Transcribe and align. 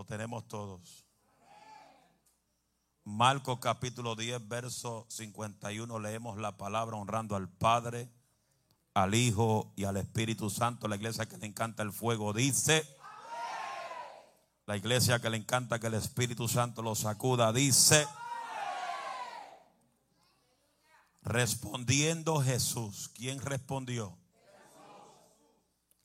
Lo 0.00 0.06
tenemos 0.06 0.48
todos. 0.48 1.04
Marcos 3.04 3.58
capítulo 3.60 4.16
10, 4.16 4.48
verso 4.48 5.04
51, 5.10 5.98
leemos 5.98 6.38
la 6.38 6.56
palabra 6.56 6.96
honrando 6.96 7.36
al 7.36 7.50
Padre, 7.50 8.08
al 8.94 9.14
Hijo 9.14 9.74
y 9.76 9.84
al 9.84 9.98
Espíritu 9.98 10.48
Santo. 10.48 10.88
La 10.88 10.96
iglesia 10.96 11.26
que 11.26 11.36
le 11.36 11.44
encanta 11.44 11.82
el 11.82 11.92
fuego 11.92 12.32
dice, 12.32 12.82
la 14.64 14.78
iglesia 14.78 15.20
que 15.20 15.28
le 15.28 15.36
encanta 15.36 15.78
que 15.78 15.88
el 15.88 15.94
Espíritu 15.94 16.48
Santo 16.48 16.80
lo 16.80 16.94
sacuda 16.94 17.52
dice, 17.52 18.08
respondiendo 21.20 22.40
Jesús, 22.40 23.10
¿quién 23.12 23.38
respondió? 23.38 24.16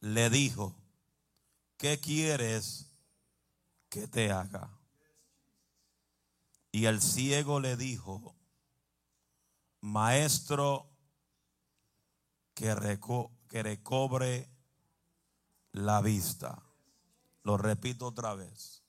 Le 0.02 0.30
dijo, 0.30 0.76
¿qué 1.78 1.98
quieres 2.02 2.92
que 3.96 4.10
te 4.10 4.30
haga? 4.30 4.70
Y 6.70 6.84
el 6.84 7.02
ciego 7.02 7.62
le 7.62 7.78
dijo, 7.78 8.36
maestro, 9.80 10.90
que, 12.54 12.76
recobre 12.76 14.50
la 15.72 16.02
vista. 16.02 16.62
Lo 17.44 17.56
repito 17.56 18.08
otra 18.08 18.36
vez. 18.36 18.84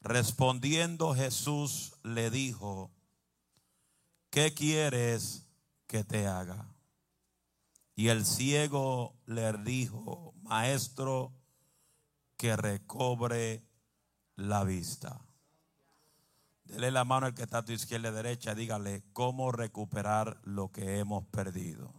Respondiendo 0.00 1.14
Jesús 1.14 1.92
le 2.02 2.30
dijo, 2.30 2.90
¿qué 4.30 4.54
quieres 4.54 5.46
que 5.86 6.04
te 6.04 6.26
haga? 6.26 6.74
Y 7.96 8.08
el 8.08 8.24
ciego 8.24 9.14
le 9.26 9.52
dijo, 9.58 10.32
maestro, 10.40 11.34
que 12.42 12.56
recobre 12.56 13.62
la 14.34 14.64
vista. 14.64 15.20
Dele 16.64 16.90
la 16.90 17.04
mano 17.04 17.26
al 17.26 17.34
que 17.34 17.42
está 17.42 17.58
a 17.58 17.64
tu 17.64 17.70
izquierda 17.70 18.08
y 18.08 18.12
derecha. 18.12 18.52
Dígale 18.56 19.04
cómo 19.12 19.52
recuperar 19.52 20.40
lo 20.42 20.72
que 20.72 20.98
hemos 20.98 21.24
perdido. 21.26 21.94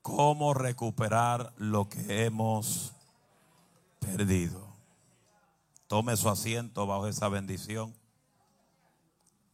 Cómo 0.00 0.54
recuperar 0.54 1.52
lo 1.56 1.88
que 1.88 2.24
hemos 2.24 2.92
perdido. 3.98 4.76
Tome 5.88 6.16
su 6.16 6.28
asiento 6.28 6.86
bajo 6.86 7.08
esa 7.08 7.28
bendición. 7.28 7.96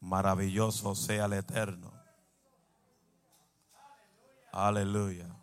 Maravilloso 0.00 0.94
sea 0.94 1.24
el 1.24 1.33
eterno. 1.33 1.94
Aleluya. 4.52 5.33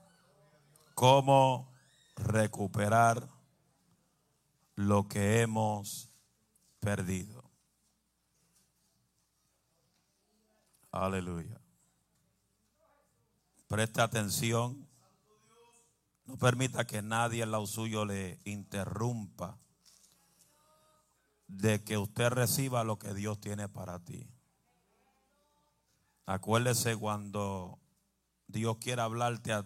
Cómo 1.01 1.73
recuperar 2.15 3.27
lo 4.75 5.07
que 5.07 5.41
hemos 5.41 6.11
perdido. 6.79 7.43
Aleluya. 10.91 11.59
Presta 13.67 14.03
atención. 14.03 14.87
No 16.25 16.37
permita 16.37 16.85
que 16.85 17.01
nadie 17.01 17.41
al 17.41 17.49
lado 17.49 17.65
suyo 17.65 18.05
le 18.05 18.39
interrumpa 18.43 19.57
de 21.47 21.83
que 21.83 21.97
usted 21.97 22.29
reciba 22.29 22.83
lo 22.83 22.99
que 22.99 23.15
Dios 23.15 23.41
tiene 23.41 23.67
para 23.67 23.97
ti. 24.05 24.29
Acuérdese 26.27 26.95
cuando 26.95 27.79
Dios 28.45 28.77
quiere 28.77 29.01
hablarte 29.01 29.51
a, 29.51 29.65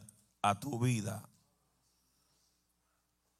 a 0.49 0.59
tu 0.59 0.77
vida, 0.77 1.27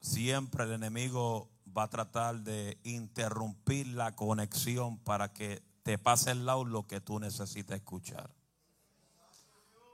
siempre 0.00 0.64
el 0.64 0.72
enemigo 0.72 1.48
va 1.76 1.84
a 1.84 1.90
tratar 1.90 2.40
de 2.40 2.80
interrumpir 2.82 3.86
la 3.86 4.16
conexión 4.16 4.98
para 4.98 5.32
que 5.32 5.62
te 5.84 5.98
pase 5.98 6.32
el 6.32 6.46
lado 6.46 6.64
lo 6.64 6.88
que 6.88 7.00
tú 7.00 7.20
necesitas 7.20 7.76
escuchar. 7.76 8.34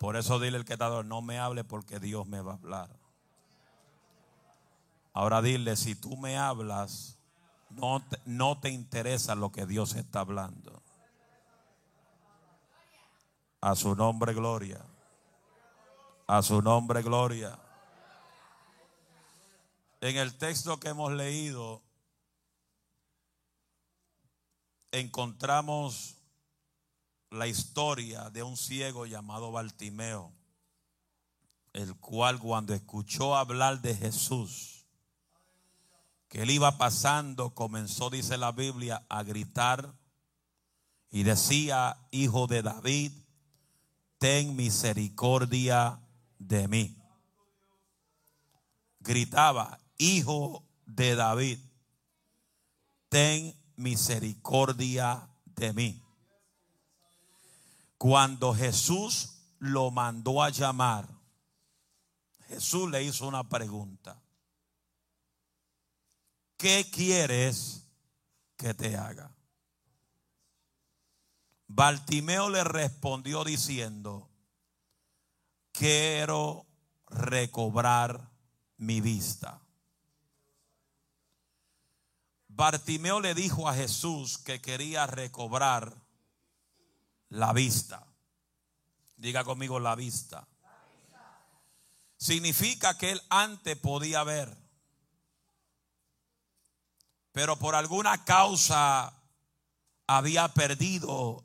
Por 0.01 0.17
eso 0.17 0.41
dile 0.41 0.57
el 0.57 0.65
que 0.65 0.73
está 0.73 1.03
no 1.03 1.21
me 1.21 1.39
hable 1.39 1.65
porque 1.65 2.01
Dios 2.01 2.27
me 2.27 2.41
va 2.41 2.53
a 2.53 2.57
hablar. 2.57 2.97
Ahora 5.13 5.43
dile, 5.43 5.77
si 5.77 5.95
tú 5.95 6.17
me 6.17 6.39
hablas, 6.39 7.19
no 7.69 8.03
te, 8.09 8.19
no 8.25 8.59
te 8.59 8.71
interesa 8.71 9.35
lo 9.35 9.53
que 9.53 9.67
Dios 9.67 9.97
está 9.97 10.21
hablando. 10.21 10.83
A 13.61 13.77
su 13.77 13.95
nombre, 13.95 14.33
gloria. 14.33 14.83
A 16.33 16.41
su 16.41 16.63
nombre, 16.63 17.03
gloria. 17.03 17.59
En 20.01 20.17
el 20.17 20.35
texto 20.39 20.81
que 20.81 20.89
hemos 20.89 21.13
leído, 21.13 21.83
encontramos 24.93 26.17
la 27.29 27.49
historia 27.49 28.31
de 28.31 28.43
un 28.43 28.57
ciego 28.57 29.05
llamado 29.05 29.53
Bartimeo, 29.53 30.33
el 31.75 31.97
cual 31.97 32.39
cuando 32.39 32.73
escuchó 32.73 33.37
hablar 33.37 33.83
de 33.83 33.95
Jesús, 33.95 34.87
que 36.29 36.45
él 36.45 36.51
iba 36.51 36.79
pasando, 36.79 37.55
comenzó, 37.55 38.09
dice 38.09 38.39
la 38.39 38.53
Biblia, 38.53 39.05
a 39.11 39.23
gritar 39.23 39.93
y 41.11 41.25
decía, 41.25 41.99
hijo 42.11 42.47
de 42.47 42.63
David, 42.63 43.13
ten 44.17 44.57
misericordia 44.57 45.99
de 46.49 46.69
mí. 46.69 46.97
Gritaba, 49.01 49.79
hijo 49.99 50.65
de 50.87 51.15
David, 51.15 51.59
ten 53.09 53.55
misericordia 53.77 55.29
de 55.45 55.73
mí. 55.73 56.03
Cuando 57.99 58.55
Jesús 58.55 59.39
lo 59.59 59.91
mandó 59.91 60.43
a 60.43 60.51
llamar, 60.51 61.09
Jesús 62.49 62.91
le 62.91 63.05
hizo 63.05 63.27
una 63.27 63.49
pregunta. 63.49 64.21
¿Qué 66.57 66.89
quieres 66.91 67.87
que 68.57 68.75
te 68.75 68.97
haga? 68.97 69.35
Bartimeo 71.67 72.51
le 72.51 72.65
respondió 72.65 73.45
diciendo, 73.45 74.32
quiero 75.83 76.65
recobrar 77.09 78.31
mi 78.77 79.01
vista. 79.01 79.61
Bartimeo 82.47 83.21
le 83.21 83.35
dijo 83.35 83.69
a 83.69 83.75
Jesús 83.75 84.39
que 84.39 84.61
quería 84.61 85.09
recobrar 85.09 85.93
la 87.31 87.53
vista. 87.53 88.07
Diga 89.17 89.43
conmigo 89.43 89.81
la 89.81 89.97
vista. 89.97 90.47
Significa 92.17 92.97
que 92.97 93.11
él 93.11 93.23
antes 93.29 93.77
podía 93.77 94.23
ver, 94.23 94.57
pero 97.33 97.59
por 97.59 97.75
alguna 97.75 98.25
causa 98.25 99.21
había 100.07 100.47
perdido 100.55 101.45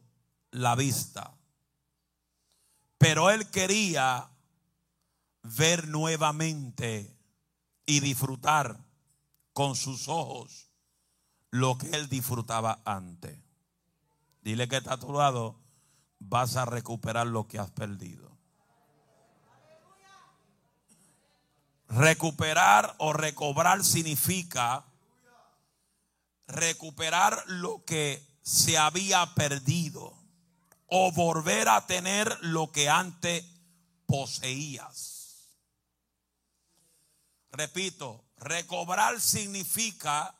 la 0.51 0.75
vista. 0.75 1.36
Pero 2.97 3.29
él 3.29 3.49
quería 3.49 4.29
ver 5.43 5.87
nuevamente 5.87 7.15
y 7.85 7.99
disfrutar 7.99 8.77
con 9.53 9.75
sus 9.75 10.07
ojos 10.07 10.69
lo 11.51 11.77
que 11.77 11.89
él 11.91 12.09
disfrutaba 12.09 12.81
antes. 12.85 13.39
Dile 14.41 14.67
que 14.67 14.77
está 14.77 14.93
a 14.93 14.99
tu 14.99 15.13
lado, 15.13 15.59
vas 16.19 16.55
a 16.55 16.65
recuperar 16.65 17.27
lo 17.27 17.47
que 17.47 17.59
has 17.59 17.71
perdido. 17.71 18.37
Recuperar 21.89 22.95
o 22.97 23.13
recobrar 23.13 23.83
significa 23.83 24.85
recuperar 26.47 27.43
lo 27.47 27.83
que 27.85 28.25
se 28.41 28.77
había 28.77 29.33
perdido 29.35 30.16
o 30.87 31.11
volver 31.11 31.69
a 31.69 31.85
tener 31.85 32.37
lo 32.41 32.71
que 32.71 32.89
antes 32.89 33.45
poseías. 34.05 35.57
Repito, 37.51 38.25
recobrar 38.37 39.19
significa 39.19 40.33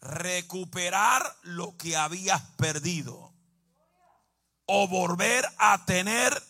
recuperar 0.00 1.22
lo 1.42 1.76
que 1.76 1.96
habías 1.96 2.42
perdido 2.56 3.32
o 4.66 4.88
volver 4.88 5.44
a 5.58 5.84
tener 5.84 6.42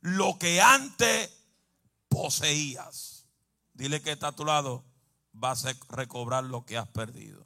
lo 0.00 0.38
que 0.38 0.60
antes 0.60 1.30
poseías. 2.08 3.26
Dile 3.74 4.00
que 4.00 4.12
está 4.12 4.28
a 4.28 4.36
tu 4.36 4.44
lado, 4.44 4.84
vas 5.32 5.66
a 5.66 5.74
recobrar 5.90 6.44
lo 6.44 6.64
que 6.64 6.78
has 6.78 6.88
perdido. 6.88 7.45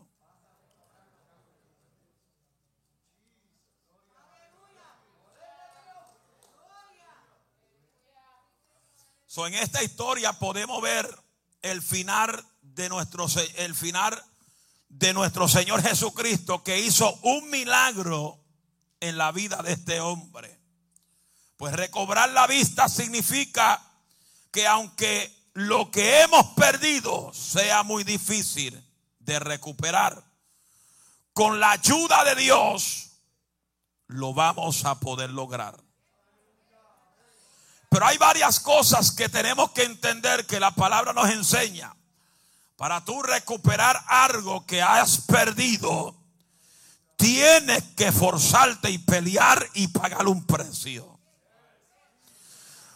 En 9.37 9.55
esta 9.55 9.83
historia 9.83 10.33
podemos 10.33 10.83
ver 10.83 11.09
el 11.63 11.83
final 11.83 12.45
de 12.63 12.89
nuestro 12.89 13.27
el 13.57 13.75
final 13.77 14.21
de 14.89 15.15
nuestro 15.15 15.49
Señor 15.49 15.83
Jesucristo 15.83 16.65
que 16.65 16.81
hizo 16.81 17.15
un 17.23 17.49
milagro 17.49 18.43
en 18.99 19.17
la 19.17 19.31
vida 19.31 19.63
de 19.63 19.73
este 19.73 20.01
hombre. 20.01 20.59
Pues 21.57 21.75
recobrar 21.75 22.31
la 22.31 22.49
vista 22.49 22.89
significa 22.89 23.81
que 24.51 24.67
aunque 24.67 25.33
lo 25.55 25.93
que 25.93 26.23
hemos 26.23 26.47
perdido 26.49 27.33
sea 27.33 27.85
muy 27.85 28.03
difícil 28.03 28.85
de 29.21 29.39
recuperar, 29.39 30.25
con 31.33 31.61
la 31.61 31.71
ayuda 31.71 32.25
de 32.25 32.35
Dios 32.35 33.11
lo 34.09 34.35
vamos 34.35 34.85
a 34.85 34.99
poder 34.99 35.31
lograr. 35.31 35.90
Pero 37.91 38.07
hay 38.07 38.17
varias 38.19 38.61
cosas 38.61 39.11
que 39.11 39.29
tenemos 39.29 39.73
que 39.73 39.83
entender 39.83 40.47
que 40.47 40.61
la 40.61 40.71
palabra 40.71 41.13
nos 41.13 41.29
enseña. 41.29 41.93
Para 42.77 43.05
tú 43.05 43.21
recuperar 43.21 44.01
algo 44.07 44.65
que 44.65 44.81
has 44.81 45.19
perdido, 45.23 46.15
tienes 47.17 47.83
que 47.97 48.13
forzarte 48.13 48.91
y 48.91 48.99
pelear 48.99 49.69
y 49.75 49.89
pagar 49.89 50.29
un 50.29 50.47
precio. 50.47 51.19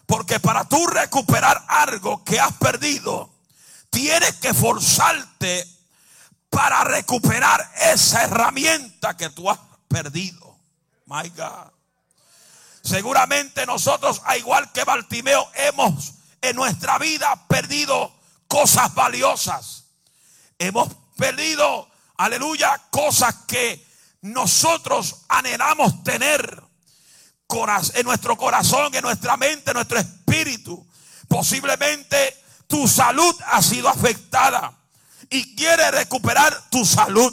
Porque 0.07 0.39
para 0.39 0.65
tú 0.65 0.87
recuperar 0.87 1.65
algo 1.69 2.23
que 2.23 2.39
has 2.39 2.53
perdido, 2.55 3.31
tienes 3.91 4.35
que 4.37 4.55
forzarte 4.55 5.67
para 6.49 6.85
recuperar 6.85 7.69
esa 7.93 8.23
herramienta 8.23 9.17
que 9.17 9.29
tú 9.31 9.51
has 9.51 9.59
perdido. 9.89 10.57
My 11.07 11.29
God. 11.31 11.74
Seguramente 12.85 13.67
nosotros, 13.67 14.21
a 14.25 14.37
igual 14.37 14.71
que 14.73 14.85
Bartimeo, 14.85 15.51
hemos 15.55 16.15
en 16.41 16.55
nuestra 16.55 16.99
vida 16.99 17.47
perdido 17.49 18.15
cosas 18.47 18.95
valiosas. 18.95 19.85
Hemos 20.59 20.89
perdido, 21.17 21.89
aleluya, 22.17 22.81
cosas 22.91 23.35
que 23.47 23.85
nosotros 24.21 25.23
anhelamos 25.29 26.05
tener 26.05 26.65
en 27.95 28.05
nuestro 28.05 28.37
corazón, 28.37 28.95
en 28.95 29.03
nuestra 29.03 29.37
mente, 29.37 29.71
en 29.71 29.75
nuestro 29.75 29.99
espíritu. 29.99 30.85
Posiblemente 31.29 32.37
tu 32.67 32.89
salud 32.89 33.35
ha 33.47 33.63
sido 33.63 33.89
afectada 33.89 34.77
y 35.31 35.55
quieres 35.55 35.93
recuperar 35.93 36.69
tu 36.71 36.85
salud. 36.85 37.33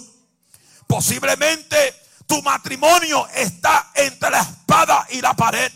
Posiblemente 0.85 1.95
tu 2.31 2.41
matrimonio 2.43 3.27
está 3.35 3.89
entre 3.93 4.29
la 4.29 4.39
espada 4.39 5.05
y 5.09 5.19
la 5.19 5.33
pared. 5.33 5.69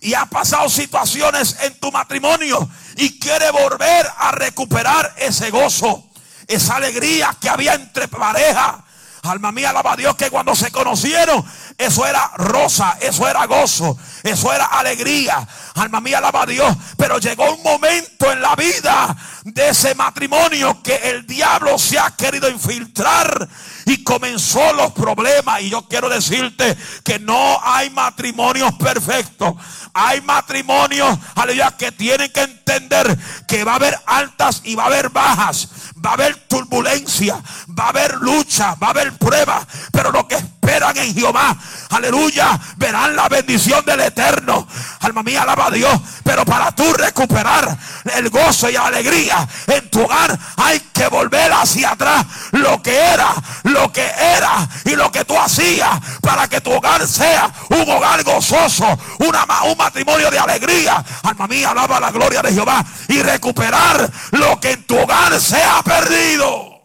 Y 0.00 0.12
ha 0.12 0.26
pasado 0.26 0.68
situaciones 0.68 1.56
en 1.62 1.78
tu 1.78 1.92
matrimonio 1.92 2.68
y 2.96 3.16
quiere 3.20 3.48
volver 3.52 4.10
a 4.16 4.32
recuperar 4.32 5.14
ese 5.18 5.52
gozo, 5.52 6.10
esa 6.48 6.74
alegría 6.74 7.36
que 7.40 7.48
había 7.48 7.74
entre 7.74 8.08
pareja. 8.08 8.84
Alma 9.22 9.52
mía, 9.52 9.70
alaba 9.70 9.92
a 9.92 9.96
Dios 9.96 10.16
que 10.16 10.30
cuando 10.30 10.56
se 10.56 10.72
conocieron, 10.72 11.44
eso 11.76 12.04
era 12.04 12.28
rosa, 12.36 12.98
eso 13.00 13.28
era 13.28 13.46
gozo, 13.46 13.96
eso 14.24 14.52
era 14.52 14.64
alegría. 14.64 15.46
Alma 15.76 16.00
mía, 16.00 16.18
alaba 16.18 16.42
a 16.42 16.46
Dios. 16.46 16.76
Pero 16.96 17.18
llegó 17.18 17.54
un 17.54 17.62
momento 17.62 18.32
en 18.32 18.40
la 18.40 18.56
vida 18.56 19.16
de 19.44 19.68
ese 19.68 19.94
matrimonio 19.94 20.82
que 20.82 20.96
el 21.10 21.24
diablo 21.24 21.78
se 21.78 22.00
ha 22.00 22.10
querido 22.16 22.48
infiltrar 22.48 23.48
y 23.88 24.04
comenzó 24.04 24.72
los 24.74 24.92
problemas. 24.92 25.62
Y 25.62 25.70
yo 25.70 25.82
quiero 25.88 26.08
decirte 26.08 26.76
que 27.02 27.18
no 27.18 27.58
hay 27.62 27.88
matrimonios 27.90 28.74
perfectos. 28.74 29.54
Hay 29.94 30.20
matrimonios, 30.20 31.18
aleluya, 31.34 31.74
que 31.76 31.90
tienen 31.92 32.30
que 32.30 32.42
entender 32.42 33.18
que 33.46 33.64
va 33.64 33.72
a 33.72 33.76
haber 33.76 33.98
altas 34.06 34.60
y 34.64 34.74
va 34.74 34.84
a 34.84 34.86
haber 34.86 35.08
bajas. 35.08 35.68
Va 36.04 36.10
a 36.10 36.12
haber 36.14 36.36
turbulencia, 36.46 37.42
va 37.76 37.86
a 37.86 37.88
haber 37.88 38.16
lucha, 38.16 38.74
va 38.74 38.88
a 38.88 38.90
haber 38.90 39.14
prueba. 39.14 39.66
Pero 39.90 40.12
lo 40.12 40.28
que 40.28 40.36
esperan 40.68 40.96
en 40.98 41.14
Jehová, 41.14 41.56
aleluya, 41.88 42.60
verán 42.76 43.16
la 43.16 43.26
bendición 43.28 43.82
del 43.86 44.00
Eterno. 44.00 44.68
Alma 45.00 45.22
mía, 45.22 45.42
alaba 45.42 45.68
a 45.68 45.70
Dios. 45.70 45.98
Pero 46.22 46.44
para 46.44 46.72
tú 46.72 46.92
recuperar 46.92 47.76
el 48.14 48.28
gozo 48.28 48.68
y 48.68 48.74
la 48.74 48.86
alegría 48.86 49.48
en 49.66 49.88
tu 49.88 50.02
hogar, 50.02 50.38
hay 50.58 50.78
que 50.92 51.08
volver 51.08 51.50
hacia 51.52 51.92
atrás 51.92 52.26
lo 52.52 52.82
que 52.82 52.94
era, 52.94 53.34
lo 53.62 53.90
que 53.90 54.04
era 54.04 54.68
y 54.84 54.94
lo 54.94 55.10
que 55.10 55.24
tú 55.24 55.38
hacías 55.38 55.88
para 56.20 56.48
que 56.48 56.60
tu 56.60 56.70
hogar 56.70 57.06
sea 57.06 57.50
un 57.70 57.90
hogar 57.90 58.22
gozoso, 58.22 58.98
una, 59.20 59.46
un 59.64 59.78
matrimonio 59.78 60.30
de 60.30 60.38
alegría. 60.38 61.02
Alma 61.22 61.46
mía, 61.46 61.70
alaba 61.70 61.98
la 61.98 62.10
gloria 62.10 62.42
de 62.42 62.52
Jehová 62.52 62.84
y 63.08 63.22
recuperar 63.22 64.10
lo 64.32 64.60
que 64.60 64.72
en 64.72 64.82
tu 64.84 64.98
hogar 64.98 65.40
se 65.40 65.62
ha 65.62 65.82
perdido. 65.82 66.77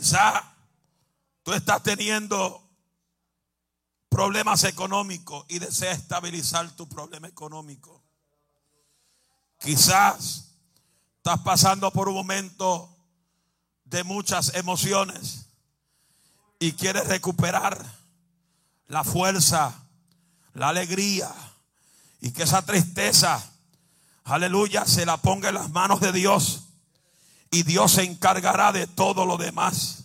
Quizá 0.00 0.42
tú 1.42 1.52
estás 1.52 1.82
teniendo 1.82 2.66
problemas 4.08 4.64
económicos 4.64 5.44
y 5.46 5.58
deseas 5.58 5.98
estabilizar 5.98 6.70
tu 6.70 6.88
problema 6.88 7.28
económico. 7.28 8.02
Quizás 9.58 10.54
estás 11.18 11.40
pasando 11.40 11.90
por 11.90 12.08
un 12.08 12.14
momento 12.14 12.96
de 13.84 14.02
muchas 14.02 14.54
emociones 14.54 15.50
y 16.58 16.72
quieres 16.72 17.06
recuperar 17.06 17.84
la 18.86 19.04
fuerza, 19.04 19.86
la 20.54 20.70
alegría 20.70 21.30
y 22.22 22.30
que 22.30 22.44
esa 22.44 22.62
tristeza, 22.62 23.52
aleluya, 24.24 24.86
se 24.86 25.04
la 25.04 25.18
ponga 25.18 25.50
en 25.50 25.56
las 25.56 25.68
manos 25.68 26.00
de 26.00 26.12
Dios 26.12 26.69
y 27.50 27.64
Dios 27.64 27.92
se 27.92 28.04
encargará 28.04 28.72
de 28.72 28.86
todo 28.86 29.26
lo 29.26 29.36
demás. 29.36 30.04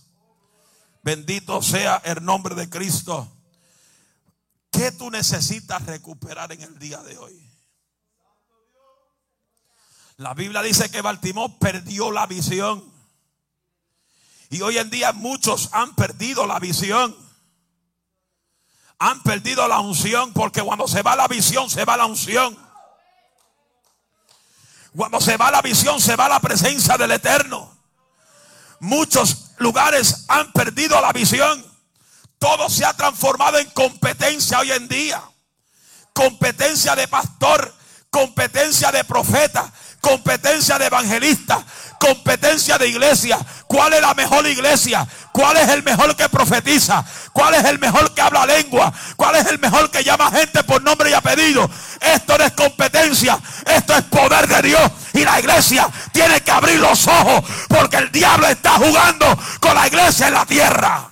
Bendito 1.03 1.62
sea 1.62 2.01
el 2.03 2.25
nombre 2.25 2.56
de 2.56 2.69
Cristo. 2.69 3.31
¿Qué 4.71 4.92
tú 4.92 5.12
necesitas 5.12 5.86
recuperar 5.86 6.51
en 6.51 6.62
el 6.62 6.80
día 6.80 7.01
de 7.03 7.18
hoy? 7.18 7.45
La 10.18 10.33
Biblia 10.33 10.62
dice 10.62 10.89
que 10.89 11.01
Baltimore 11.01 11.53
perdió 11.59 12.12
la 12.12 12.25
visión. 12.25 12.83
Y 14.50 14.62
hoy 14.62 14.77
en 14.77 14.89
día 14.89 15.13
muchos 15.13 15.69
han 15.74 15.94
perdido 15.95 16.47
la 16.47 16.59
visión. 16.59 17.15
Han 18.97 19.21
perdido 19.23 19.68
la 19.68 19.80
unción 19.80 20.33
porque 20.33 20.61
cuando 20.61 20.87
se 20.87 21.04
va 21.04 21.16
la 21.16 21.28
visión 21.28 21.69
se 21.69 21.85
va 21.85 21.97
la 21.97 22.06
unción. 22.06 22.65
Cuando 24.95 25.19
se 25.19 25.35
va 25.35 25.52
la 25.52 25.61
visión 25.61 25.99
se 25.99 26.16
va 26.16 26.30
la 26.30 26.40
presencia 26.40 26.97
del 26.97 27.11
Eterno. 27.11 27.75
Muchos 28.80 29.52
lugares 29.57 30.25
han 30.28 30.52
perdido 30.54 30.99
la 31.02 31.11
visión. 31.11 31.66
Todo 32.40 32.69
se 32.69 32.85
ha 32.85 32.94
transformado 32.94 33.57
en 33.57 33.69
competencia 33.71 34.59
hoy 34.59 34.71
en 34.71 34.87
día. 34.87 35.21
Competencia 36.14 36.95
de 36.95 37.07
pastor, 37.07 37.73
competencia 38.09 38.92
de 38.92 39.04
profeta, 39.04 39.69
competencia 39.99 40.80
de 40.80 40.85
evangelista, 40.85 41.66
competencia 42.06 42.78
de 42.78 42.88
iglesia. 42.88 43.38
¿Cuál 43.68 43.94
es 43.94 44.02
la 44.02 44.14
mejor 44.14 44.45
iglesia? 44.45 45.07
¿Cuál 45.31 45.57
es 45.57 45.69
el 45.69 45.83
mejor 45.83 46.16
que 46.16 46.30
profetiza? 46.30 47.04
¿Cuál 47.33 47.56
es 47.56 47.66
el 47.66 47.80
mejor 47.80 48.14
que 48.14 48.21
habla 48.21 48.45
lengua? 48.45 48.94
¿Cuál 49.16 49.35
es 49.35 49.47
el 49.47 49.59
mejor 49.59 49.90
que 49.90 50.04
llama 50.04 50.31
gente 50.31 50.64
por 50.64 50.81
nombre 50.83 51.09
y 51.09 51.14
apellido? 51.14 51.69
Esto 52.00 52.38
no 52.38 52.44
es 52.44 52.52
competencia, 52.52 53.40
esto 53.66 53.95
es 53.95 54.04
poder 54.04 54.47
de 54.47 54.62
Dios. 54.62 54.92
Y 55.14 55.24
la 55.24 55.40
iglesia 55.40 55.90
tiene 56.12 56.42
que 56.42 56.52
abrir 56.52 56.80
los 56.80 57.07
ojos 57.07 57.44
porque 57.68 57.97
el 57.97 58.12
diablo 58.12 58.47
está 58.47 58.71
jugando 58.71 59.38
con 59.59 59.74
la 59.74 59.88
iglesia 59.88 60.28
en 60.28 60.33
la 60.33 60.45
tierra. 60.45 61.09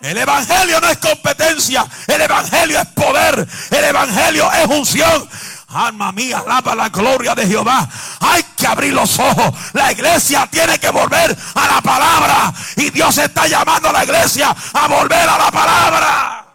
El 0.00 0.18
Evangelio 0.18 0.80
no 0.82 0.90
es 0.90 0.98
competencia, 0.98 1.86
el 2.06 2.20
Evangelio 2.20 2.78
es 2.78 2.86
poder, 2.88 3.48
el 3.70 3.84
Evangelio 3.84 4.52
es 4.52 4.66
unción. 4.66 5.28
Alma 5.74 6.12
mía, 6.12 6.38
alaba 6.38 6.74
la 6.76 6.88
gloria 6.88 7.34
de 7.34 7.46
Jehová. 7.48 7.88
Hay 8.20 8.44
que 8.56 8.66
abrir 8.66 8.92
los 8.92 9.18
ojos. 9.18 9.52
La 9.72 9.90
iglesia 9.90 10.46
tiene 10.46 10.78
que 10.78 10.88
volver 10.90 11.36
a 11.54 11.66
la 11.66 11.80
palabra. 11.82 12.54
Y 12.76 12.90
Dios 12.90 13.18
está 13.18 13.48
llamando 13.48 13.88
a 13.88 13.92
la 13.92 14.04
iglesia 14.04 14.54
a 14.72 14.86
volver 14.86 15.28
a 15.28 15.36
la 15.36 15.50
palabra. 15.50 16.46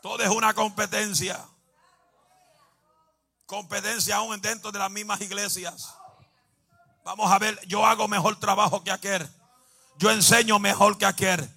Todo 0.00 0.22
es 0.22 0.30
una 0.30 0.54
competencia. 0.54 1.44
Competencia 3.44 4.16
aún 4.16 4.40
dentro 4.40 4.70
de 4.70 4.78
las 4.78 4.90
mismas 4.90 5.20
iglesias. 5.20 5.94
Vamos 7.04 7.30
a 7.32 7.40
ver, 7.40 7.60
yo 7.66 7.84
hago 7.84 8.06
mejor 8.06 8.38
trabajo 8.38 8.84
que 8.84 8.92
aquel. 8.92 9.28
Yo 9.98 10.12
enseño 10.12 10.60
mejor 10.60 10.96
que 10.96 11.06
aquel. 11.06 11.50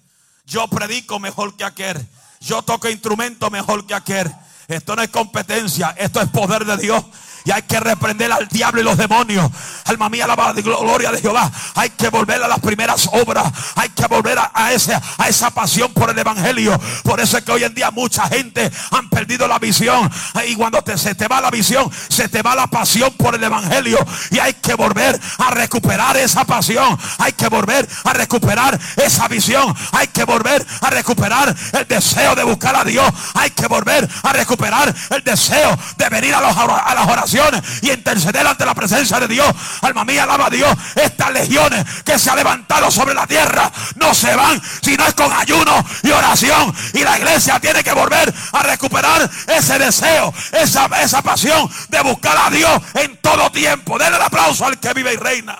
Yo 0.46 0.66
predico 0.66 1.20
mejor 1.20 1.56
que 1.56 1.62
aquel. 1.62 2.08
Yo 2.40 2.62
toco 2.62 2.88
instrumento 2.88 3.50
mejor 3.50 3.86
que 3.86 3.94
aquel. 3.94 4.34
Esto 4.66 4.96
no 4.96 5.02
es 5.02 5.10
competencia, 5.10 5.94
esto 5.98 6.22
es 6.22 6.28
poder 6.28 6.64
de 6.64 6.78
Dios. 6.78 7.04
Y 7.50 7.52
hay 7.52 7.62
que 7.62 7.80
reprender 7.80 8.30
al 8.30 8.46
diablo 8.46 8.80
y 8.80 8.84
los 8.84 8.96
demonios. 8.96 9.50
Alma 9.86 10.08
mía, 10.08 10.24
la 10.24 10.36
gloria 10.36 11.10
de 11.10 11.20
Jehová. 11.20 11.50
Hay 11.74 11.90
que 11.90 12.08
volver 12.08 12.40
a 12.40 12.46
las 12.46 12.60
primeras 12.60 13.08
obras. 13.12 13.44
Hay 13.74 13.88
que 13.88 14.06
volver 14.06 14.38
a, 14.38 14.52
a 14.54 14.72
esa 14.72 15.50
pasión 15.50 15.92
por 15.92 16.10
el 16.10 16.18
evangelio. 16.20 16.80
Por 17.02 17.18
eso 17.18 17.38
es 17.38 17.42
que 17.42 17.50
hoy 17.50 17.64
en 17.64 17.74
día 17.74 17.90
mucha 17.90 18.28
gente 18.28 18.70
han 18.92 19.08
perdido 19.08 19.48
la 19.48 19.58
visión. 19.58 20.08
Y 20.46 20.54
cuando 20.54 20.80
se 20.94 21.16
te 21.16 21.26
va 21.26 21.40
la 21.40 21.50
visión, 21.50 21.90
se 22.08 22.28
te 22.28 22.40
va 22.40 22.54
la 22.54 22.68
pasión 22.68 23.12
por 23.14 23.34
el 23.34 23.42
evangelio. 23.42 23.98
Y 24.30 24.38
hay 24.38 24.54
que 24.54 24.74
volver 24.74 25.20
a 25.38 25.50
recuperar 25.50 26.16
esa 26.18 26.44
pasión. 26.44 26.96
Hay 27.18 27.32
que 27.32 27.48
volver 27.48 27.88
a 28.04 28.12
recuperar 28.12 28.78
esa 28.94 29.26
visión. 29.26 29.74
Hay 29.90 30.06
que 30.06 30.22
volver 30.22 30.64
a 30.82 30.90
recuperar 30.90 31.52
el 31.72 31.88
deseo 31.88 32.36
de 32.36 32.44
buscar 32.44 32.76
a 32.76 32.84
Dios. 32.84 33.12
Hay 33.34 33.50
que 33.50 33.66
volver 33.66 34.08
a 34.22 34.32
recuperar 34.34 34.94
el 35.10 35.24
deseo 35.24 35.76
de 35.96 36.08
venir 36.10 36.32
a, 36.32 36.38
a 36.38 36.94
las 36.94 37.08
oraciones 37.08 37.39
y 37.82 37.90
interceder 37.90 38.46
ante 38.46 38.64
la 38.64 38.74
presencia 38.74 39.18
de 39.20 39.28
Dios. 39.28 39.48
Alma 39.82 40.04
mía, 40.04 40.24
alaba 40.24 40.46
a 40.46 40.50
Dios. 40.50 40.74
Estas 40.94 41.30
legiones 41.32 41.84
que 42.04 42.18
se 42.18 42.30
han 42.30 42.36
levantado 42.36 42.90
sobre 42.90 43.14
la 43.14 43.26
tierra 43.26 43.70
no 43.96 44.14
se 44.14 44.34
van 44.34 44.60
si 44.82 44.96
no 44.96 45.06
es 45.06 45.14
con 45.14 45.32
ayuno 45.32 45.84
y 46.02 46.10
oración. 46.10 46.74
Y 46.94 47.00
la 47.00 47.18
iglesia 47.18 47.60
tiene 47.60 47.82
que 47.82 47.92
volver 47.92 48.32
a 48.52 48.62
recuperar 48.62 49.28
ese 49.46 49.78
deseo, 49.78 50.32
esa, 50.52 50.86
esa 51.02 51.22
pasión 51.22 51.70
de 51.88 52.00
buscar 52.02 52.36
a 52.36 52.50
Dios 52.50 52.82
en 52.94 53.16
todo 53.18 53.50
tiempo. 53.50 53.98
Denle 53.98 54.16
el 54.16 54.22
aplauso 54.22 54.66
al 54.66 54.78
que 54.78 54.92
vive 54.92 55.14
y 55.14 55.16
reina. 55.16 55.58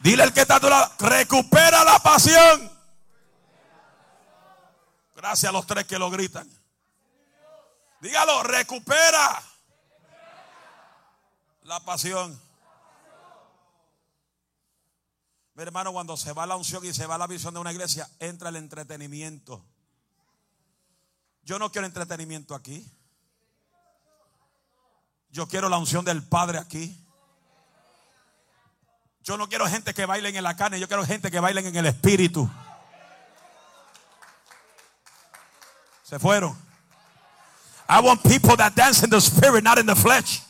Dile 0.00 0.22
al 0.22 0.32
que 0.32 0.40
está 0.40 0.56
a 0.56 0.60
tu 0.60 0.68
recupera 1.00 1.84
la 1.84 1.98
pasión. 1.98 2.69
Gracias 5.20 5.50
a 5.50 5.52
los 5.52 5.66
tres 5.66 5.84
que 5.84 5.98
lo 5.98 6.10
gritan. 6.10 6.48
Dígalo, 8.00 8.42
recupera 8.42 9.42
la 11.64 11.78
pasión. 11.80 12.40
Mi 15.52 15.62
hermano, 15.62 15.92
cuando 15.92 16.16
se 16.16 16.32
va 16.32 16.46
la 16.46 16.56
unción 16.56 16.82
y 16.86 16.94
se 16.94 17.04
va 17.04 17.18
la 17.18 17.26
visión 17.26 17.52
de 17.52 17.60
una 17.60 17.70
iglesia, 17.70 18.08
entra 18.18 18.48
el 18.48 18.56
entretenimiento. 18.56 19.62
Yo 21.42 21.58
no 21.58 21.70
quiero 21.70 21.86
entretenimiento 21.86 22.54
aquí. 22.54 22.90
Yo 25.28 25.46
quiero 25.46 25.68
la 25.68 25.76
unción 25.76 26.02
del 26.02 26.22
Padre 26.22 26.56
aquí. 26.56 26.98
Yo 29.22 29.36
no 29.36 29.50
quiero 29.50 29.66
gente 29.66 29.92
que 29.92 30.06
bailen 30.06 30.34
en 30.34 30.44
la 30.44 30.56
carne, 30.56 30.80
yo 30.80 30.88
quiero 30.88 31.04
gente 31.04 31.30
que 31.30 31.40
bailen 31.40 31.66
en 31.66 31.76
el 31.76 31.84
espíritu. 31.84 32.50
Se 36.10 36.18
fueron. 36.18 36.56
I 37.88 38.00
want 38.00 38.24
people 38.24 38.56
that 38.56 38.74
dance 38.74 39.04
in 39.04 39.10
the 39.10 39.20
spirit, 39.20 39.62
not 39.62 39.78
in 39.78 39.86
the 39.86 39.94
flesh. 39.94 40.40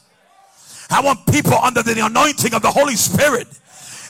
I 0.88 1.02
want 1.02 1.26
people 1.26 1.52
under 1.52 1.82
the 1.82 2.00
anointing 2.00 2.54
of 2.54 2.62
the 2.62 2.70
Holy 2.70 2.96
Spirit. 2.96 3.46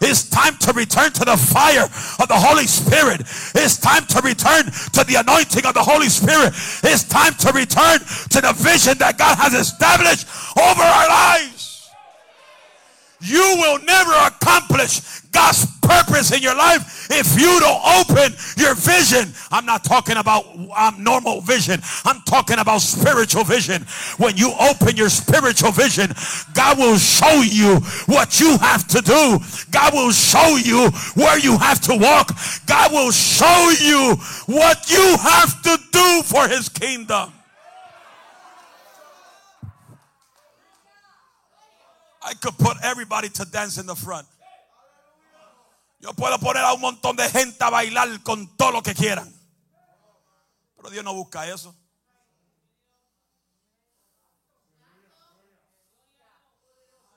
It's 0.01 0.31
time 0.31 0.57
to 0.59 0.73
return 0.73 1.11
to 1.11 1.25
the 1.25 1.37
fire 1.37 1.85
of 1.85 2.29
the 2.29 2.39
Holy 2.39 2.69
Spirit. 2.69 3.23
It's 3.23 3.77
time 3.79 4.07
to 4.07 4.21
return 4.23 4.67
to 4.67 5.03
the 5.03 5.17
anointing 5.19 5.67
of 5.67 5.75
the 5.75 5.83
Holy 5.83 6.09
Spirit. 6.09 6.55
It's 6.85 7.03
time 7.03 7.35
to 7.35 7.53
return 7.53 7.99
to 7.99 8.41
the 8.41 8.55
vision 8.57 8.97
that 8.99 9.19
God 9.19 9.37
has 9.37 9.53
established 9.53 10.29
over 10.57 10.83
our 10.83 11.09
lives. 11.09 11.91
You 13.21 13.57
will 13.59 13.81
never 13.83 14.13
accomplish 14.13 15.01
God's 15.33 15.67
purpose 15.81 16.33
in 16.33 16.43
your 16.43 16.57
life 16.57 17.09
if 17.11 17.41
you 17.41 17.59
don't 17.61 17.83
open 18.01 18.33
your 18.57 18.75
vision. 18.75 19.33
I'm 19.51 19.67
not 19.67 19.85
talking 19.85 20.17
about 20.17 20.45
um, 20.77 21.03
normal 21.03 21.41
vision. 21.41 21.81
I'm 22.05 22.21
talking 22.23 22.59
about 22.59 22.81
spiritual 22.81 23.45
vision. 23.45 23.83
When 24.19 24.37
you 24.37 24.53
open 24.61 24.97
your 24.97 25.09
spiritual 25.09 25.73
vision, 25.73 26.13
God 26.55 26.79
will 26.79 26.99
show 26.99 27.43
you 27.43 27.77
what 28.07 28.41
you 28.41 28.57
have 28.59 28.87
to 28.89 29.01
do. 29.01 29.39
God 29.71 29.93
will 29.93 30.13
show 30.13 30.57
you 30.57 30.91
where 31.15 31.39
you 31.39 31.59
have 31.59 31.81
to 31.83 31.97
walk. 31.97 32.31
God 32.67 32.93
will 32.93 33.13
show 33.13 33.73
you 33.81 34.17
what 34.47 34.91
you 34.91 35.17
have 35.21 35.63
to 35.63 35.79
do 35.93 36.23
for 36.23 36.49
his 36.49 36.69
kingdom. 36.69 37.33
I 42.23 42.35
could 42.35 42.57
put 42.59 42.77
everybody 42.83 43.29
to 43.31 43.45
dance 43.45 43.79
in 43.79 43.87
the 43.87 43.95
front. 43.95 44.27
Yo 46.01 46.15
puedo 46.15 46.39
poner 46.39 46.65
a 46.65 46.73
un 46.73 46.81
montón 46.81 47.17
de 47.17 47.29
gente 47.29 47.63
a 47.63 47.71
bailar 47.71 48.23
con 48.23 48.57
todo 48.57 48.73
lo 48.73 48.83
que 48.83 48.95
quieran. 48.95 49.33
Pero 50.77 50.91
Dios 50.91 51.05
no 51.05 51.13
busca 51.13 51.47
eso. 51.47 51.77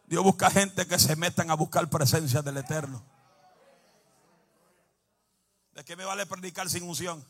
Dios 0.06 0.22
busca 0.22 0.52
gente 0.52 0.86
que 0.86 1.00
se 1.00 1.16
metan 1.16 1.50
a 1.50 1.56
buscar 1.56 1.90
presencia 1.90 2.42
del 2.42 2.58
Eterno. 2.58 3.04
¿De 5.72 5.84
qué 5.84 5.96
me 5.96 6.06
vale 6.06 6.26
predicar 6.26 6.70
sin 6.70 6.84
unción? 6.84 7.26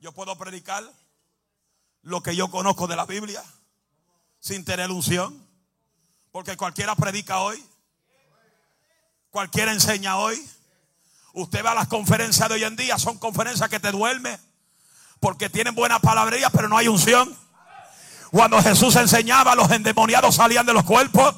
Yo 0.00 0.12
puedo 0.12 0.36
predicar 0.36 0.82
lo 2.02 2.22
que 2.22 2.34
yo 2.34 2.50
conozco 2.50 2.86
de 2.86 2.96
la 2.96 3.06
Biblia 3.06 3.44
sin 4.40 4.64
tener 4.64 4.90
unción. 4.90 5.46
Porque 6.32 6.56
cualquiera 6.56 6.96
predica 6.96 7.40
hoy. 7.40 7.64
Cualquiera 9.34 9.72
enseña 9.72 10.16
hoy. 10.16 10.40
Usted 11.32 11.64
va 11.64 11.72
a 11.72 11.74
las 11.74 11.88
conferencias 11.88 12.48
de 12.48 12.54
hoy 12.54 12.62
en 12.62 12.76
día, 12.76 13.00
son 13.00 13.18
conferencias 13.18 13.68
que 13.68 13.80
te 13.80 13.90
duermen. 13.90 14.38
Porque 15.18 15.50
tienen 15.50 15.74
buena 15.74 15.98
palabrería, 15.98 16.50
pero 16.50 16.68
no 16.68 16.78
hay 16.78 16.86
unción. 16.86 17.36
Cuando 18.30 18.62
Jesús 18.62 18.94
enseñaba, 18.94 19.56
los 19.56 19.68
endemoniados 19.72 20.36
salían 20.36 20.64
de 20.64 20.72
los 20.72 20.84
cuerpos. 20.84 21.34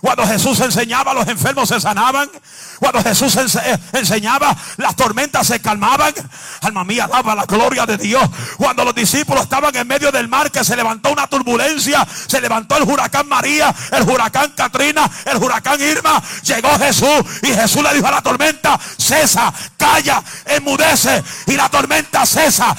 Cuando 0.00 0.26
Jesús 0.26 0.58
enseñaba, 0.60 1.12
los 1.12 1.28
enfermos 1.28 1.68
se 1.68 1.80
sanaban. 1.80 2.30
Cuando 2.78 3.02
Jesús 3.02 3.36
eh, 3.36 3.78
enseñaba, 3.92 4.56
las 4.78 4.96
tormentas 4.96 5.46
se 5.46 5.60
calmaban. 5.60 6.14
Alma 6.62 6.84
mía, 6.84 7.06
daba 7.06 7.34
la 7.34 7.44
gloria 7.44 7.84
de 7.84 7.98
Dios. 7.98 8.22
Cuando 8.56 8.84
los 8.84 8.94
discípulos 8.94 9.42
estaban 9.42 9.74
en 9.76 9.86
medio 9.86 10.10
del 10.10 10.28
mar, 10.28 10.50
que 10.50 10.64
se 10.64 10.74
levantó 10.74 11.12
una 11.12 11.26
turbulencia, 11.26 12.06
se 12.26 12.40
levantó 12.40 12.78
el 12.78 12.84
huracán 12.84 13.28
María, 13.28 13.74
el 13.92 14.02
huracán 14.02 14.52
Katrina, 14.52 15.10
el 15.26 15.36
huracán 15.36 15.80
Irma. 15.80 16.22
Llegó 16.42 16.78
Jesús 16.78 17.24
y 17.42 17.48
Jesús 17.48 17.82
le 17.82 17.92
dijo 17.94 18.06
a 18.06 18.12
la 18.12 18.22
tormenta: 18.22 18.80
cesa, 18.96 19.52
calla, 19.76 20.22
enmudece. 20.46 21.22
Y 21.46 21.52
la 21.52 21.68
tormenta 21.68 22.24
cesa. 22.24 22.74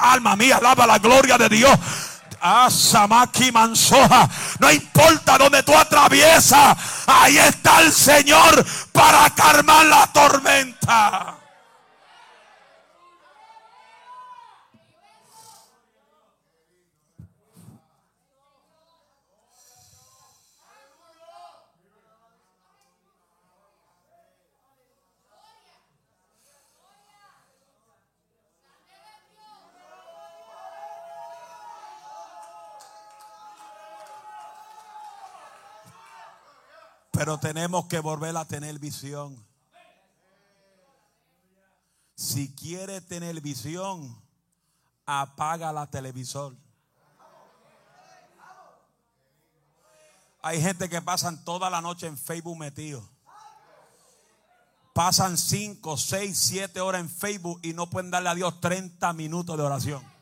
Alma 0.00 0.36
mía, 0.36 0.56
alaba 0.56 0.86
la 0.86 0.98
gloria 0.98 1.36
de 1.36 1.48
Dios. 1.50 1.78
Asamaki 2.44 3.50
Mansoja. 3.50 4.28
No 4.58 4.70
importa 4.70 5.38
donde 5.38 5.62
tú 5.62 5.74
atraviesas. 5.74 6.76
Ahí 7.06 7.38
está 7.38 7.80
el 7.80 7.90
Señor 7.90 8.64
para 8.92 9.30
calmar 9.30 9.86
la 9.86 10.06
tormenta. 10.12 11.43
Pero 37.14 37.38
tenemos 37.38 37.86
que 37.86 38.00
volver 38.00 38.36
a 38.36 38.44
tener 38.44 38.76
visión. 38.80 39.46
Si 42.16 42.52
quiere 42.54 43.00
tener 43.00 43.40
visión, 43.40 44.20
apaga 45.06 45.72
la 45.72 45.86
televisor. 45.86 46.56
Hay 50.42 50.60
gente 50.60 50.88
que 50.88 51.00
pasan 51.00 51.44
toda 51.44 51.70
la 51.70 51.80
noche 51.80 52.08
en 52.08 52.18
Facebook 52.18 52.58
metido. 52.58 53.08
Pasan 54.92 55.38
5, 55.38 55.96
6, 55.96 56.38
7 56.38 56.80
horas 56.80 57.00
en 57.00 57.08
Facebook 57.08 57.60
y 57.62 57.72
no 57.72 57.88
pueden 57.88 58.10
darle 58.10 58.28
a 58.28 58.34
Dios 58.34 58.60
30 58.60 59.12
minutos 59.12 59.56
de 59.56 59.62
oración. 59.62 60.13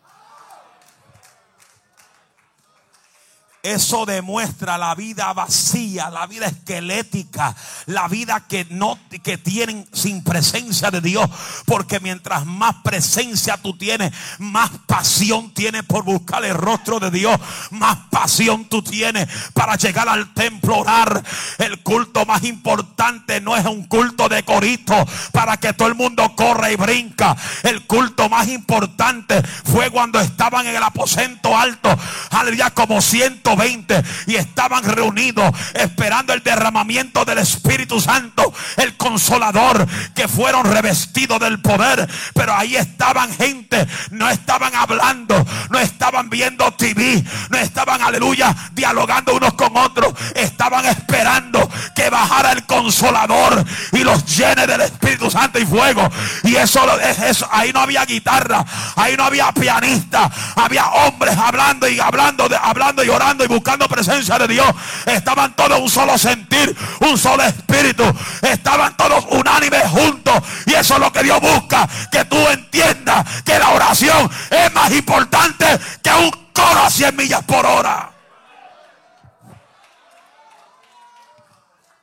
Eso 3.62 4.06
demuestra 4.06 4.76
la 4.76 4.92
vida 4.96 5.32
vacía, 5.34 6.10
la 6.10 6.26
vida 6.26 6.46
esquelética, 6.46 7.54
la 7.86 8.08
vida 8.08 8.40
que 8.48 8.66
no 8.70 8.98
que 9.22 9.38
tienen 9.38 9.86
sin 9.92 10.24
presencia 10.24 10.90
de 10.90 11.00
Dios, 11.00 11.30
porque 11.64 12.00
mientras 12.00 12.44
más 12.44 12.74
presencia 12.82 13.56
tú 13.56 13.78
tienes, 13.78 14.12
más 14.40 14.68
pasión 14.88 15.54
tienes 15.54 15.84
por 15.84 16.02
buscar 16.02 16.44
el 16.44 16.54
rostro 16.54 16.98
de 16.98 17.12
Dios, 17.12 17.38
más 17.70 17.98
pasión 18.10 18.64
tú 18.64 18.82
tienes 18.82 19.28
para 19.52 19.76
llegar 19.76 20.08
al 20.08 20.34
templo 20.34 20.78
orar. 20.78 21.22
El 21.58 21.84
culto 21.84 22.26
más 22.26 22.42
importante 22.42 23.40
no 23.40 23.56
es 23.56 23.64
un 23.64 23.84
culto 23.84 24.28
de 24.28 24.42
corito 24.42 25.06
para 25.30 25.56
que 25.58 25.72
todo 25.72 25.86
el 25.86 25.94
mundo 25.94 26.34
corra 26.34 26.72
y 26.72 26.74
brinca. 26.74 27.36
El 27.62 27.86
culto 27.86 28.28
más 28.28 28.48
importante 28.48 29.40
fue 29.40 29.88
cuando 29.90 30.18
estaban 30.18 30.66
en 30.66 30.74
el 30.74 30.82
aposento 30.82 31.56
alto, 31.56 31.96
aleluya, 32.30 32.70
como 32.70 33.00
ciento 33.00 33.51
20 33.56 34.02
y 34.26 34.36
estaban 34.36 34.84
reunidos 34.84 35.52
esperando 35.74 36.32
el 36.32 36.42
derramamiento 36.42 37.24
del 37.24 37.38
Espíritu 37.38 38.00
Santo, 38.00 38.52
el 38.76 38.96
consolador, 38.96 39.86
que 40.14 40.28
fueron 40.28 40.64
revestidos 40.72 41.40
del 41.40 41.60
poder. 41.60 42.08
Pero 42.34 42.54
ahí 42.54 42.76
estaban 42.76 43.32
gente, 43.32 43.86
no 44.10 44.28
estaban 44.28 44.74
hablando, 44.74 45.46
no 45.70 45.78
estaban 45.78 46.30
viendo 46.30 46.70
TV, 46.72 47.22
no 47.50 47.58
estaban, 47.58 48.02
aleluya, 48.02 48.54
dialogando 48.72 49.34
unos 49.34 49.54
con 49.54 49.76
otros, 49.76 50.14
estaban 50.34 50.86
esperando 50.86 51.68
que 51.94 52.10
bajara 52.10 52.52
el 52.52 52.64
consolador 52.64 53.64
y 53.92 53.98
los 53.98 54.24
llene 54.24 54.66
del 54.66 54.82
Espíritu 54.82 55.30
Santo 55.30 55.58
y 55.58 55.66
fuego. 55.66 56.08
Y 56.44 56.56
eso, 56.56 56.80
eso 57.00 57.48
ahí 57.50 57.72
no 57.72 57.80
había 57.80 58.04
guitarra, 58.04 58.64
ahí 58.96 59.16
no 59.16 59.24
había 59.24 59.52
pianista, 59.52 60.30
había 60.56 60.86
hombres 60.88 61.36
hablando 61.36 61.88
y 61.88 62.00
hablando, 62.00 62.48
de, 62.48 62.56
hablando 62.56 63.04
y 63.04 63.08
orando 63.08 63.41
y 63.44 63.48
buscando 63.48 63.88
presencia 63.88 64.38
de 64.38 64.48
Dios. 64.48 64.66
Estaban 65.06 65.54
todos 65.54 65.80
un 65.80 65.90
solo 65.90 66.16
sentir, 66.18 66.76
un 67.00 67.18
solo 67.18 67.42
espíritu. 67.42 68.04
Estaban 68.42 68.96
todos 68.96 69.26
unánimes 69.30 69.88
juntos. 69.88 70.34
Y 70.66 70.74
eso 70.74 70.94
es 70.94 71.00
lo 71.00 71.12
que 71.12 71.22
Dios 71.22 71.40
busca. 71.40 71.88
Que 72.10 72.24
tú 72.24 72.36
entiendas 72.48 73.24
que 73.44 73.58
la 73.58 73.70
oración 73.70 74.30
es 74.50 74.72
más 74.72 74.90
importante 74.92 75.66
que 76.02 76.10
un 76.10 76.30
coro 76.52 76.82
a 76.84 76.90
100 76.90 77.16
millas 77.16 77.42
por 77.44 77.64
hora. 77.64 78.10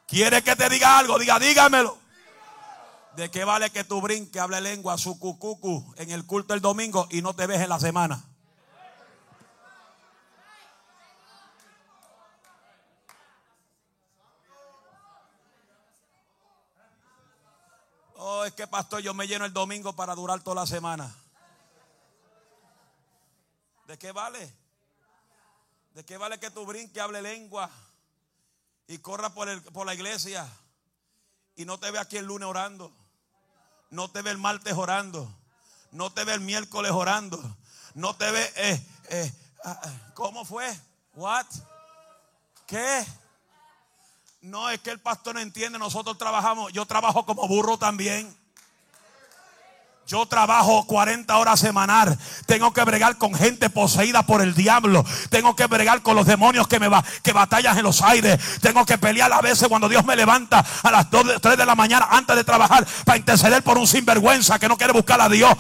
¿Quiere 0.08 0.42
que 0.42 0.56
te 0.56 0.70
diga 0.70 0.98
algo? 0.98 1.20
Diga, 1.20 1.38
dígamelo. 1.38 1.98
¿De 3.16 3.30
qué 3.30 3.44
vale 3.44 3.70
que 3.70 3.84
tú 3.84 4.02
brinque, 4.02 4.40
hable 4.40 4.62
lengua, 4.62 4.98
su 4.98 5.20
cucucu 5.20 5.94
en 5.98 6.10
el 6.10 6.26
culto 6.26 6.54
el 6.54 6.62
domingo 6.62 7.08
y 7.12 7.22
no 7.22 7.34
te 7.34 7.48
ves 7.48 7.62
en 7.62 7.70
la 7.70 7.80
semana? 7.80 8.29
Oh, 18.32 18.46
es 18.46 18.54
que 18.54 18.68
pastor, 18.68 19.02
yo 19.02 19.16
me 19.16 19.28
lleno 19.28 19.44
el 19.44 19.54
domingo 19.54 19.94
para 19.94 20.14
durar 20.14 20.40
toda 20.42 20.62
la 20.62 20.68
semana. 20.68 21.12
¿De 23.88 23.98
qué 23.98 24.12
vale? 24.12 24.56
¿De 25.96 26.06
qué 26.06 26.16
vale 26.16 26.40
que 26.40 26.52
tú 26.52 26.64
brinque, 26.64 27.02
hable 27.02 27.24
lengua 27.24 27.72
y 28.86 29.00
corra 29.00 29.34
por, 29.34 29.50
el, 29.50 29.64
por 29.64 29.88
la 29.88 29.96
iglesia 29.96 30.48
y 31.56 31.66
no 31.66 31.80
te 31.80 31.90
ve 31.90 31.98
aquí 31.98 32.18
el 32.18 32.26
lunes 32.26 32.48
orando? 32.48 32.96
No 33.90 34.12
te 34.12 34.22
ve 34.22 34.30
el 34.30 34.38
martes 34.38 34.76
orando. 34.76 35.28
No 35.92 36.14
te 36.14 36.24
ve 36.24 36.36
el 36.36 36.42
miércoles 36.42 36.92
orando. 36.92 37.42
No 37.96 38.16
te 38.16 38.30
ve... 38.30 38.54
Eh, 38.58 38.88
eh, 39.10 39.34
ah, 39.66 39.82
ah, 39.84 40.12
¿Cómo 40.14 40.46
fue? 40.46 40.72
¿What? 41.16 41.48
¿Qué? 42.68 43.04
No 44.42 44.70
es 44.70 44.80
que 44.80 44.90
el 44.90 45.00
pastor 45.00 45.36
no 45.36 45.42
entiende, 45.42 45.78
nosotros 45.78 46.18
trabajamos, 46.18 46.72
yo 46.72 46.86
trabajo 46.86 47.26
como 47.26 47.46
burro 47.46 47.78
también. 47.78 48.34
Yo 50.08 50.26
trabajo 50.26 50.88
40 50.88 51.38
horas 51.38 51.60
semanal. 51.60 52.18
Tengo 52.48 52.74
que 52.74 52.84
bregar 52.84 53.18
con 53.18 53.36
gente 53.36 53.70
poseída 53.70 54.24
por 54.24 54.42
el 54.42 54.56
diablo. 54.56 55.06
Tengo 55.30 55.56
que 55.56 55.68
bregar 55.68 56.02
con 56.02 56.16
los 56.16 56.26
demonios 56.26 56.68
que 56.68 56.80
me 56.80 56.88
va, 56.88 57.04
que 57.22 57.32
batallan 57.32 57.78
en 57.78 57.84
los 57.84 58.02
aires. 58.02 58.40
Tengo 58.60 58.86
que 58.88 58.98
pelear 58.98 59.32
a 59.32 59.42
veces 59.42 59.68
cuando 59.68 59.88
Dios 59.88 60.04
me 60.06 60.16
levanta 60.16 60.66
a 60.82 60.90
las 60.90 61.12
2, 61.12 61.42
3 61.42 61.58
de 61.58 61.66
la 61.66 61.76
mañana 61.76 62.08
antes 62.10 62.36
de 62.36 62.44
trabajar 62.44 62.88
para 63.06 63.20
interceder 63.20 63.62
por 63.62 63.78
un 63.78 63.86
sinvergüenza 63.86 64.58
que 64.58 64.68
no 64.68 64.78
quiere 64.78 64.94
buscar 64.94 65.22
a 65.22 65.30
Dios. 65.30 65.54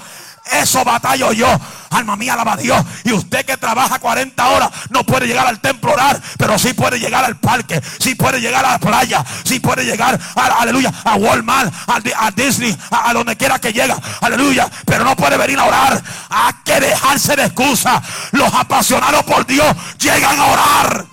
Eso 0.51 0.83
batallo 0.83 1.31
yo. 1.31 1.47
Alma 1.91 2.15
mía, 2.15 2.33
alaba 2.33 2.53
a 2.53 2.57
Dios. 2.57 2.83
Y 3.03 3.13
usted 3.13 3.45
que 3.45 3.57
trabaja 3.57 3.99
40 3.99 4.47
horas 4.47 4.69
no 4.89 5.03
puede 5.03 5.27
llegar 5.27 5.47
al 5.47 5.59
templo 5.59 5.91
orar, 5.91 6.21
pero 6.37 6.57
sí 6.59 6.73
puede 6.73 6.99
llegar 6.99 7.25
al 7.25 7.39
parque, 7.39 7.81
sí 7.99 8.15
puede 8.15 8.39
llegar 8.39 8.63
a 8.63 8.73
la 8.73 8.79
playa, 8.79 9.25
sí 9.43 9.59
puede 9.59 9.85
llegar, 9.85 10.19
a, 10.35 10.45
aleluya, 10.61 10.93
a 11.03 11.15
Walmart, 11.15 11.73
a, 11.87 12.31
Disney, 12.31 12.77
a, 12.91 13.13
donde 13.13 13.35
quiera 13.35 13.59
que 13.59 13.73
llegue, 13.73 13.93
aleluya. 14.21 14.69
Pero 14.85 15.03
no 15.03 15.15
puede 15.15 15.37
venir 15.37 15.59
a 15.59 15.65
orar. 15.65 16.03
Hay 16.29 16.53
que 16.63 16.79
dejarse 16.79 17.35
de 17.35 17.45
excusa. 17.45 18.01
Los 18.31 18.53
apasionados 18.53 19.23
por 19.23 19.45
Dios 19.45 19.75
llegan 19.99 20.39
a 20.39 20.45
orar. 20.45 21.05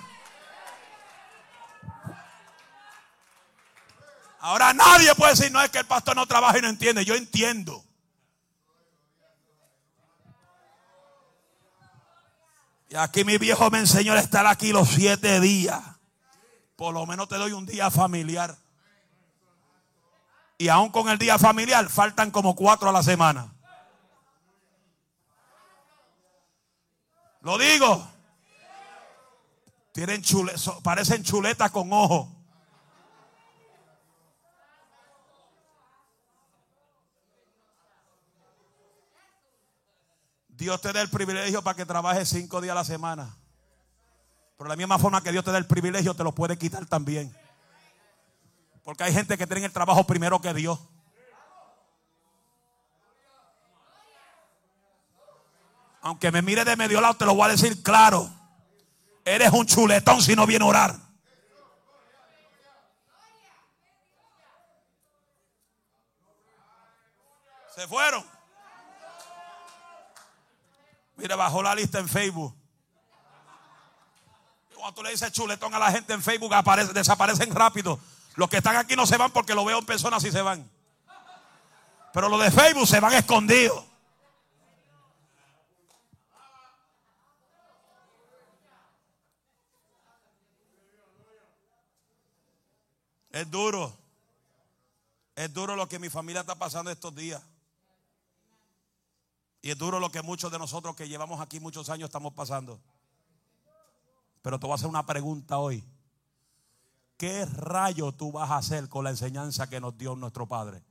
Ahora 4.39 4.73
nadie 4.73 5.13
puede 5.15 5.31
decir, 5.31 5.51
no 5.51 5.61
es 5.61 5.69
que 5.69 5.79
el 5.79 5.85
pastor 5.85 6.15
no 6.15 6.25
trabaja 6.25 6.57
y 6.57 6.61
no 6.61 6.69
entiende. 6.69 7.03
Yo 7.03 7.15
entiendo. 7.15 7.86
Y 12.89 12.95
aquí 12.95 13.23
mi 13.23 13.37
viejo 13.37 13.69
me 13.69 13.79
enseñó 13.79 14.13
a 14.13 14.19
estar 14.19 14.47
aquí 14.47 14.71
los 14.71 14.89
siete 14.89 15.39
días. 15.39 15.81
Por 16.75 16.93
lo 16.93 17.05
menos 17.05 17.27
te 17.27 17.35
doy 17.35 17.51
un 17.51 17.65
día 17.65 17.91
familiar. 17.91 18.55
Y 20.57 20.69
aún 20.69 20.89
con 20.89 21.09
el 21.09 21.17
día 21.17 21.37
familiar 21.37 21.89
faltan 21.89 22.31
como 22.31 22.55
cuatro 22.55 22.89
a 22.89 22.91
la 22.91 23.03
semana. 23.03 23.53
Lo 27.41 27.57
digo. 27.57 28.09
Tienen 29.91 30.21
chule, 30.21 30.53
parecen 30.83 31.23
chuletas 31.23 31.71
con 31.71 31.91
ojos. 31.91 32.36
Dios 40.57 40.81
te 40.81 40.91
da 40.91 41.01
el 41.01 41.09
privilegio 41.09 41.61
para 41.61 41.75
que 41.75 41.85
trabajes 41.85 42.29
cinco 42.29 42.59
días 42.61 42.71
a 42.71 42.75
la 42.75 42.83
semana. 42.83 43.35
Pero 44.57 44.67
de 44.67 44.69
la 44.69 44.75
misma 44.75 44.97
forma 44.97 45.21
que 45.21 45.31
Dios 45.31 45.45
te 45.45 45.51
da 45.51 45.59
el 45.59 45.67
privilegio, 45.67 46.15
te 46.15 46.23
lo 46.23 46.33
puede 46.33 46.57
quitar 46.57 46.83
también. 46.87 47.35
Porque 48.83 49.03
hay 49.03 49.13
gente 49.13 49.37
que 49.37 49.45
tiene 49.45 49.67
el 49.67 49.71
trabajo 49.71 50.05
primero 50.05 50.41
que 50.41 50.53
Dios. 50.55 50.79
Aunque 56.01 56.31
me 56.31 56.41
mire 56.41 56.65
de 56.65 56.75
medio 56.75 57.01
lado, 57.01 57.13
te 57.15 57.25
lo 57.25 57.35
voy 57.35 57.45
a 57.45 57.51
decir 57.51 57.83
claro. 57.83 58.27
Eres 59.23 59.51
un 59.51 59.67
chuletón 59.67 60.21
si 60.23 60.35
no 60.35 60.47
viene 60.47 60.65
a 60.65 60.69
orar. 60.69 60.95
Se 67.75 67.87
fueron. 67.87 68.36
Mira, 71.17 71.35
bajó 71.35 71.63
la 71.63 71.75
lista 71.75 71.99
en 71.99 72.07
Facebook. 72.07 72.55
Cuando 74.75 74.93
tú 74.93 75.03
le 75.03 75.09
dices 75.09 75.31
chuletón 75.31 75.73
a 75.73 75.79
la 75.79 75.91
gente 75.91 76.13
en 76.13 76.21
Facebook, 76.21 76.53
desaparecen 76.93 77.53
rápido. 77.53 77.99
Los 78.35 78.49
que 78.49 78.57
están 78.57 78.75
aquí 78.75 78.95
no 78.95 79.07
se 79.07 79.17
van 79.17 79.31
porque 79.31 79.55
lo 79.55 79.65
veo 79.65 79.79
en 79.79 79.85
personas 79.85 80.23
y 80.23 80.31
se 80.31 80.41
van. 80.41 80.69
Pero 82.13 82.29
los 82.29 82.39
de 82.39 82.51
Facebook 82.51 82.87
se 82.87 82.99
van 82.99 83.13
escondidos. 83.13 83.83
Es 93.31 93.49
duro. 93.49 93.95
Es 95.35 95.53
duro 95.53 95.75
lo 95.75 95.87
que 95.87 95.99
mi 95.99 96.09
familia 96.09 96.41
está 96.41 96.55
pasando 96.55 96.89
estos 96.89 97.13
días. 97.13 97.41
Y 99.67 99.71
es 99.71 99.77
duro 99.77 99.99
lo 99.99 100.09
que 100.09 100.21
muchos 100.21 100.49
de 100.49 100.57
nosotros 100.57 100.95
que 100.95 101.09
llevamos 101.09 101.41
aquí 101.41 101.59
muchos 101.59 101.89
años 101.89 102.07
estamos 102.07 102.33
pasando. 102.33 102.79
Pero 104.41 104.57
te 104.57 104.65
voy 104.65 104.71
a 104.71 104.75
hacer 104.75 104.87
una 104.87 105.05
pregunta 105.05 105.57
hoy. 105.57 105.83
¿Qué 107.17 107.45
rayo 107.45 108.13
tú 108.13 108.31
vas 108.31 108.49
a 108.49 108.55
hacer 108.55 108.87
con 108.87 109.03
la 109.03 109.09
enseñanza 109.09 109.67
que 109.67 109.81
nos 109.81 109.97
dio 109.97 110.15
nuestro 110.15 110.47
Padre? 110.47 110.81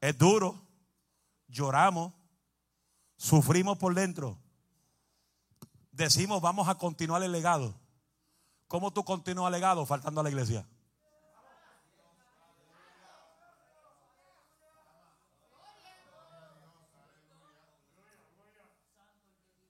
Es 0.00 0.18
duro, 0.18 0.66
lloramos, 1.46 2.12
sufrimos 3.16 3.78
por 3.78 3.94
dentro. 3.94 4.36
Decimos, 5.92 6.42
vamos 6.42 6.66
a 6.66 6.74
continuar 6.74 7.22
el 7.22 7.30
legado. 7.30 7.81
¿Cómo 8.72 8.90
tú 8.90 9.04
continúas 9.04 9.52
legado 9.52 9.84
faltando 9.84 10.22
a 10.22 10.24
la 10.24 10.30
iglesia? 10.30 10.64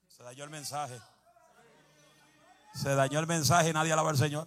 Se 0.07 0.23
dañó 0.23 0.45
el 0.45 0.51
mensaje. 0.51 1.01
Se 2.75 2.95
dañó 2.95 3.19
el 3.19 3.27
mensaje 3.27 3.73
nadie 3.73 3.93
alaba 3.93 4.11
al 4.11 4.17
Señor. 4.17 4.47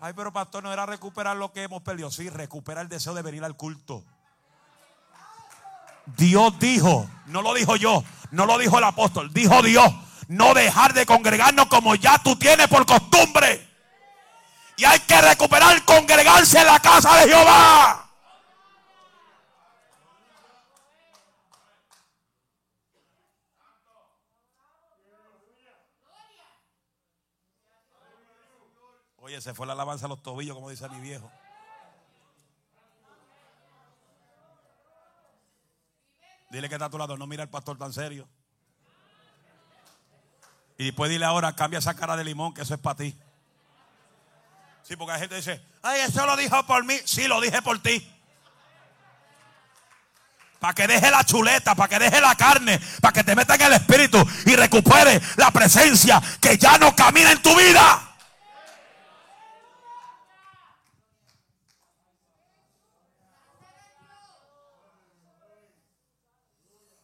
Ay, 0.00 0.12
pero 0.16 0.32
pastor, 0.32 0.64
no 0.64 0.72
era 0.72 0.84
recuperar 0.84 1.36
lo 1.36 1.52
que 1.52 1.62
hemos 1.62 1.82
perdido. 1.82 2.10
Sí, 2.10 2.28
recupera 2.28 2.80
el 2.80 2.88
deseo 2.88 3.14
de 3.14 3.22
venir 3.22 3.44
al 3.44 3.54
culto. 3.56 4.02
Dios 6.06 6.58
dijo, 6.58 7.08
no 7.26 7.40
lo 7.40 7.54
dijo 7.54 7.76
yo, 7.76 8.02
no 8.32 8.46
lo 8.46 8.58
dijo 8.58 8.78
el 8.78 8.84
apóstol, 8.84 9.32
dijo 9.32 9.62
Dios 9.62 9.94
no 10.30 10.54
dejar 10.54 10.94
de 10.94 11.04
congregarnos 11.04 11.66
como 11.66 11.96
ya 11.96 12.16
tú 12.18 12.36
tienes 12.36 12.68
por 12.68 12.86
costumbre. 12.86 13.68
Y 14.76 14.84
hay 14.84 15.00
que 15.00 15.20
recuperar 15.20 15.84
congregarse 15.84 16.60
en 16.60 16.66
la 16.66 16.78
casa 16.78 17.16
de 17.16 17.28
Jehová. 17.32 18.08
Oye, 29.16 29.40
se 29.40 29.52
fue 29.52 29.66
la 29.66 29.72
alabanza 29.72 30.06
a 30.06 30.10
los 30.10 30.22
tobillos, 30.22 30.54
como 30.54 30.70
dice 30.70 30.88
mi 30.90 31.00
viejo. 31.00 31.28
Dile 36.50 36.68
que 36.68 36.76
está 36.76 36.84
a 36.84 36.90
tu 36.90 36.98
lado, 36.98 37.16
no 37.16 37.26
mira 37.26 37.42
al 37.42 37.50
pastor 37.50 37.76
tan 37.76 37.92
serio. 37.92 38.28
Y 40.80 40.84
después 40.84 41.10
dile 41.10 41.26
ahora, 41.26 41.54
cambia 41.54 41.78
esa 41.78 41.92
cara 41.92 42.16
de 42.16 42.24
limón, 42.24 42.54
que 42.54 42.62
eso 42.62 42.72
es 42.72 42.80
para 42.80 42.96
ti. 42.96 43.14
Sí, 44.82 44.96
porque 44.96 45.12
hay 45.12 45.20
gente 45.20 45.34
que 45.34 45.42
dice, 45.42 45.62
ay, 45.82 46.00
eso 46.00 46.24
lo 46.24 46.34
dijo 46.38 46.64
por 46.64 46.82
mí. 46.86 46.94
Sí, 47.04 47.28
lo 47.28 47.38
dije 47.38 47.60
por 47.60 47.82
ti. 47.82 48.10
Para 50.58 50.72
que 50.72 50.86
deje 50.86 51.10
la 51.10 51.22
chuleta, 51.22 51.74
para 51.74 51.86
que 51.86 51.98
deje 51.98 52.18
la 52.22 52.34
carne, 52.34 52.80
para 53.02 53.12
que 53.12 53.22
te 53.22 53.36
meta 53.36 53.56
en 53.56 53.60
el 53.60 53.74
espíritu 53.74 54.26
y 54.46 54.56
recupere 54.56 55.20
la 55.36 55.50
presencia 55.50 56.18
que 56.40 56.56
ya 56.56 56.78
no 56.78 56.96
camina 56.96 57.32
en 57.32 57.42
tu 57.42 57.54
vida. 57.54 58.16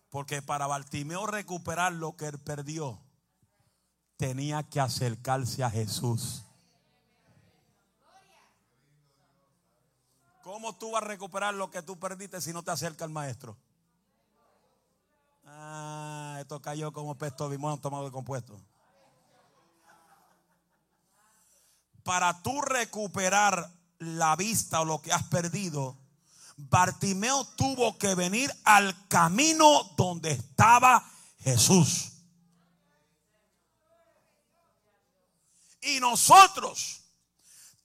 Porque 0.09 0.41
para 0.41 0.67
Bartimeo 0.67 1.27
recuperar 1.27 1.93
lo 1.93 2.17
que 2.17 2.29
él 2.29 2.39
perdió, 2.39 3.06
tenía 4.17 4.63
que 4.63 4.81
acercarse 4.81 5.63
a 5.63 5.71
Jesús. 5.71 6.43
¿Cómo 10.43 10.77
tú 10.77 10.93
vas 10.93 11.03
a 11.03 11.07
recuperar 11.07 11.55
lo 11.55 11.71
que 11.71 11.83
tú 11.83 11.99
perdiste 11.99 12.41
si 12.41 12.53
no 12.53 12.63
te 12.63 12.71
acerca 12.71 13.05
al 13.05 13.11
maestro? 13.11 13.57
Ah, 15.45 16.39
esto 16.41 16.61
cayó 16.61 16.93
como 16.93 17.17
pesto 17.17 17.49
de 17.49 17.59
tomado 17.81 18.05
de 18.05 18.13
compuesto. 18.13 18.61
Para 22.05 22.43
tú 22.43 22.61
recuperar 22.61 23.73
la 23.99 24.37
vista 24.37 24.81
o 24.81 24.85
lo 24.85 25.03
que 25.03 25.13
has 25.13 25.25
perdido, 25.25 25.97
Bartimeo 26.57 27.45
tuvo 27.57 27.99
que 27.99 28.15
venir 28.15 28.51
al 28.65 29.09
camino 29.09 29.83
donde 29.97 30.31
estaba 30.31 31.05
Jesús. 31.41 32.16
Y 35.87 36.01
nosotros 36.01 37.03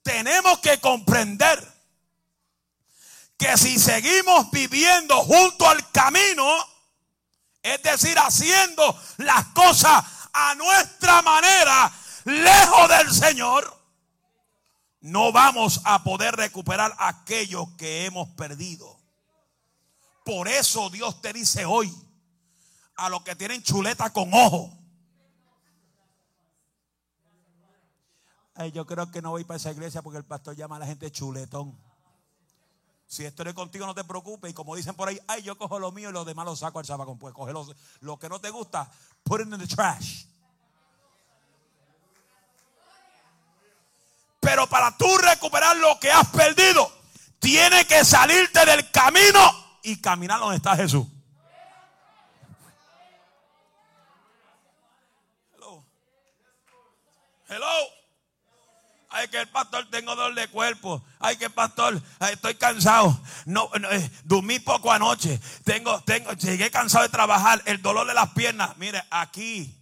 tenemos 0.02 0.60
que 0.60 0.80
comprender 0.80 1.72
que 3.38 3.58
si 3.58 3.80
seguimos 3.80 4.50
viviendo 4.52 5.16
junto 5.24 5.68
al 5.68 5.92
camino, 5.92 6.48
es 7.62 7.82
decir, 7.84 8.18
haciendo 8.18 9.00
las 9.18 9.46
cosas 9.48 10.04
a 10.34 10.56
nuestra 10.56 11.22
manera, 11.22 11.92
lejos 12.26 12.90
del 12.90 13.14
Señor, 13.14 13.82
no 15.02 15.32
vamos 15.32 15.82
a 15.84 16.04
poder 16.04 16.36
recuperar 16.36 16.96
aquello 17.00 17.76
que 17.78 18.06
hemos 18.06 18.30
perdido. 18.30 19.00
Por 20.24 20.48
eso 20.48 20.90
Dios 20.90 21.22
te 21.22 21.34
dice 21.34 21.66
hoy 21.66 21.92
a 22.96 23.10
los 23.10 23.24
que 23.24 23.36
tienen 23.36 23.64
chuleta 23.64 24.12
con 24.14 24.34
ojo. 24.34 24.81
Ay, 28.62 28.72
yo 28.72 28.86
creo 28.86 29.10
que 29.10 29.24
no 29.24 29.32
voy 29.32 29.44
para 29.44 29.58
esa 29.58 29.72
iglesia 29.72 30.04
porque 30.04 30.20
el 30.20 30.24
pastor 30.24 30.56
llama 30.56 30.76
a 30.76 30.80
la 30.80 30.86
gente 30.86 31.12
chuletón. 31.12 31.76
Si 33.08 33.26
estoy 33.26 33.56
contigo, 33.56 33.88
no 33.88 33.96
te 33.96 34.04
preocupes. 34.04 34.52
Y 34.52 34.54
como 34.54 34.76
dicen 34.76 34.94
por 34.94 35.10
ahí, 35.10 35.20
ay, 35.28 35.42
yo 35.42 35.58
cojo 35.58 35.80
lo 35.80 35.92
mío 35.92 36.12
y 36.12 36.14
los 36.14 36.28
demás 36.28 36.46
lo 36.46 36.56
saco 36.56 36.78
al 36.78 36.86
sabacón. 36.86 37.18
Pues 37.18 37.34
coge 37.34 37.54
lo 38.02 38.20
que 38.20 38.30
no 38.30 38.40
te 38.40 38.52
gusta, 38.52 38.88
put 39.24 39.42
it 39.42 39.48
in 39.48 39.58
the 39.58 39.66
trash. 39.66 40.26
Pero 44.40 44.68
para 44.70 44.96
tú 44.96 45.08
recuperar 45.18 45.76
lo 45.78 46.00
que 46.00 46.12
has 46.12 46.28
perdido, 46.28 46.88
tienes 47.40 47.88
que 47.88 48.06
salirte 48.06 48.64
del 48.64 48.92
camino 48.92 49.40
y 49.82 50.00
caminar 50.00 50.40
donde 50.40 50.58
está 50.58 50.76
Jesús. 50.76 51.08
Hello. 55.56 55.84
Hello. 57.50 58.01
Ay, 59.12 59.28
que 59.28 59.40
el 59.42 59.48
pastor 59.50 59.90
tengo 59.90 60.16
dolor 60.16 60.34
de 60.36 60.48
cuerpo. 60.48 61.04
Ay, 61.20 61.38
que 61.38 61.46
el 61.46 61.52
pastor, 61.52 62.02
estoy 62.32 62.56
cansado. 62.56 63.20
No, 63.46 63.70
eh, 63.92 64.12
dormí 64.24 64.60
poco 64.60 64.92
anoche. 64.92 65.40
Tengo, 65.64 66.02
tengo, 66.02 66.32
llegué 66.34 66.72
cansado 66.72 67.04
de 67.04 67.10
trabajar. 67.10 67.62
El 67.66 67.82
dolor 67.82 68.08
de 68.08 68.14
las 68.14 68.30
piernas. 68.30 68.78
Mire, 68.78 69.04
aquí, 69.10 69.78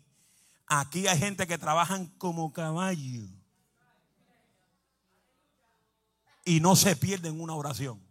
aquí 0.68 1.08
hay 1.08 1.20
gente 1.20 1.46
que 1.48 1.58
trabajan 1.58 2.08
como 2.18 2.52
caballo. 2.52 3.28
y 6.50 6.60
no 6.60 6.76
se 6.76 6.96
pierden 6.96 7.40
una 7.40 7.54
oración. 7.54 8.02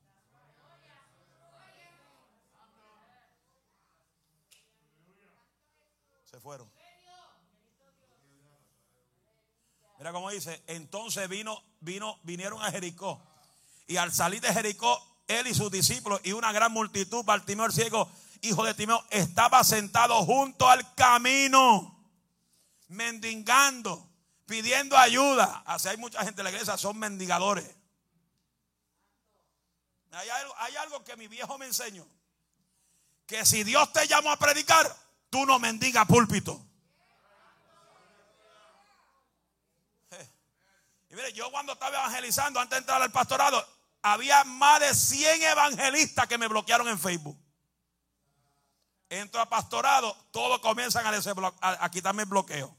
Se 6.30 6.38
fueron. 6.38 6.70
Mira 9.98 10.12
cómo 10.12 10.30
dice, 10.30 10.62
entonces 10.66 11.28
vino, 11.28 11.62
vino, 11.80 12.18
vinieron 12.22 12.62
a 12.62 12.70
Jericó. 12.70 13.20
Y 13.86 13.96
al 13.96 14.12
salir 14.12 14.40
de 14.40 14.52
Jericó, 14.52 15.00
él 15.26 15.46
y 15.46 15.54
sus 15.54 15.70
discípulos 15.70 16.20
y 16.24 16.32
una 16.32 16.52
gran 16.52 16.72
multitud, 16.72 17.24
Bartimeo 17.24 17.66
el 17.66 17.72
ciego, 17.72 18.08
hijo 18.42 18.64
de 18.64 18.74
Timeo, 18.74 19.04
estaba 19.10 19.62
sentado 19.64 20.14
junto 20.24 20.68
al 20.68 20.94
camino, 20.94 21.98
mendigando, 22.88 24.08
pidiendo 24.46 24.96
ayuda. 24.96 25.62
Así 25.66 25.88
hay 25.88 25.96
mucha 25.96 26.24
gente 26.24 26.40
en 26.40 26.44
la 26.44 26.50
iglesia, 26.50 26.76
son 26.76 26.98
mendigadores. 26.98 27.78
Hay 30.12 30.76
algo, 30.76 31.04
que 31.04 31.16
mi 31.16 31.28
viejo 31.28 31.58
me 31.58 31.66
enseñó. 31.66 32.06
Que 33.26 33.44
si 33.44 33.62
Dios 33.62 33.92
te 33.92 34.06
llamó 34.06 34.30
a 34.30 34.38
predicar, 34.38 34.86
tú 35.30 35.44
no 35.44 35.58
mendigas 35.58 36.06
púlpito. 36.06 36.60
Eh. 40.10 40.28
Y 41.07 41.07
mire, 41.18 41.32
yo 41.32 41.50
cuando 41.50 41.72
estaba 41.72 41.96
evangelizando 41.96 42.60
antes 42.60 42.76
de 42.76 42.78
entrar 42.78 43.02
al 43.02 43.10
pastorado, 43.10 43.66
había 44.02 44.44
más 44.44 44.80
de 44.80 44.94
100 44.94 45.42
evangelistas 45.42 46.28
que 46.28 46.38
me 46.38 46.46
bloquearon 46.46 46.86
en 46.86 46.98
Facebook. 46.98 47.36
Entro 49.08 49.40
a 49.40 49.48
pastorado, 49.48 50.16
todos 50.30 50.60
comienzan 50.60 51.04
a, 51.04 51.84
a 51.84 51.90
quitarme 51.90 52.22
el 52.22 52.28
bloqueo. 52.28 52.76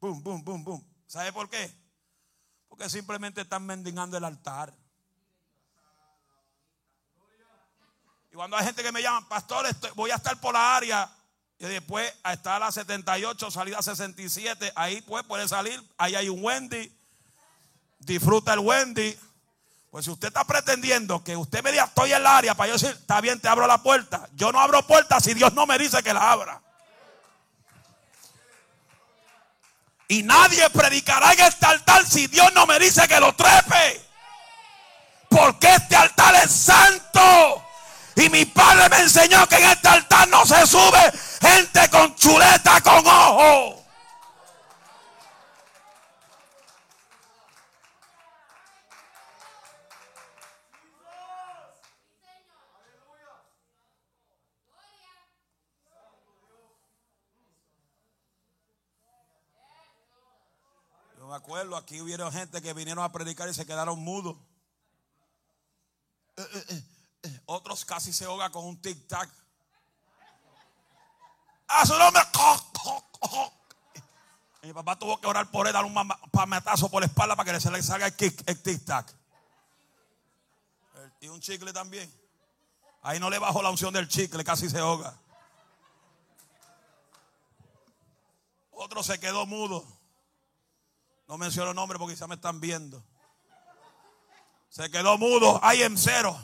Boom, 0.00 0.22
boom, 0.22 0.44
boom, 0.44 0.64
boom. 0.64 0.94
¿Sabe 1.06 1.32
por 1.32 1.50
qué? 1.50 1.74
Porque 2.68 2.88
simplemente 2.88 3.40
están 3.40 3.66
mendigando 3.66 4.16
el 4.16 4.24
altar. 4.24 4.72
Y 8.30 8.36
cuando 8.36 8.56
hay 8.56 8.64
gente 8.64 8.82
que 8.82 8.92
me 8.92 9.02
llama, 9.02 9.28
pastor, 9.28 9.66
voy 9.96 10.12
a 10.12 10.16
estar 10.16 10.40
por 10.40 10.54
la 10.54 10.76
área. 10.76 11.10
Y 11.58 11.66
después 11.66 12.12
a 12.22 12.32
estar 12.32 12.56
a 12.56 12.66
la 12.66 12.72
78, 12.72 13.50
salida 13.50 13.78
a 13.78 13.82
67, 13.82 14.72
ahí 14.76 15.00
pues 15.02 15.24
puede 15.24 15.48
salir. 15.48 15.82
Ahí 15.96 16.14
hay 16.14 16.28
un 16.28 16.44
Wendy. 16.44 17.03
Disfruta 18.04 18.52
el 18.52 18.60
Wendy. 18.60 19.18
Pues 19.90 20.04
si 20.04 20.10
usted 20.10 20.28
está 20.28 20.44
pretendiendo 20.44 21.22
que 21.22 21.36
usted 21.36 21.62
me 21.62 21.70
diga 21.70 21.84
estoy 21.84 22.10
en 22.10 22.16
el 22.16 22.26
área 22.26 22.54
para 22.54 22.68
yo 22.68 22.72
decir, 22.72 22.90
está 22.90 23.20
bien, 23.20 23.40
te 23.40 23.48
abro 23.48 23.66
la 23.66 23.82
puerta. 23.82 24.28
Yo 24.34 24.50
no 24.50 24.60
abro 24.60 24.84
puertas 24.86 25.22
si 25.22 25.34
Dios 25.34 25.52
no 25.54 25.66
me 25.66 25.78
dice 25.78 26.02
que 26.02 26.12
la 26.12 26.32
abra. 26.32 26.60
Y 30.08 30.22
nadie 30.22 30.68
predicará 30.70 31.32
en 31.32 31.40
este 31.40 31.66
altar 31.66 32.04
si 32.06 32.26
Dios 32.26 32.52
no 32.54 32.66
me 32.66 32.78
dice 32.78 33.06
que 33.06 33.20
lo 33.20 33.34
trepe. 33.34 34.00
Porque 35.28 35.74
este 35.74 35.96
altar 35.96 36.34
es 36.44 36.50
santo. 36.50 37.64
Y 38.16 38.28
mi 38.30 38.44
padre 38.44 38.88
me 38.88 39.00
enseñó 39.00 39.46
que 39.48 39.56
en 39.56 39.70
este 39.70 39.88
altar 39.88 40.28
no 40.28 40.44
se 40.44 40.66
sube 40.66 41.12
gente 41.40 41.88
con 41.90 42.14
chuleta, 42.16 42.80
con 42.80 43.06
ojo. 43.06 43.83
Me 61.34 61.38
acuerdo, 61.38 61.76
aquí 61.76 62.00
hubieron 62.00 62.30
gente 62.30 62.62
que 62.62 62.72
vinieron 62.74 63.02
a 63.02 63.10
predicar 63.10 63.48
y 63.48 63.54
se 63.54 63.66
quedaron 63.66 63.98
mudos. 63.98 64.36
Eh, 66.36 66.46
eh, 66.54 66.82
eh, 67.24 67.40
Otros 67.46 67.84
casi 67.84 68.12
se 68.12 68.24
ahogan 68.24 68.52
con 68.52 68.64
un 68.64 68.80
tic-tac. 68.80 69.28
A 71.66 71.84
su 71.84 71.98
nombre. 71.98 72.22
Mi 74.62 74.72
papá 74.72 74.96
tuvo 74.96 75.20
que 75.20 75.26
orar 75.26 75.50
por 75.50 75.66
él, 75.66 75.72
dar 75.72 75.84
un 75.84 75.92
pametazo 76.30 76.88
por 76.88 77.02
la 77.02 77.06
espalda 77.06 77.34
para 77.34 77.52
que 77.52 77.60
se 77.60 77.68
le 77.68 77.82
salga 77.82 78.06
el, 78.06 78.14
el 78.16 78.62
tic-tac. 78.62 79.12
Y 81.18 81.26
un 81.26 81.40
chicle 81.40 81.72
también. 81.72 82.08
Ahí 83.02 83.18
no 83.18 83.28
le 83.28 83.40
bajó 83.40 83.60
la 83.60 83.70
unción 83.70 83.92
del 83.92 84.06
chicle, 84.06 84.44
casi 84.44 84.70
se 84.70 84.78
ahoga. 84.78 85.18
Otro 88.70 89.02
se 89.02 89.18
quedó 89.18 89.46
mudo. 89.46 89.84
No 91.34 91.38
menciono 91.38 91.74
nombre 91.74 91.98
porque 91.98 92.14
ya 92.14 92.28
me 92.28 92.36
están 92.36 92.60
viendo. 92.60 93.04
Se 94.68 94.88
quedó 94.88 95.18
mudo. 95.18 95.58
Ay, 95.64 95.82
en 95.82 95.98
cero. 95.98 96.38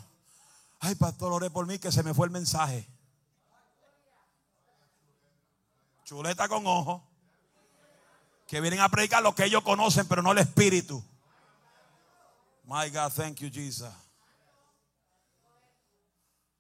Ay, 0.81 0.97
pastor, 0.97 1.33
oré 1.33 1.49
por 1.49 1.65
mí 1.65 1.79
que 1.79 1.93
se 1.93 2.03
me 2.03 2.13
fue 2.13 2.27
el 2.27 2.33
mensaje. 2.33 2.91
Chuleta 6.03 6.49
con 6.49 6.67
ojo. 6.67 7.09
Que 8.49 8.61
vienen 8.61 8.81
a 8.81 8.89
predicar 8.89 9.23
lo 9.23 9.33
que 9.33 9.45
ellos 9.45 9.63
conocen, 9.63 10.09
pero 10.09 10.23
no 10.23 10.33
el 10.33 10.39
espíritu. 10.39 11.01
My 12.65 12.91
God, 12.91 13.13
thank 13.15 13.37
you, 13.37 13.49
Jesus. 13.49 13.95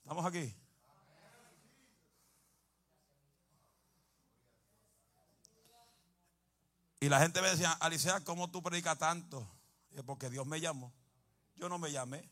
¿Estamos 0.04 0.24
aquí? 0.24 0.54
Y 7.00 7.08
la 7.08 7.18
gente 7.18 7.40
me 7.40 7.48
decía, 7.48 7.72
Alicia, 7.72 8.22
¿cómo 8.24 8.50
tú 8.50 8.62
predicas 8.62 8.98
tanto? 8.98 9.48
porque 10.06 10.30
Dios 10.30 10.46
me 10.46 10.60
llamó. 10.60 10.92
Yo 11.56 11.68
no 11.68 11.78
me 11.78 11.90
llamé. 11.90 12.26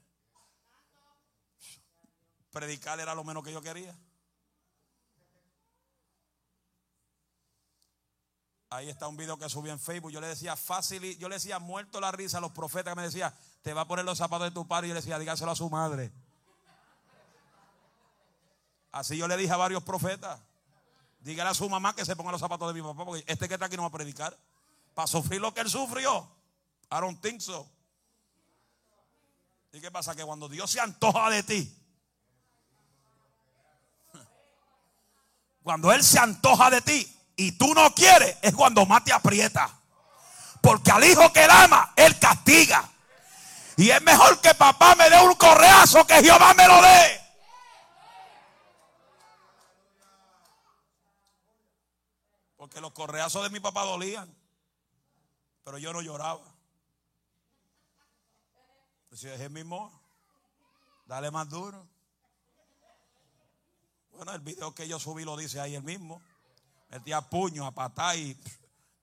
Predicar 2.50 2.98
era 2.98 3.14
lo 3.14 3.24
menos 3.24 3.44
que 3.44 3.52
yo 3.52 3.60
quería. 3.60 3.94
Ahí 8.70 8.88
está 8.88 9.08
un 9.08 9.16
video 9.16 9.38
que 9.38 9.48
subí 9.48 9.70
en 9.70 9.78
Facebook. 9.78 10.12
Yo 10.12 10.20
le 10.20 10.28
decía 10.28 10.56
fácil, 10.56 11.18
yo 11.18 11.28
le 11.28 11.36
decía 11.36 11.58
muerto 11.58 12.00
la 12.00 12.10
risa 12.10 12.38
a 12.38 12.40
los 12.40 12.52
profetas 12.52 12.92
que 12.92 13.00
me 13.00 13.06
decía, 13.06 13.34
te 13.62 13.74
va 13.74 13.82
a 13.82 13.88
poner 13.88 14.04
los 14.04 14.16
zapatos 14.16 14.46
de 14.46 14.54
tu 14.54 14.66
padre. 14.66 14.86
Y 14.86 14.90
yo 14.90 14.94
le 14.94 15.00
decía, 15.00 15.18
dígaselo 15.18 15.50
a 15.50 15.56
su 15.56 15.68
madre. 15.68 16.12
Así 18.92 19.16
yo 19.16 19.28
le 19.28 19.36
dije 19.36 19.52
a 19.52 19.56
varios 19.56 19.82
profetas. 19.82 20.40
Dígale 21.20 21.50
a 21.50 21.54
su 21.54 21.68
mamá 21.68 21.94
que 21.94 22.04
se 22.04 22.16
ponga 22.16 22.32
los 22.32 22.40
zapatos 22.40 22.72
de 22.72 22.80
mi 22.80 22.86
papá, 22.86 23.04
porque 23.04 23.24
este 23.26 23.48
que 23.48 23.54
está 23.54 23.66
aquí 23.66 23.76
no 23.76 23.82
va 23.82 23.88
a 23.88 23.92
predicar 23.92 24.38
para 24.98 25.06
sufrir 25.06 25.40
lo 25.40 25.54
que 25.54 25.60
él 25.60 25.70
sufrió. 25.70 26.28
I 26.90 26.96
don't. 26.96 27.24
¿Y 29.70 29.80
qué 29.80 29.92
pasa? 29.92 30.16
Que 30.16 30.24
cuando 30.24 30.48
Dios 30.48 30.68
se 30.68 30.80
antoja 30.80 31.30
de 31.30 31.44
ti, 31.44 31.72
cuando 35.62 35.92
Él 35.92 36.02
se 36.02 36.18
antoja 36.18 36.68
de 36.70 36.80
ti 36.80 37.16
y 37.36 37.52
tú 37.52 37.72
no 37.74 37.94
quieres, 37.94 38.38
es 38.42 38.52
cuando 38.56 38.86
más 38.86 39.04
te 39.04 39.12
aprieta. 39.12 39.70
Porque 40.60 40.90
al 40.90 41.04
hijo 41.04 41.32
que 41.32 41.44
él 41.44 41.50
ama, 41.52 41.92
Él 41.94 42.18
castiga. 42.18 42.90
Y 43.76 43.90
es 43.90 44.02
mejor 44.02 44.40
que 44.40 44.52
papá 44.56 44.96
me 44.96 45.08
dé 45.08 45.20
un 45.20 45.36
correazo 45.36 46.04
que 46.08 46.24
Jehová 46.24 46.54
me 46.54 46.66
lo 46.66 46.82
dé. 46.82 47.20
Porque 52.56 52.80
los 52.80 52.90
correazos 52.90 53.44
de 53.44 53.50
mi 53.50 53.60
papá 53.60 53.84
dolían. 53.84 54.37
Pero 55.68 55.76
yo 55.76 55.92
no 55.92 56.00
lloraba. 56.00 56.46
Decía, 59.10 59.34
es 59.34 59.50
mismo. 59.50 59.92
Dale 61.04 61.30
más 61.30 61.46
duro. 61.46 61.86
Bueno, 64.12 64.32
el 64.32 64.40
video 64.40 64.74
que 64.74 64.88
yo 64.88 64.98
subí 64.98 65.26
lo 65.26 65.36
dice 65.36 65.60
ahí 65.60 65.74
el 65.74 65.82
mismo. 65.82 66.22
Metía 66.88 67.20
puño 67.20 67.66
a 67.66 67.72
patá 67.72 68.16
y 68.16 68.34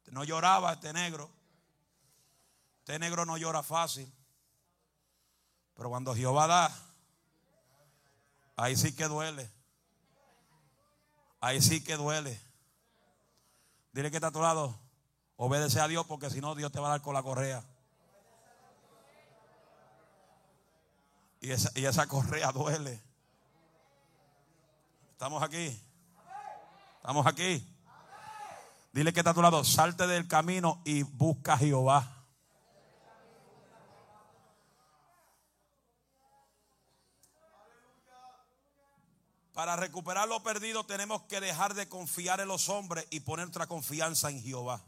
no 0.08 0.23
lloraba 0.23 0.73
este 0.73 0.91
negro. 0.91 1.30
Este 2.80 2.97
negro 2.97 3.25
no 3.25 3.38
llora 3.38 3.62
fácil. 3.62 4.12
Pero 5.75 5.89
cuando 5.89 6.15
Jehová 6.15 6.47
da, 6.47 6.75
ahí 8.56 8.75
sí 8.75 8.95
que 8.95 9.06
duele. 9.08 9.51
Ahí 11.41 11.62
sí 11.62 11.84
que 11.84 11.95
duele. 11.95 12.41
Dile 13.93 14.10
que 14.10 14.17
está 14.17 14.30
a 14.30 14.32
tu 14.32 14.41
lado. 14.41 14.84
Obedece 15.37 15.81
a 15.81 15.87
Dios 15.87 16.05
porque 16.05 16.29
si 16.29 16.39
no, 16.39 16.55
Dios 16.55 16.71
te 16.71 16.79
va 16.79 16.87
a 16.87 16.91
dar 16.91 17.01
con 17.01 17.13
la 17.13 17.23
correa. 17.23 17.63
Y 21.41 21.51
esa, 21.51 21.71
y 21.75 21.85
esa 21.85 22.07
correa 22.07 22.51
duele. 22.51 23.01
¿Estamos 25.11 25.43
aquí? 25.43 25.79
¿Estamos 26.97 27.27
aquí? 27.27 27.67
Dile 28.93 29.11
que 29.11 29.19
está 29.19 29.31
a 29.31 29.33
tu 29.33 29.41
lado, 29.41 29.63
salte 29.63 30.07
del 30.07 30.27
camino 30.27 30.81
y 30.85 31.03
busca 31.03 31.53
a 31.53 31.57
Jehová. 31.57 32.15
Para 39.53 39.75
recuperar 39.75 40.27
lo 40.27 40.43
perdido 40.43 40.85
tenemos 40.85 41.23
que 41.23 41.39
dejar 41.39 41.75
de 41.75 41.87
confiar 41.87 42.41
en 42.41 42.47
los 42.47 42.67
hombres 42.67 43.05
y 43.09 43.21
poner 43.21 43.45
nuestra 43.45 43.67
confianza 43.67 44.29
en 44.29 44.41
Jehová. 44.41 44.83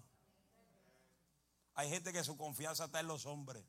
Hay 1.78 1.92
gente 1.92 2.12
que 2.12 2.24
su 2.24 2.36
confianza 2.36 2.86
está 2.86 3.00
en 3.00 3.08
los 3.08 3.28
hombres. 3.28 3.63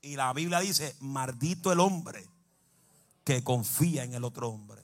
Y 0.00 0.14
la 0.14 0.32
Biblia 0.32 0.60
dice, 0.60 0.96
maldito 1.00 1.72
el 1.72 1.80
hombre 1.80 2.24
que 3.24 3.42
confía 3.42 4.04
en 4.04 4.14
el 4.14 4.22
otro 4.22 4.50
hombre. 4.50 4.80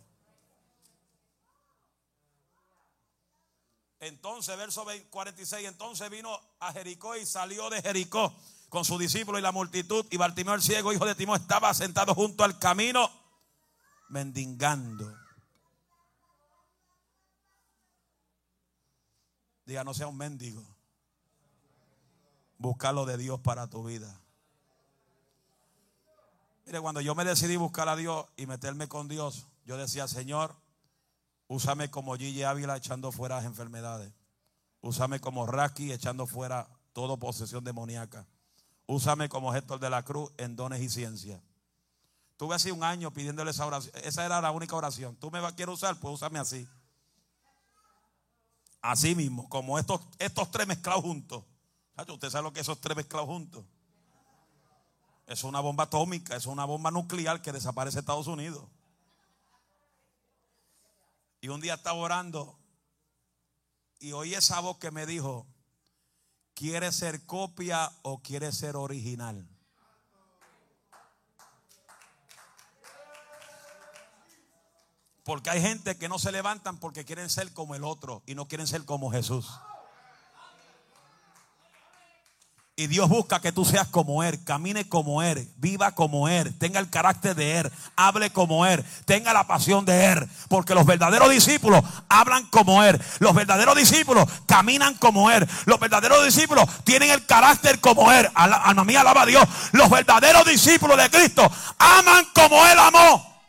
Entonces, 4.00 4.56
verso 4.56 4.84
46, 5.10 5.68
entonces 5.68 6.10
vino 6.10 6.40
a 6.58 6.72
Jericó 6.72 7.16
y 7.16 7.24
salió 7.24 7.70
de 7.70 7.82
Jericó 7.82 8.34
con 8.68 8.84
su 8.84 8.98
discípulo 8.98 9.38
y 9.38 9.42
la 9.42 9.52
multitud. 9.52 10.04
Y 10.10 10.16
Bartimeo 10.16 10.54
el 10.54 10.62
ciego, 10.62 10.92
hijo 10.92 11.06
de 11.06 11.14
Timón, 11.14 11.40
estaba 11.40 11.72
sentado 11.72 12.16
junto 12.16 12.42
al 12.42 12.58
camino, 12.58 13.08
mendigando. 14.08 15.16
Diga, 19.64 19.84
no 19.84 19.94
sea 19.94 20.08
un 20.08 20.16
mendigo. 20.16 20.79
Buscar 22.60 22.94
lo 22.94 23.06
de 23.06 23.16
Dios 23.16 23.40
para 23.40 23.68
tu 23.68 23.82
vida. 23.82 24.20
Mire, 26.66 26.78
cuando 26.82 27.00
yo 27.00 27.14
me 27.14 27.24
decidí 27.24 27.56
buscar 27.56 27.88
a 27.88 27.96
Dios 27.96 28.26
y 28.36 28.44
meterme 28.44 28.86
con 28.86 29.08
Dios, 29.08 29.46
yo 29.64 29.78
decía, 29.78 30.06
Señor, 30.06 30.54
úsame 31.48 31.90
como 31.90 32.14
Gigi 32.16 32.42
Ávila 32.42 32.76
echando 32.76 33.12
fuera 33.12 33.36
las 33.36 33.46
enfermedades. 33.46 34.12
Úsame 34.82 35.20
como 35.20 35.46
Raki 35.46 35.90
echando 35.90 36.26
fuera 36.26 36.68
toda 36.92 37.16
posesión 37.16 37.64
demoníaca. 37.64 38.26
Úsame 38.86 39.30
como 39.30 39.54
gestor 39.54 39.80
de 39.80 39.88
la 39.88 40.02
cruz 40.02 40.30
en 40.36 40.54
dones 40.54 40.82
y 40.82 40.90
ciencia. 40.90 41.42
Tuve 42.36 42.56
así 42.56 42.70
un 42.70 42.84
año 42.84 43.10
pidiéndole 43.10 43.52
esa 43.52 43.64
oración. 43.64 43.94
Esa 44.04 44.26
era 44.26 44.38
la 44.42 44.50
única 44.50 44.76
oración. 44.76 45.16
Tú 45.16 45.30
me 45.30 45.40
quieres 45.54 45.76
usar, 45.76 45.98
pues 45.98 46.12
úsame 46.12 46.38
así. 46.38 46.68
Así 48.82 49.14
mismo, 49.14 49.48
como 49.48 49.78
estos, 49.78 50.02
estos 50.18 50.50
tres 50.50 50.66
mezclados 50.66 51.02
juntos. 51.02 51.42
Usted 52.08 52.30
sabe 52.30 52.44
lo 52.44 52.52
que 52.52 52.60
esos 52.60 52.80
tres 52.80 52.96
mezclados 52.96 53.28
juntos. 53.28 53.64
Es 55.26 55.44
una 55.44 55.60
bomba 55.60 55.84
atómica, 55.84 56.36
es 56.36 56.46
una 56.46 56.64
bomba 56.64 56.90
nuclear 56.90 57.40
que 57.42 57.52
desaparece 57.52 58.00
Estados 58.00 58.26
Unidos. 58.26 58.64
Y 61.40 61.48
un 61.48 61.60
día 61.60 61.74
estaba 61.74 61.98
orando 61.98 62.58
y 64.00 64.12
oí 64.12 64.34
esa 64.34 64.60
voz 64.60 64.78
que 64.78 64.90
me 64.90 65.06
dijo, 65.06 65.46
¿quiere 66.54 66.90
ser 66.90 67.24
copia 67.26 67.92
o 68.02 68.20
quiere 68.22 68.50
ser 68.50 68.76
original? 68.76 69.46
Porque 75.22 75.50
hay 75.50 75.60
gente 75.60 75.96
que 75.96 76.08
no 76.08 76.18
se 76.18 76.32
levantan 76.32 76.78
porque 76.78 77.04
quieren 77.04 77.30
ser 77.30 77.52
como 77.52 77.74
el 77.74 77.84
otro 77.84 78.22
y 78.26 78.34
no 78.34 78.48
quieren 78.48 78.66
ser 78.66 78.84
como 78.84 79.12
Jesús. 79.12 79.50
Y 82.80 82.86
Dios 82.86 83.10
busca 83.10 83.42
que 83.42 83.52
tú 83.52 83.66
seas 83.66 83.86
como 83.88 84.24
Él, 84.24 84.42
camine 84.42 84.88
como 84.88 85.22
Él, 85.22 85.46
viva 85.58 85.94
como 85.94 86.30
Él, 86.30 86.56
tenga 86.56 86.80
el 86.80 86.88
carácter 86.88 87.34
de 87.34 87.58
Él, 87.58 87.70
hable 87.94 88.30
como 88.30 88.64
Él, 88.64 88.82
tenga 89.04 89.34
la 89.34 89.46
pasión 89.46 89.84
de 89.84 90.06
Él. 90.06 90.26
Porque 90.48 90.74
los 90.74 90.86
verdaderos 90.86 91.28
discípulos 91.28 91.84
hablan 92.08 92.46
como 92.46 92.82
Él, 92.82 92.98
los 93.18 93.34
verdaderos 93.34 93.76
discípulos 93.76 94.24
caminan 94.46 94.94
como 94.94 95.30
Él, 95.30 95.46
los 95.66 95.78
verdaderos 95.78 96.24
discípulos 96.24 96.64
tienen 96.82 97.10
el 97.10 97.26
carácter 97.26 97.80
como 97.80 98.10
Él. 98.12 98.26
A, 98.34 98.72
mí 98.82 98.96
alaba 98.96 99.24
a 99.24 99.26
Dios. 99.26 99.46
Los 99.72 99.90
verdaderos 99.90 100.46
discípulos 100.46 100.96
de 100.96 101.10
Cristo 101.10 101.52
aman 101.76 102.28
como 102.32 102.66
Él 102.66 102.78
amó. 102.78 103.42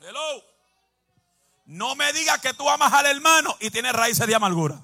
Hello. 0.00 0.53
No 1.74 1.96
me 1.96 2.12
digas 2.12 2.40
que 2.40 2.54
tú 2.54 2.70
amas 2.70 2.92
al 2.92 3.06
hermano 3.06 3.56
y 3.58 3.68
tienes 3.68 3.92
raíces 3.92 4.24
de 4.28 4.34
amargura. 4.36 4.80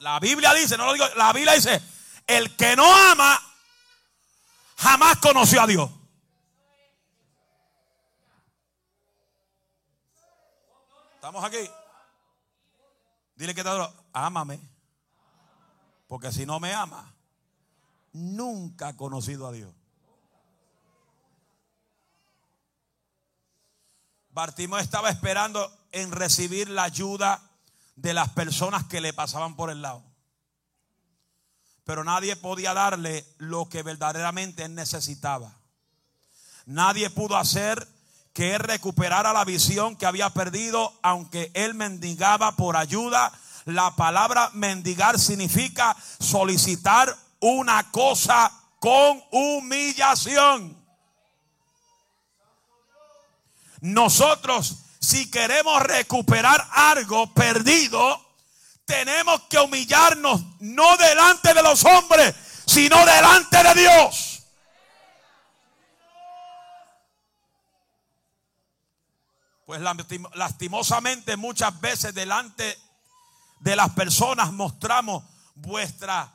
La 0.00 0.18
Biblia 0.18 0.52
dice, 0.54 0.76
no 0.76 0.86
lo 0.86 0.92
digo, 0.92 1.06
la 1.14 1.32
Biblia 1.32 1.52
dice, 1.52 1.80
el 2.26 2.56
que 2.56 2.74
no 2.74 2.84
ama 3.12 3.40
jamás 4.76 5.18
conoció 5.18 5.62
a 5.62 5.68
Dios. 5.68 5.88
¿Estamos 11.14 11.44
aquí? 11.44 11.70
Dile 13.36 13.54
que 13.54 13.62
te 13.62 13.68
adoro. 13.68 13.94
Ámame. 14.12 14.58
Porque 16.08 16.32
si 16.32 16.44
no 16.44 16.58
me 16.58 16.74
ama, 16.74 17.14
nunca 18.12 18.88
ha 18.88 18.96
conocido 18.96 19.46
a 19.46 19.52
Dios. 19.52 19.72
Bartimeo 24.38 24.78
estaba 24.78 25.10
esperando 25.10 25.68
en 25.90 26.12
recibir 26.12 26.70
la 26.70 26.84
ayuda 26.84 27.42
de 27.96 28.14
las 28.14 28.28
personas 28.28 28.84
que 28.84 29.00
le 29.00 29.12
pasaban 29.12 29.56
por 29.56 29.68
el 29.68 29.82
lado. 29.82 30.04
Pero 31.82 32.04
nadie 32.04 32.36
podía 32.36 32.72
darle 32.72 33.26
lo 33.38 33.68
que 33.68 33.82
verdaderamente 33.82 34.62
él 34.62 34.76
necesitaba. 34.76 35.56
Nadie 36.66 37.10
pudo 37.10 37.36
hacer 37.36 37.88
que 38.32 38.54
él 38.54 38.60
recuperara 38.60 39.32
la 39.32 39.44
visión 39.44 39.96
que 39.96 40.06
había 40.06 40.30
perdido, 40.30 40.96
aunque 41.02 41.50
él 41.54 41.74
mendigaba 41.74 42.54
por 42.54 42.76
ayuda. 42.76 43.32
La 43.64 43.96
palabra 43.96 44.50
mendigar 44.54 45.18
significa 45.18 45.96
solicitar 46.20 47.12
una 47.40 47.90
cosa 47.90 48.52
con 48.78 49.20
humillación. 49.32 50.77
Nosotros, 53.80 54.84
si 55.00 55.30
queremos 55.30 55.80
recuperar 55.82 56.66
algo 56.72 57.32
perdido, 57.32 58.26
tenemos 58.84 59.42
que 59.42 59.58
humillarnos 59.58 60.42
no 60.60 60.96
delante 60.96 61.54
de 61.54 61.62
los 61.62 61.84
hombres, 61.84 62.34
sino 62.66 63.04
delante 63.04 63.62
de 63.62 63.74
Dios. 63.74 64.42
Pues 69.66 69.80
lastimosamente 70.34 71.36
muchas 71.36 71.78
veces 71.78 72.14
delante 72.14 72.78
de 73.60 73.76
las 73.76 73.90
personas 73.90 74.50
mostramos 74.52 75.22
vuestra 75.54 76.32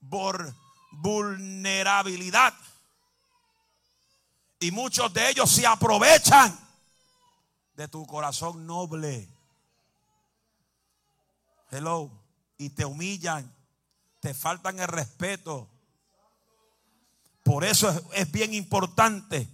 vulnerabilidad. 0.00 2.52
Y 4.58 4.72
muchos 4.72 5.12
de 5.12 5.30
ellos 5.30 5.50
se 5.50 5.66
aprovechan 5.66 6.58
de 7.76 7.88
tu 7.88 8.06
corazón 8.06 8.66
noble. 8.66 9.28
Hello. 11.70 12.10
Y 12.58 12.70
te 12.70 12.84
humillan, 12.84 13.52
te 14.20 14.34
faltan 14.34 14.78
el 14.78 14.88
respeto. 14.88 15.68
Por 17.42 17.64
eso 17.64 17.90
es, 18.12 18.30
bien 18.30 18.54
importante 18.54 19.48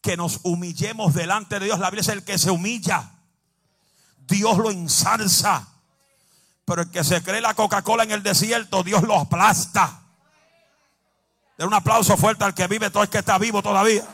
que 0.00 0.16
nos 0.16 0.40
humillemos 0.44 1.12
delante 1.12 1.58
de 1.58 1.66
Dios. 1.66 1.78
La 1.78 1.90
Biblia 1.90 2.00
es 2.00 2.08
el 2.08 2.24
que 2.24 2.38
se 2.38 2.50
humilla. 2.50 3.10
Dios 4.26 4.56
lo 4.56 4.70
ensalza. 4.70 5.68
Pero 6.64 6.82
el 6.82 6.90
que 6.90 7.04
se 7.04 7.22
cree 7.22 7.42
la 7.42 7.52
Coca-Cola 7.52 8.04
en 8.04 8.12
el 8.12 8.22
desierto, 8.22 8.82
Dios 8.82 9.02
lo 9.02 9.18
aplasta. 9.20 10.00
De 11.58 11.66
un 11.66 11.74
aplauso 11.74 12.16
fuerte 12.16 12.44
al 12.44 12.54
que 12.54 12.66
vive, 12.66 12.90
todo 12.90 13.02
el 13.02 13.10
que 13.10 13.18
está 13.18 13.36
vivo 13.36 13.62
todavía. 13.62 14.06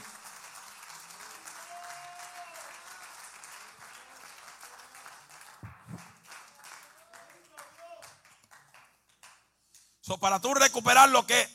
Para 10.19 10.41
tú 10.41 10.55
recuperar 10.55 11.09
lo 11.09 11.27
que 11.27 11.49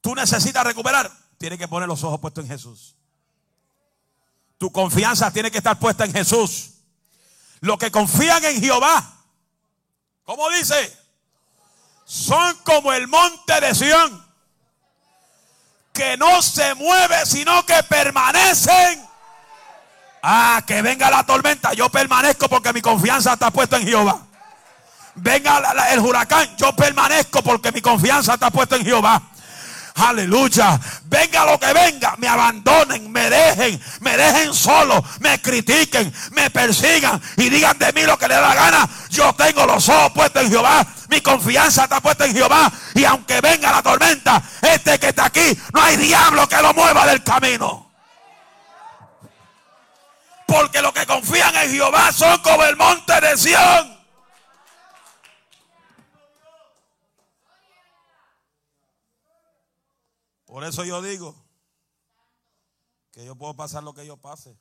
tú 0.00 0.14
necesitas 0.14 0.64
recuperar, 0.64 1.10
tienes 1.38 1.58
que 1.58 1.68
poner 1.68 1.88
los 1.88 2.02
ojos 2.04 2.20
puestos 2.20 2.44
en 2.44 2.50
Jesús. 2.50 2.96
Tu 4.58 4.70
confianza 4.70 5.30
tiene 5.32 5.50
que 5.50 5.58
estar 5.58 5.78
puesta 5.78 6.04
en 6.04 6.12
Jesús. 6.12 6.70
Los 7.60 7.78
que 7.78 7.90
confían 7.90 8.44
en 8.44 8.60
Jehová, 8.60 9.24
como 10.24 10.48
dice, 10.50 10.96
son 12.04 12.56
como 12.58 12.92
el 12.92 13.08
monte 13.08 13.60
de 13.60 13.74
Sión, 13.74 14.26
que 15.92 16.16
no 16.16 16.42
se 16.42 16.74
mueve, 16.74 17.26
sino 17.26 17.64
que 17.66 17.82
permanecen. 17.84 19.08
Ah, 20.22 20.62
que 20.66 20.82
venga 20.82 21.10
la 21.10 21.26
tormenta, 21.26 21.72
yo 21.72 21.88
permanezco 21.88 22.48
porque 22.48 22.72
mi 22.72 22.80
confianza 22.80 23.32
está 23.32 23.50
puesta 23.50 23.76
en 23.76 23.86
Jehová 23.88 24.26
venga 25.16 25.62
el 25.90 26.00
huracán, 26.00 26.56
yo 26.56 26.74
permanezco 26.74 27.42
porque 27.42 27.72
mi 27.72 27.80
confianza 27.80 28.34
está 28.34 28.50
puesta 28.50 28.76
en 28.76 28.84
Jehová. 28.84 29.22
Aleluya. 29.94 30.80
Venga 31.04 31.44
lo 31.44 31.60
que 31.60 31.72
venga, 31.72 32.14
me 32.16 32.26
abandonen, 32.26 33.10
me 33.12 33.28
dejen, 33.28 33.80
me 34.00 34.16
dejen 34.16 34.54
solo, 34.54 35.04
me 35.20 35.40
critiquen, 35.40 36.12
me 36.30 36.50
persigan 36.50 37.20
y 37.36 37.50
digan 37.50 37.78
de 37.78 37.92
mí 37.92 38.02
lo 38.02 38.18
que 38.18 38.28
le 38.28 38.34
da 38.34 38.40
la 38.40 38.54
gana. 38.54 38.88
Yo 39.10 39.32
tengo 39.34 39.66
los 39.66 39.88
ojos 39.88 40.12
puestos 40.12 40.44
en 40.44 40.50
Jehová, 40.50 40.86
mi 41.08 41.20
confianza 41.20 41.84
está 41.84 42.00
puesta 42.00 42.24
en 42.24 42.34
Jehová. 42.34 42.72
Y 42.94 43.04
aunque 43.04 43.40
venga 43.40 43.70
la 43.70 43.82
tormenta, 43.82 44.42
este 44.62 44.98
que 44.98 45.08
está 45.08 45.26
aquí, 45.26 45.58
no 45.74 45.82
hay 45.82 45.96
diablo 45.96 46.48
que 46.48 46.62
lo 46.62 46.72
mueva 46.72 47.06
del 47.06 47.22
camino. 47.22 47.90
Porque 50.46 50.82
los 50.82 50.92
que 50.92 51.06
confían 51.06 51.54
en 51.56 51.70
Jehová 51.70 52.12
son 52.12 52.38
como 52.40 52.64
el 52.64 52.76
monte 52.76 53.20
de 53.20 53.36
Sión 53.36 54.01
Por 60.52 60.64
eso 60.64 60.84
yo 60.84 61.00
digo 61.00 61.34
que 63.10 63.24
yo 63.24 63.34
puedo 63.34 63.56
pasar 63.56 63.82
lo 63.82 63.94
que 63.94 64.04
yo 64.04 64.18
pase. 64.18 64.54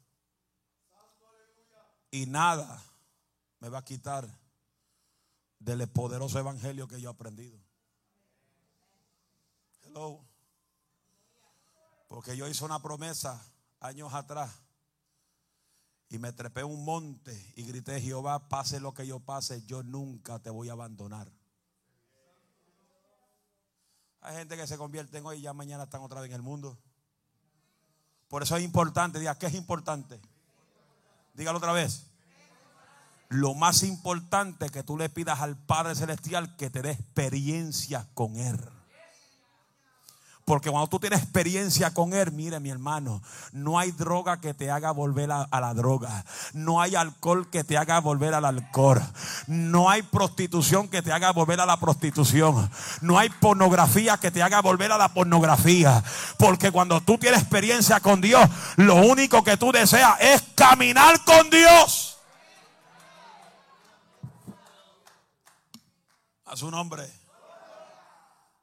Y 2.12 2.27
nada 2.27 2.82
me 3.60 3.67
va 3.67 3.80
a 3.80 3.84
quitar 3.84 4.25
del 5.60 5.86
poderoso 5.89 6.39
evangelio 6.39 6.88
que 6.88 7.01
yo 7.01 7.10
he 7.10 7.12
aprendido. 7.12 7.60
Hello. 9.82 10.23
Porque 12.08 12.38
yo 12.38 12.47
hice 12.47 12.63
una 12.63 12.82
promesa 12.82 13.45
años 13.82 14.13
atrás 14.13 14.49
y 16.08 16.19
me 16.19 16.32
trepé 16.32 16.63
un 16.63 16.86
monte 16.86 17.51
y 17.58 17.65
grité, 17.65 17.99
Jehová, 17.99 18.47
pase 18.47 18.80
lo 18.80 18.93
que 18.93 19.06
yo 19.06 19.19
pase, 19.19 19.65
yo 19.65 19.84
nunca 19.84 20.39
te 20.39 20.51
voy 20.51 20.69
a 20.69 20.71
abandonar. 20.71 21.30
Hay 24.21 24.36
gente 24.36 24.55
que 24.55 24.67
se 24.67 24.77
convierte 24.77 25.17
en 25.17 25.25
hoy 25.25 25.39
y 25.39 25.41
ya 25.41 25.53
mañana 25.53 25.84
están 25.84 26.01
otra 26.01 26.21
vez 26.21 26.29
en 26.29 26.36
el 26.36 26.41
mundo. 26.41 26.77
Por 28.27 28.43
eso 28.43 28.55
es 28.55 28.63
importante, 28.63 29.19
diga, 29.19 29.38
¿qué 29.38 29.47
es 29.47 29.55
importante? 29.55 30.21
Dígalo 31.34 31.57
otra 31.57 31.73
vez. 31.73 32.05
Lo 33.29 33.53
más 33.55 33.84
importante 33.84 34.69
que 34.69 34.84
tú 34.84 34.97
le 34.97 35.10
pidas 35.10 35.39
al 35.39 35.57
Padre 35.57 35.95
Celestial 35.95 36.55
que 36.55 36.69
te 36.69 36.81
dé 36.81 36.91
experiencia 36.91 38.07
con 38.13 38.36
Él. 38.36 38.60
Porque 40.52 40.70
cuando 40.70 40.90
tú 40.90 41.00
tienes 41.00 41.22
experiencia 41.22 41.94
con 41.94 42.12
Él, 42.12 42.34
mire 42.34 42.60
mi 42.60 42.70
hermano, 42.70 43.22
no 43.54 43.80
hay 43.80 43.92
droga 43.92 44.42
que 44.42 44.54
te 44.54 44.70
haga 44.70 44.92
volver 44.92 45.32
a, 45.32 45.48
la 45.50 45.74
droga. 45.74 46.26
No 46.52 46.82
hay 46.82 46.94
alcohol 46.94 47.50
que 47.50 47.64
te 47.64 47.78
haga 47.78 48.02
volver 48.02 48.34
al 48.34 48.44
alcohol. 48.44 49.02
No 49.48 49.90
hay 49.90 50.02
prostitución 50.02 50.90
que 50.90 51.02
te 51.02 51.14
haga 51.14 51.32
volver 51.32 51.62
a 51.62 51.66
la 51.66 51.80
prostitución. 51.80 52.70
No 53.00 53.18
hay 53.18 53.30
pornografía 53.30 54.18
que 54.18 54.30
te 54.30 54.44
haga 54.44 54.62
volver 54.62 54.92
a 54.92 54.98
la 54.98 55.08
pornografía. 55.14 56.04
Porque 56.38 56.70
cuando 56.70 57.00
tú 57.00 57.18
tienes 57.18 57.40
experiencia 57.40 58.02
con 58.02 58.20
Dios, 58.20 58.46
lo 58.76 58.96
único 58.96 59.46
que 59.46 59.56
tú 59.56 59.72
deseas 59.72 60.20
es 60.20 60.42
caminar 60.54 61.24
con 61.24 61.50
Dios. 61.50 62.18
A 66.44 66.58
su 66.58 66.70
nombre. 66.70 67.20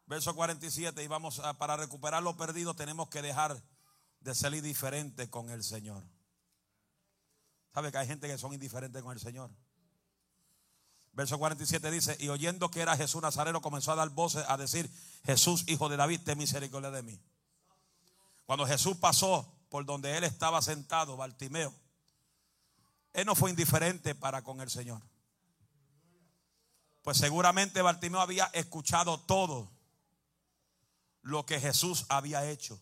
Verso 0.09 0.35
47, 0.35 1.03
y 1.03 1.07
vamos 1.07 1.39
a, 1.41 1.59
para 1.59 1.77
recuperar 1.77 2.23
lo 2.23 2.35
perdido 2.35 2.73
tenemos 2.75 3.09
que 3.11 3.21
dejar 3.21 3.63
de 4.21 4.35
ser 4.35 4.55
indiferentes 4.55 5.29
con 5.29 5.51
el 5.51 5.63
Señor. 5.63 6.03
¿Sabe 7.75 7.93
que 7.93 7.99
hay 7.99 8.07
gente 8.07 8.27
que 8.27 8.39
son 8.39 8.55
indiferentes 8.55 9.03
con 9.03 9.13
el 9.13 9.21
Señor? 9.21 9.51
Verso 11.13 11.39
47 11.39 11.91
dice, 11.91 12.17
y 12.21 12.29
oyendo 12.29 12.71
que 12.71 12.81
era 12.81 12.97
Jesús 12.97 13.21
Nazareno, 13.21 13.61
comenzó 13.61 13.93
a 13.93 13.97
dar 13.97 14.09
voces 14.09 14.47
a 14.49 14.57
decir, 14.57 14.91
Jesús, 15.27 15.65
hijo 15.69 15.91
de 15.91 15.99
David, 15.99 16.23
ten 16.25 16.39
misericordia 16.39 16.91
de 16.91 17.03
mí. 17.03 17.21
Cuando 18.47 18.67
Jesús 18.67 18.97
pasó 18.97 19.53
por 19.69 19.85
donde 19.85 20.17
él 20.17 20.25
estaba 20.25 20.63
sentado, 20.63 21.19
Bartimeo, 21.19 21.75
él 23.13 23.27
no 23.27 23.35
fue 23.35 23.51
indiferente 23.51 24.15
para 24.15 24.43
con 24.43 24.63
el 24.63 24.71
Señor. 24.71 25.03
Pues 27.03 27.19
seguramente 27.19 27.83
Bartimeo 27.83 28.23
había 28.23 28.47
escuchado 28.55 29.21
todo 29.21 29.77
lo 31.23 31.47
que 31.47 31.61
Jesús 31.61 32.07
había 32.09 32.49
hecho. 32.49 32.81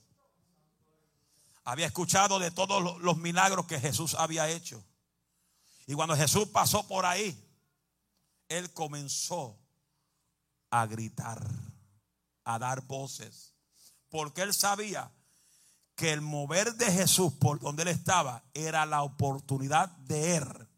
Había 1.64 1.86
escuchado 1.86 2.38
de 2.38 2.50
todos 2.50 3.00
los 3.02 3.16
milagros 3.16 3.66
que 3.66 3.80
Jesús 3.80 4.14
había 4.14 4.48
hecho. 4.48 4.84
Y 5.86 5.94
cuando 5.94 6.16
Jesús 6.16 6.48
pasó 6.48 6.86
por 6.86 7.06
ahí, 7.06 7.36
él 8.48 8.72
comenzó 8.72 9.58
a 10.70 10.86
gritar, 10.86 11.44
a 12.44 12.58
dar 12.58 12.82
voces, 12.82 13.54
porque 14.08 14.42
él 14.42 14.54
sabía 14.54 15.10
que 15.96 16.12
el 16.12 16.20
mover 16.20 16.74
de 16.74 16.92
Jesús 16.92 17.32
por 17.34 17.58
donde 17.58 17.82
él 17.82 17.88
estaba 17.88 18.44
era 18.52 18.86
la 18.86 19.02
oportunidad 19.02 19.88
de 19.88 20.36
él 20.36 20.68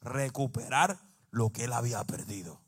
recuperar 0.00 0.98
lo 1.30 1.50
que 1.50 1.64
él 1.64 1.72
había 1.72 2.04
perdido. 2.04 2.60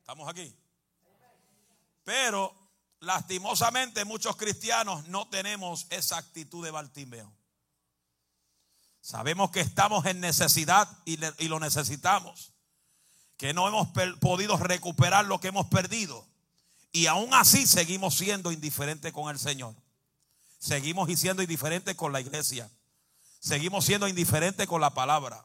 ¿Estamos 0.00 0.28
aquí? 0.28 0.54
Pero 2.04 2.54
lastimosamente 3.00 4.04
muchos 4.04 4.36
cristianos 4.36 5.08
no 5.08 5.28
tenemos 5.28 5.86
esa 5.90 6.18
actitud 6.18 6.64
de 6.64 6.70
Bartimeo. 6.70 7.32
Sabemos 9.00 9.50
que 9.50 9.60
estamos 9.60 10.06
en 10.06 10.20
necesidad 10.20 10.88
y, 11.04 11.18
lo 11.48 11.60
necesitamos. 11.60 12.52
Que 13.36 13.52
no 13.52 13.68
hemos 13.68 13.88
podido 14.18 14.56
recuperar 14.56 15.26
lo 15.26 15.40
que 15.40 15.48
hemos 15.48 15.66
perdido. 15.66 16.26
Y 16.90 17.06
aún 17.06 17.34
así 17.34 17.66
seguimos 17.66 18.14
siendo 18.14 18.52
indiferentes 18.52 19.12
con 19.12 19.28
el 19.30 19.38
Señor. 19.38 19.74
Seguimos 20.58 21.08
siendo 21.18 21.42
indiferentes 21.42 21.94
con 21.96 22.12
la 22.12 22.20
iglesia. 22.22 22.70
Seguimos 23.40 23.84
siendo 23.84 24.08
indiferentes 24.08 24.66
con 24.66 24.80
la 24.80 24.94
palabra. 24.94 25.44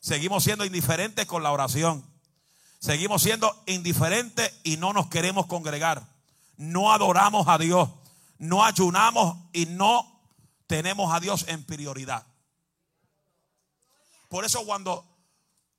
Seguimos 0.00 0.42
siendo 0.42 0.64
indiferentes 0.64 1.26
con 1.26 1.44
la 1.44 1.52
oración. 1.52 2.04
Seguimos 2.78 3.22
siendo 3.22 3.62
indiferentes 3.66 4.52
y 4.62 4.76
no 4.76 4.92
nos 4.92 5.08
queremos 5.08 5.46
congregar. 5.46 6.06
No 6.56 6.92
adoramos 6.92 7.48
a 7.48 7.58
Dios. 7.58 7.88
No 8.38 8.64
ayunamos 8.64 9.36
y 9.52 9.66
no 9.66 10.20
tenemos 10.66 11.12
a 11.12 11.18
Dios 11.18 11.46
en 11.48 11.64
prioridad. 11.64 12.24
Por 14.28 14.44
eso 14.44 14.64
cuando 14.64 15.04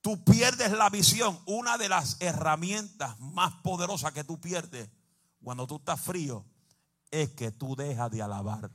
tú 0.02 0.22
pierdes 0.24 0.72
la 0.72 0.90
visión, 0.90 1.40
una 1.46 1.78
de 1.78 1.88
las 1.88 2.20
herramientas 2.20 3.18
más 3.20 3.54
poderosas 3.62 4.12
que 4.12 4.24
tú 4.24 4.40
pierdes 4.40 4.90
cuando 5.42 5.66
tú 5.66 5.76
estás 5.76 6.00
frío 6.00 6.44
es 7.10 7.30
que 7.30 7.50
tú 7.50 7.76
dejas 7.76 8.10
de 8.10 8.20
alabar. 8.20 8.70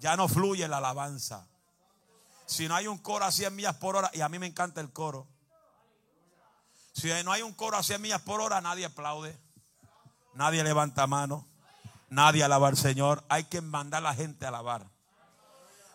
Ya 0.00 0.16
no 0.16 0.26
fluye 0.26 0.66
la 0.66 0.78
alabanza. 0.78 1.46
Si 2.46 2.68
no 2.68 2.74
hay 2.74 2.86
un 2.86 2.98
coro 2.98 3.24
a 3.24 3.32
100 3.32 3.54
millas 3.54 3.76
por 3.76 3.96
hora, 3.96 4.10
y 4.12 4.20
a 4.20 4.28
mí 4.28 4.38
me 4.38 4.46
encanta 4.46 4.80
el 4.80 4.92
coro. 4.92 5.26
Si 6.92 7.08
no 7.24 7.32
hay 7.32 7.42
un 7.42 7.54
coro 7.54 7.76
a 7.76 7.82
100 7.82 8.00
millas 8.00 8.22
por 8.22 8.40
hora, 8.40 8.60
nadie 8.60 8.84
aplaude. 8.84 9.38
Nadie 10.34 10.62
levanta 10.62 11.06
mano. 11.06 11.46
Nadie 12.08 12.44
alaba 12.44 12.68
al 12.68 12.76
Señor. 12.76 13.24
Hay 13.28 13.44
que 13.44 13.60
mandar 13.60 14.00
a 14.00 14.10
la 14.10 14.14
gente 14.14 14.44
a 14.44 14.48
alabar. 14.48 14.86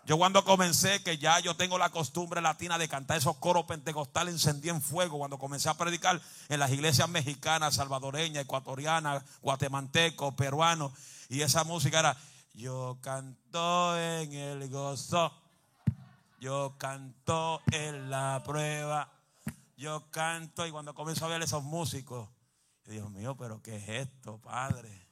Yo 0.08 0.18
cuando 0.18 0.46
comencé, 0.46 1.04
que 1.04 1.18
ya 1.18 1.38
yo 1.42 1.58
tengo 1.58 1.78
la 1.78 1.90
costumbre 1.90 2.40
latina 2.40 2.78
de 2.78 2.88
cantar 2.88 3.18
esos 3.18 3.36
coros 3.36 3.66
pentecostales, 3.66 4.34
encendí 4.34 4.70
en 4.70 4.82
fuego 4.82 5.18
cuando 5.18 5.38
comencé 5.38 5.68
a 5.68 5.74
predicar 5.74 6.22
en 6.48 6.60
las 6.62 6.72
iglesias 6.72 7.10
mexicanas, 7.10 7.76
salvadoreñas, 7.76 8.46
ecuatorianas, 8.46 9.22
guatemaltecos, 9.42 10.34
peruanos. 10.36 10.94
Y 11.28 11.42
esa 11.42 11.66
música 11.66 12.00
era, 12.00 12.18
yo 12.54 12.98
canto 13.02 14.00
en 14.00 14.32
el 14.32 14.70
gozo, 14.70 15.34
yo 16.40 16.76
canto 16.78 17.62
en 17.72 18.10
la 18.10 18.42
prueba, 18.46 19.12
yo 19.76 20.10
canto. 20.12 20.66
Y 20.66 20.72
cuando 20.72 20.94
comienzo 20.94 21.26
a 21.26 21.30
ver 21.30 21.42
esos 21.42 21.64
músicos, 21.64 22.30
Dios 22.86 23.10
mío, 23.12 23.36
pero 23.38 23.62
¿qué 23.62 23.78
es 23.78 23.90
esto, 24.08 24.40
Padre? 24.40 25.08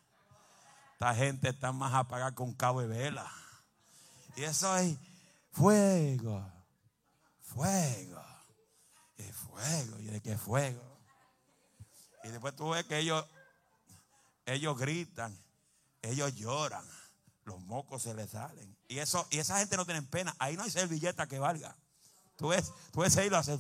Esta 0.94 1.14
gente 1.14 1.50
está 1.50 1.72
más 1.72 1.94
apagada 1.94 2.34
con 2.34 2.54
cabo 2.54 2.82
de 2.82 2.88
vela. 2.88 3.30
Y 4.36 4.44
eso 4.44 4.76
es 4.78 4.98
fuego, 5.52 6.46
fuego, 7.42 8.24
y 9.18 9.24
fuego, 9.24 10.00
y 10.00 10.06
de 10.06 10.22
qué 10.22 10.38
fuego. 10.38 11.00
Y 12.24 12.30
después 12.30 12.56
tú 12.56 12.70
ves 12.70 12.86
que 12.86 13.00
ellos, 13.00 13.26
ellos 14.46 14.78
gritan, 14.78 15.38
ellos 16.02 16.36
lloran, 16.36 16.86
los 17.44 17.60
mocos 17.62 18.04
se 18.04 18.14
les 18.14 18.32
salen. 18.32 18.75
Y 18.88 19.00
eso, 19.00 19.28
y 19.30 19.40
esa 19.40 19.58
gente 19.58 19.78
no 19.78 19.86
tiene 19.86 20.02
pena. 20.04 20.36
Ahí 20.40 20.56
no 20.56 20.64
hay 20.64 20.72
servilleta 20.72 21.28
que 21.28 21.40
valga. 21.40 21.76
Tú 22.38 22.50
ves, 22.50 22.72
tú 22.92 23.02
ves 23.02 23.18
ahí 23.18 23.30
lo 23.30 23.38
hacen. 23.38 23.60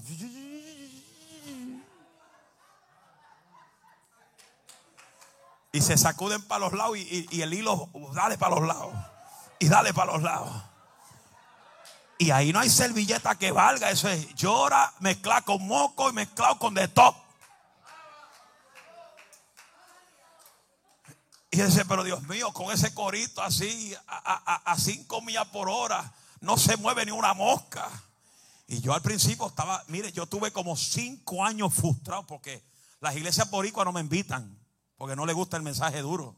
Y 5.71 5.81
se 5.81 5.97
sacuden 5.97 6.41
para 6.43 6.59
los 6.59 6.73
lados 6.73 6.97
y, 6.97 7.27
y 7.31 7.41
el 7.41 7.53
hilo, 7.53 7.89
dale 8.13 8.37
para 8.37 8.55
los 8.55 8.67
lados 8.67 8.93
y 9.59 9.67
dale 9.67 9.93
para 9.93 10.13
los 10.13 10.21
lados. 10.21 10.51
Y 12.17 12.31
ahí 12.31 12.53
no 12.53 12.59
hay 12.59 12.69
servilleta 12.69 13.35
que 13.35 13.51
valga. 13.51 13.91
Eso 13.91 14.07
es 14.07 14.33
llora, 14.35 14.93
mezcla 14.99 15.41
con 15.41 15.65
moco 15.67 16.09
y 16.09 16.13
mezclado 16.13 16.57
con 16.59 16.73
de 16.73 16.87
top. 16.87 17.15
Y 21.55 21.61
dice, 21.61 21.85
pero 21.85 22.03
Dios 22.03 22.21
mío, 22.23 22.51
con 22.51 22.69
ese 22.73 22.93
corito 22.93 23.41
así, 23.41 23.95
a, 24.07 24.75
cinco 24.77 25.21
millas 25.21 25.47
por 25.47 25.69
hora, 25.69 26.13
no 26.41 26.57
se 26.57 26.75
mueve 26.75 27.05
ni 27.05 27.11
una 27.11 27.33
mosca. 27.33 27.89
Y 28.67 28.81
yo 28.81 28.93
al 28.93 29.01
principio 29.01 29.47
estaba, 29.47 29.81
mire, 29.87 30.11
yo 30.11 30.25
tuve 30.25 30.51
como 30.51 30.75
cinco 30.75 31.45
años 31.45 31.73
frustrado 31.73 32.27
porque 32.27 32.61
las 32.99 33.15
iglesias 33.15 33.49
boricuas 33.49 33.85
no 33.85 33.93
me 33.93 34.01
invitan, 34.01 34.59
porque 34.97 35.15
no 35.15 35.25
les 35.25 35.33
gusta 35.33 35.55
el 35.55 35.63
mensaje 35.63 36.01
duro. 36.01 36.35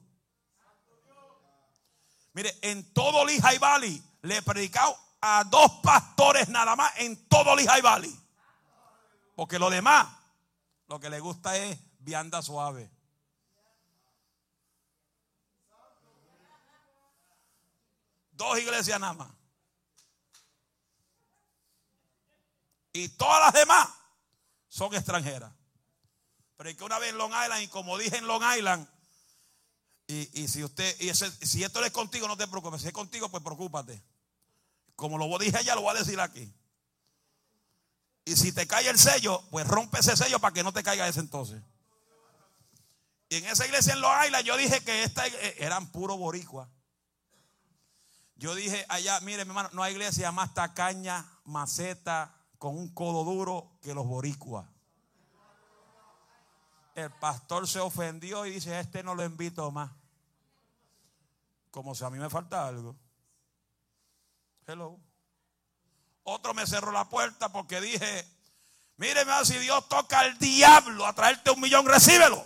Mire, 2.34 2.56
en 2.62 2.94
todo 2.94 3.26
Lehigh 3.26 3.58
Valley 3.58 4.04
le 4.22 4.38
he 4.38 4.42
predicado 4.44 4.96
a 5.20 5.44
dos 5.46 5.80
pastores 5.82 6.48
nada 6.48 6.76
más 6.76 6.94
en 6.98 7.28
todo 7.28 7.56
Lehigh 7.56 7.82
Valley. 7.82 8.16
Porque 9.36 9.58
lo 9.58 9.72
demás, 9.72 10.10
lo 10.88 11.00
que 11.00 11.10
le 11.10 11.20
gusta 11.20 11.58
es 11.58 11.76
vianda 11.98 12.44
suave. 12.44 12.92
Dos 18.38 18.60
iglesias 18.60 19.00
nada 19.00 19.14
más. 19.14 19.32
Y 22.94 23.10
todas 23.10 23.42
las 23.46 23.54
demás 23.54 23.90
son 24.68 24.94
extranjeras. 24.94 25.52
Pero 26.56 26.70
hay 26.70 26.76
que 26.76 26.84
una 26.84 27.00
vez 27.00 27.10
en 27.10 27.18
Long 27.18 27.32
Island, 27.32 27.64
y 27.64 27.68
como 27.68 27.98
dije 27.98 28.18
en 28.18 28.28
Long 28.28 28.44
Island, 28.58 28.88
y, 30.08 30.48
si 30.48 30.64
usted, 30.64 30.96
y 31.02 31.14
si 31.14 31.64
esto 31.64 31.84
es 31.84 31.92
contigo, 31.92 32.28
no 32.28 32.38
te 32.38 32.48
preocupes. 32.48 32.82
Si 32.82 32.88
es 32.88 32.94
contigo, 32.94 33.28
pues 33.30 33.44
preocúpate. 33.44 34.02
Como 34.96 35.18
lo 35.18 35.38
dije 35.38 35.58
allá, 35.58 35.76
lo 35.76 35.82
voy 35.82 35.96
a 35.96 36.00
decir 36.00 36.20
aquí. 36.20 36.52
Y 38.24 38.36
si 38.36 38.52
te 38.54 38.66
cae 38.68 38.88
el 38.88 38.98
sello, 38.98 39.44
pues 39.52 39.68
rompe 39.68 40.00
ese 40.00 40.16
sello 40.16 40.40
para 40.40 40.54
que 40.54 40.64
no 40.64 40.72
te 40.72 40.82
caiga 40.82 41.08
ese 41.08 41.20
entonces. 41.20 41.62
Y 43.30 43.38
en 43.38 43.46
esa 43.46 43.66
iglesia 43.66 43.94
en 43.94 44.02
Los 44.02 44.12
Islas 44.26 44.44
yo 44.44 44.56
dije 44.56 44.82
que 44.84 45.04
esta 45.04 45.28
eh, 45.28 45.56
eran 45.60 45.92
puro 45.92 46.16
boricua. 46.16 46.70
Yo 48.38 48.54
dije 48.54 48.86
allá, 48.88 49.20
mire 49.22 49.46
mi 49.46 49.50
hermano, 49.50 49.70
no 49.74 49.82
hay 49.82 49.94
iglesia 49.94 50.32
más 50.32 50.54
tacaña, 50.54 51.26
maceta, 51.46 52.36
con 52.60 52.78
un 52.78 52.94
codo 52.94 53.24
duro 53.24 53.72
que 53.82 53.94
los 53.94 54.06
boricuas. 54.06 54.68
El 56.94 57.12
pastor 57.12 57.68
se 57.68 57.80
ofendió 57.80 58.46
y 58.46 58.52
dice, 58.52 58.80
este 58.80 59.04
no 59.04 59.16
lo 59.16 59.24
invito 59.24 59.70
más. 59.72 59.92
Como 61.72 61.96
si 61.96 62.04
a 62.04 62.10
mí 62.10 62.18
me 62.20 62.30
falta 62.30 62.68
algo. 62.68 62.96
Hello. 64.68 65.00
Otro 66.24 66.54
me 66.54 66.68
cerró 66.68 66.92
la 66.92 67.10
puerta 67.10 67.50
porque 67.50 67.82
dije, 67.82 68.28
míreme, 68.98 69.32
si 69.46 69.58
Dios 69.58 69.88
toca 69.88 70.20
al 70.20 70.38
diablo 70.38 71.06
a 71.06 71.14
traerte 71.14 71.52
un 71.52 71.62
millón, 71.62 71.86
recíbelo. 71.86 72.46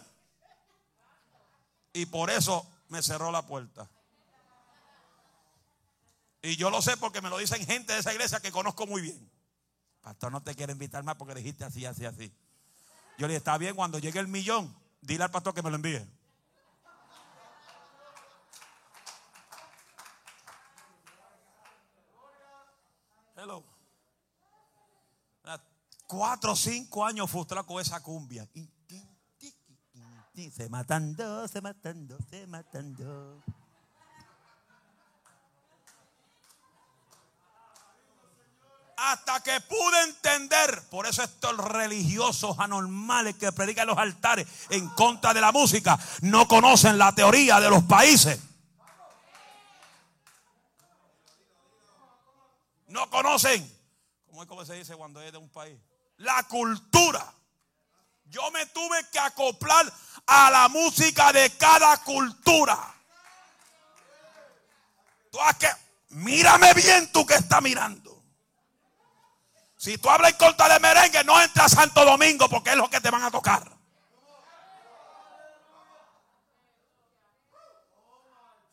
Y 1.94 2.06
por 2.06 2.30
eso 2.30 2.66
me 2.88 3.02
cerró 3.02 3.32
la 3.32 3.46
puerta. 3.46 3.90
Y 6.42 6.56
yo 6.56 6.70
lo 6.70 6.82
sé 6.82 6.98
porque 6.98 7.22
me 7.22 7.30
lo 7.30 7.38
dicen 7.38 7.66
gente 7.66 7.94
de 7.94 8.00
esa 8.00 8.14
iglesia 8.14 8.40
que 8.40 8.52
conozco 8.52 8.88
muy 8.88 9.02
bien. 9.02 9.32
Pastor, 10.02 10.32
no 10.32 10.42
te 10.42 10.56
quiero 10.56 10.72
invitar 10.72 11.04
más 11.04 11.16
porque 11.16 11.36
dijiste 11.36 11.64
así, 11.64 11.86
así, 11.86 12.06
así. 12.06 12.34
Yo 13.18 13.28
le 13.28 13.34
dije, 13.34 13.38
está 13.38 13.58
bien, 13.58 13.76
cuando 13.76 14.00
llegue 14.00 14.20
el 14.20 14.28
millón, 14.28 14.76
dile 15.02 15.24
al 15.24 15.32
pastor 15.32 15.54
que 15.54 15.62
me 15.62 15.70
lo 15.70 15.76
envíe. 15.76 16.04
Hello. 23.36 23.64
Cuatro 26.08 26.52
o 26.52 26.56
cinco 26.56 27.06
años 27.06 27.30
frustrado 27.30 27.66
con 27.66 27.80
esa 27.80 28.02
cumbia. 28.02 28.48
Se 30.52 30.70
matando, 30.70 31.48
se 31.48 31.62
matando, 31.62 32.18
se 32.30 32.48
matando. 32.48 33.44
Hasta 39.02 39.42
que 39.42 39.60
pude 39.62 40.04
entender. 40.04 40.84
Por 40.90 41.08
eso 41.08 41.24
estos 41.24 41.58
religiosos 41.58 42.58
anormales 42.60 43.36
que 43.36 43.52
predican 43.52 43.88
los 43.88 43.98
altares 43.98 44.48
en 44.70 44.88
contra 44.90 45.34
de 45.34 45.42
la 45.42 45.52
música 45.52 45.98
no 46.22 46.48
conocen 46.48 46.98
la 46.98 47.14
teoría 47.14 47.60
de 47.60 47.70
los 47.70 47.84
países. 47.84 48.40
No 52.88 53.10
conocen, 53.10 53.68
¿cómo 54.28 54.44
es 54.44 54.48
como 54.48 54.66
se 54.66 54.76
dice 54.76 54.96
cuando 54.96 55.22
es 55.22 55.32
de 55.32 55.38
un 55.38 55.50
país? 55.50 55.80
La 56.18 56.44
cultura. 56.44 57.34
Yo 58.26 58.52
me 58.52 58.66
tuve 58.68 59.08
que 59.12 59.20
acoplar 59.20 59.92
a 60.28 60.52
la 60.52 60.70
música 60.70 61.34
de 61.34 61.50
cada 61.58 61.98
cultura. 62.04 62.78
Tú 65.32 65.40
que, 65.58 65.68
mírame 66.10 66.74
bien 66.74 67.12
tú 67.12 67.26
que 67.26 67.36
estás 67.36 67.62
mirando. 67.62 68.01
Si 69.82 69.98
tú 69.98 70.12
hablas 70.12 70.34
en 70.34 70.38
contra 70.38 70.70
de 70.70 70.80
merengue, 70.80 71.24
no 71.24 71.42
entra 71.42 71.66
a 71.66 71.70
Santo 71.70 72.06
Domingo 72.06 72.48
porque 72.48 72.70
es 72.70 72.76
lo 72.76 72.88
que 72.88 73.02
te 73.02 73.10
van 73.10 73.24
a 73.24 73.32
tocar. 73.32 73.64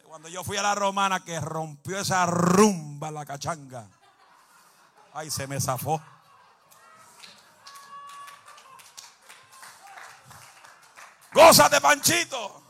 Cuando 0.05 0.29
yo 0.29 0.45
fui 0.45 0.59
a 0.59 0.63
la 0.63 0.75
romana 0.75 1.25
que 1.25 1.41
rompió 1.41 1.99
esa 1.99 2.27
rumba 2.27 3.11
la 3.11 3.25
cachanga. 3.25 3.89
Ay, 5.15 5.31
se 5.31 5.47
me 5.47 5.59
zafó. 5.59 5.99
Gózate, 11.33 11.81
Panchito. 11.81 12.63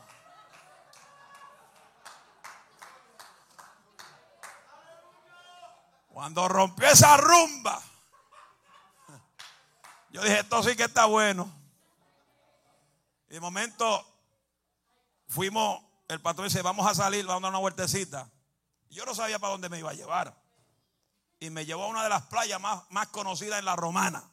Cuando 6.07 6.47
rompió 6.47 6.87
esa 6.87 7.17
rumba, 7.17 7.81
yo 10.19 10.25
dije, 10.25 10.39
esto 10.39 10.61
sí 10.63 10.75
que 10.75 10.83
está 10.83 11.05
bueno. 11.05 11.49
Y 13.29 13.35
de 13.35 13.39
momento 13.39 14.05
fuimos, 15.27 15.81
el 16.07 16.19
patrón 16.21 16.47
dice, 16.47 16.61
vamos 16.61 16.85
a 16.85 16.93
salir, 16.93 17.25
vamos 17.25 17.41
a 17.41 17.43
dar 17.43 17.51
una 17.51 17.59
vueltecita. 17.59 18.29
Yo 18.89 19.05
no 19.05 19.15
sabía 19.15 19.39
para 19.39 19.51
dónde 19.51 19.69
me 19.69 19.79
iba 19.79 19.91
a 19.91 19.93
llevar. 19.93 20.35
Y 21.39 21.49
me 21.51 21.65
llevó 21.65 21.85
a 21.85 21.87
una 21.87 22.03
de 22.03 22.09
las 22.09 22.23
playas 22.23 22.59
más, 22.59 22.83
más 22.89 23.07
conocidas 23.07 23.59
en 23.59 23.65
la 23.65 23.75
romana. 23.75 24.29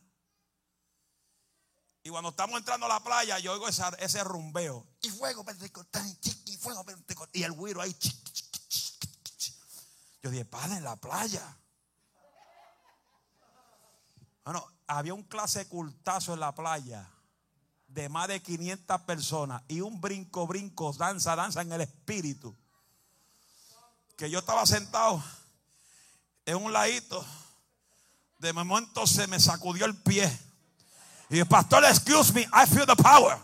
Y 2.02 2.10
cuando 2.10 2.30
estamos 2.30 2.58
entrando 2.58 2.86
a 2.86 2.88
la 2.88 3.00
playa, 3.00 3.38
yo 3.38 3.52
oigo 3.52 3.68
ese 3.68 4.24
rumbeo. 4.24 4.86
Y 5.02 5.10
fuego 5.10 5.44
y 6.44 6.56
fuego 6.56 6.84
Y 7.32 7.42
el 7.44 7.52
güiro 7.52 7.80
ahí. 7.80 7.96
Yo 10.22 10.30
dije, 10.30 10.44
padre, 10.44 10.78
en 10.78 10.84
la 10.84 10.96
playa. 10.96 11.56
Bueno, 14.44 14.75
había 14.86 15.14
un 15.14 15.22
clase 15.22 15.68
cultazo 15.68 16.34
en 16.34 16.40
la 16.40 16.54
playa 16.54 17.08
de 17.88 18.08
más 18.08 18.28
de 18.28 18.42
500 18.42 19.00
personas 19.02 19.62
y 19.68 19.80
un 19.80 20.00
brinco, 20.00 20.46
brinco, 20.46 20.92
danza, 20.92 21.34
danza 21.34 21.62
en 21.62 21.72
el 21.72 21.80
espíritu. 21.80 22.54
Que 24.16 24.30
yo 24.30 24.38
estaba 24.38 24.66
sentado 24.66 25.22
en 26.44 26.56
un 26.56 26.72
ladito. 26.72 27.24
De 28.38 28.52
momento 28.52 29.06
se 29.06 29.26
me 29.26 29.40
sacudió 29.40 29.86
el 29.86 29.96
pie. 29.96 30.30
Y 31.28 31.40
el 31.40 31.46
pastor, 31.46 31.84
excuse 31.84 32.32
me, 32.32 32.42
I 32.42 32.66
feel 32.66 32.86
the 32.86 32.96
power. 32.96 33.38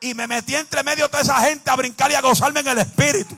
Y 0.00 0.14
me 0.14 0.26
metí 0.26 0.54
entre 0.54 0.82
medio 0.82 1.04
de 1.04 1.10
toda 1.10 1.22
esa 1.22 1.40
gente 1.40 1.70
a 1.70 1.76
brincar 1.76 2.10
y 2.10 2.14
a 2.14 2.20
gozarme 2.20 2.60
en 2.60 2.68
el 2.68 2.78
espíritu. 2.78 3.34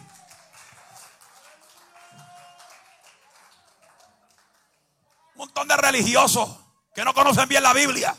Un 5.35 5.39
montón 5.39 5.69
de 5.69 5.77
religiosos 5.77 6.64
que 6.95 7.05
no 7.05 7.13
conocen 7.13 7.49
bien 7.49 7.63
la 7.63 7.73
Biblia. 7.73 8.15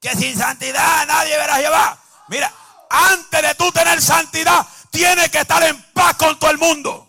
Que 0.00 0.10
sin 0.10 0.36
santidad 0.36 1.06
nadie 1.06 1.36
verá 1.36 1.58
llevar. 1.58 1.96
Mira, 2.28 2.52
antes 2.88 3.42
de 3.42 3.54
tú 3.54 3.70
tener 3.70 4.00
santidad, 4.00 4.66
tienes 4.90 5.30
que 5.30 5.40
estar 5.40 5.62
en 5.62 5.80
paz 5.92 6.16
con 6.16 6.38
todo 6.38 6.50
el 6.50 6.58
mundo. 6.58 7.08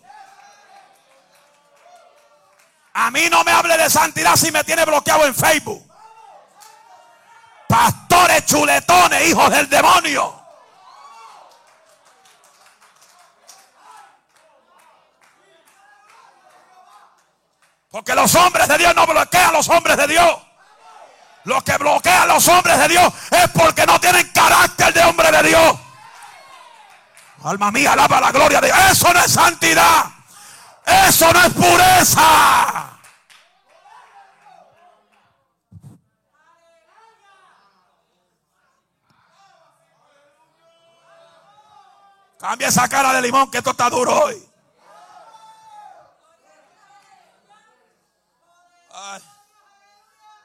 A 2.94 3.10
mí 3.10 3.28
no 3.30 3.44
me 3.44 3.52
hable 3.52 3.76
de 3.76 3.88
santidad 3.88 4.36
si 4.36 4.50
me 4.50 4.64
tiene 4.64 4.84
bloqueado 4.84 5.24
en 5.24 5.34
Facebook. 5.34 5.86
Pastores 7.68 8.44
chuletones, 8.46 9.28
hijos 9.28 9.50
del 9.50 9.68
demonio. 9.68 10.37
Porque 17.90 18.14
los 18.14 18.34
hombres 18.34 18.68
de 18.68 18.78
Dios 18.78 18.94
no 18.94 19.06
bloquean 19.06 19.48
a 19.48 19.52
los 19.52 19.68
hombres 19.68 19.96
de 19.96 20.06
Dios. 20.06 20.38
Los 21.44 21.62
que 21.62 21.76
bloquean 21.78 22.22
a 22.22 22.26
los 22.26 22.46
hombres 22.48 22.78
de 22.78 22.88
Dios 22.88 23.12
es 23.30 23.48
porque 23.50 23.86
no 23.86 23.98
tienen 23.98 24.30
carácter 24.32 24.92
de 24.92 25.02
hombre 25.02 25.30
de 25.30 25.42
Dios. 25.44 25.78
Alma 27.44 27.70
mía, 27.70 27.92
alaba 27.92 28.20
la 28.20 28.32
gloria 28.32 28.60
de 28.60 28.66
Dios. 28.66 28.78
Eso 28.90 29.12
no 29.12 29.20
es 29.20 29.32
santidad. 29.32 30.04
Eso 31.08 31.32
no 31.32 31.42
es 31.42 31.52
pureza. 31.54 32.98
Cambia 42.38 42.68
esa 42.68 42.88
cara 42.88 43.12
de 43.14 43.22
limón 43.22 43.50
que 43.50 43.58
esto 43.58 43.70
está 43.70 43.90
duro 43.90 44.24
hoy. 44.24 44.47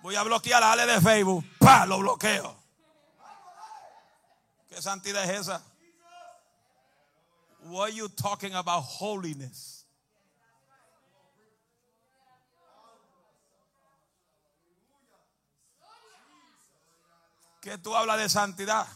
Voy 0.01 0.16
a 0.16 0.24
bloquear 0.24 0.64
a 0.64 0.72
Ale 0.72 0.86
de 0.86 1.01
Facebook. 1.01 1.45
¡Pah! 1.60 1.86
Lo 1.86 1.99
bloqueo. 1.99 2.56
¿Qué 4.70 4.82
santidad 4.82 5.24
es 5.24 5.41
esa? 5.41 5.62
What 7.66 7.89
are 7.89 7.93
you 7.93 8.10
talking 8.10 8.54
about 8.56 8.84
holiness? 8.84 9.86
¿Qué 17.62 17.78
tú 17.78 17.95
hablas 17.95 18.18
de 18.18 18.28
santidad? 18.28 18.88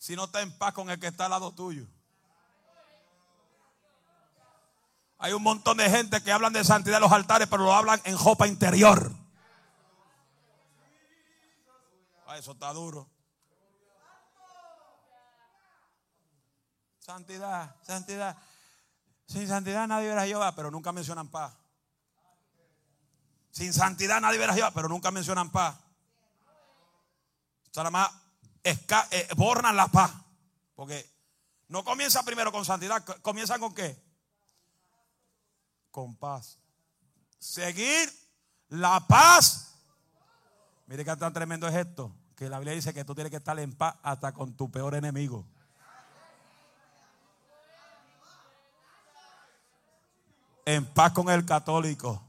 si 0.00 0.16
no 0.16 0.24
está 0.24 0.40
en 0.40 0.50
paz 0.50 0.72
con 0.72 0.88
el 0.88 0.98
que 0.98 1.08
está 1.08 1.26
al 1.26 1.30
lado 1.30 1.52
tuyo. 1.52 1.86
Hay 5.22 5.34
un 5.34 5.42
montón 5.42 5.76
de 5.76 5.90
gente 5.90 6.22
que 6.22 6.32
hablan 6.32 6.54
de 6.54 6.64
santidad 6.64 6.96
en 6.96 7.02
los 7.02 7.12
altares, 7.12 7.46
pero 7.46 7.64
lo 7.64 7.74
hablan 7.74 8.00
en 8.04 8.16
jopa 8.16 8.48
interior. 8.48 9.12
Ah, 12.26 12.38
eso 12.38 12.52
está 12.52 12.72
duro. 12.72 13.06
Santidad, 17.00 17.76
santidad. 17.82 18.34
Sin 19.26 19.46
santidad 19.46 19.86
nadie 19.86 20.08
verá 20.08 20.22
a 20.22 20.26
Jehová, 20.26 20.54
pero 20.54 20.70
nunca 20.70 20.90
mencionan 20.90 21.28
paz. 21.28 21.52
Sin 23.50 23.74
santidad 23.74 24.22
nadie 24.22 24.38
verá 24.38 24.52
a 24.52 24.56
Jehová, 24.56 24.70
pero 24.70 24.88
nunca 24.88 25.10
mencionan 25.10 25.50
paz. 25.50 25.76
Nada 27.76 27.90
más 27.90 28.10
eh, 28.64 29.28
borran 29.36 29.76
la 29.76 29.88
paz. 29.88 30.12
Porque 30.74 31.06
no 31.68 31.84
comienza 31.84 32.22
primero 32.22 32.50
con 32.50 32.64
santidad, 32.64 33.04
comienza 33.20 33.58
con 33.58 33.74
qué? 33.74 34.09
Con 35.90 36.14
paz. 36.14 36.58
Seguir 37.38 38.10
la 38.68 39.00
paz. 39.06 39.74
Mire 40.86 41.04
que 41.04 41.16
tan 41.16 41.32
tremendo 41.32 41.68
es 41.68 41.74
esto, 41.74 42.12
que 42.34 42.48
la 42.48 42.58
Biblia 42.58 42.74
dice 42.74 42.92
que 42.92 43.04
tú 43.04 43.14
tienes 43.14 43.30
que 43.30 43.36
estar 43.36 43.58
en 43.58 43.72
paz 43.72 43.94
hasta 44.02 44.32
con 44.32 44.54
tu 44.54 44.70
peor 44.70 44.94
enemigo. 44.94 45.46
En 50.64 50.84
paz 50.86 51.12
con 51.12 51.30
el 51.30 51.44
católico, 51.44 52.22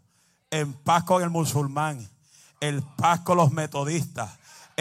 en 0.49 0.73
paz 0.73 1.03
con 1.03 1.21
el 1.21 1.29
musulmán, 1.29 2.07
en 2.59 2.81
paz 2.95 3.21
con 3.21 3.37
los 3.37 3.51
metodistas, 3.51 4.31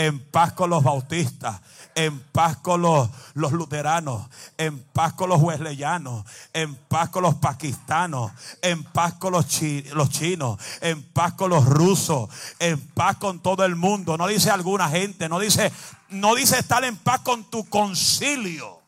en 0.01 0.19
paz 0.19 0.55
con 0.55 0.71
los 0.71 0.83
bautistas, 0.83 1.61
en 1.95 2.21
paz 2.33 2.57
con 2.57 2.81
los, 2.81 3.11
los 3.35 3.53
luteranos, 3.53 4.27
en 4.57 4.79
paz 4.79 5.13
con 5.13 5.29
los 5.29 5.43
wesleyanos, 5.43 6.25
en 6.55 6.75
paz 6.75 7.11
con 7.11 7.23
los 7.23 7.35
pakistanos, 7.35 8.33
en 8.63 8.83
paz 8.83 9.15
con 9.15 9.35
los, 9.35 9.45
los 9.93 10.09
chinos, 10.09 10.59
en 10.81 11.03
paz 11.03 11.35
con 11.35 11.51
los 11.51 11.67
rusos, 11.67 12.31
en 12.59 12.81
paz 12.81 13.19
con 13.19 13.41
todo 13.41 13.63
el 13.67 13.77
mundo. 13.77 14.17
No 14.17 14.27
dice 14.27 14.51
alguna 14.51 14.89
gente, 14.89 15.29
no 15.29 15.39
dice, 15.39 15.71
no 16.09 16.35
dice 16.35 16.59
estar 16.59 16.83
en 16.85 16.97
paz 16.97 17.21
con 17.21 17.45
tu 17.51 17.69
concilio. 17.69 18.81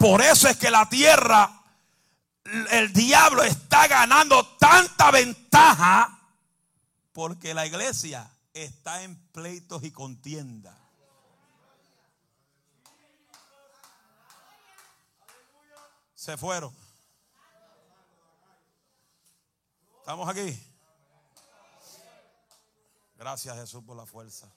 Por 0.00 0.20
eso 0.20 0.48
es 0.48 0.56
que 0.56 0.70
la 0.70 0.88
tierra, 0.88 1.62
el 2.72 2.92
diablo 2.92 3.44
está 3.44 3.86
ganando 3.86 4.44
tanta 4.58 5.12
ventaja 5.12 6.17
porque 7.18 7.52
la 7.52 7.66
iglesia 7.66 8.30
está 8.54 9.02
en 9.02 9.16
pleitos 9.32 9.82
y 9.82 9.90
contienda. 9.90 10.78
Se 16.14 16.36
fueron. 16.36 16.72
¿Estamos 19.98 20.28
aquí? 20.28 20.56
Gracias 23.16 23.56
Jesús 23.56 23.82
por 23.82 23.96
la 23.96 24.06
fuerza. 24.06 24.48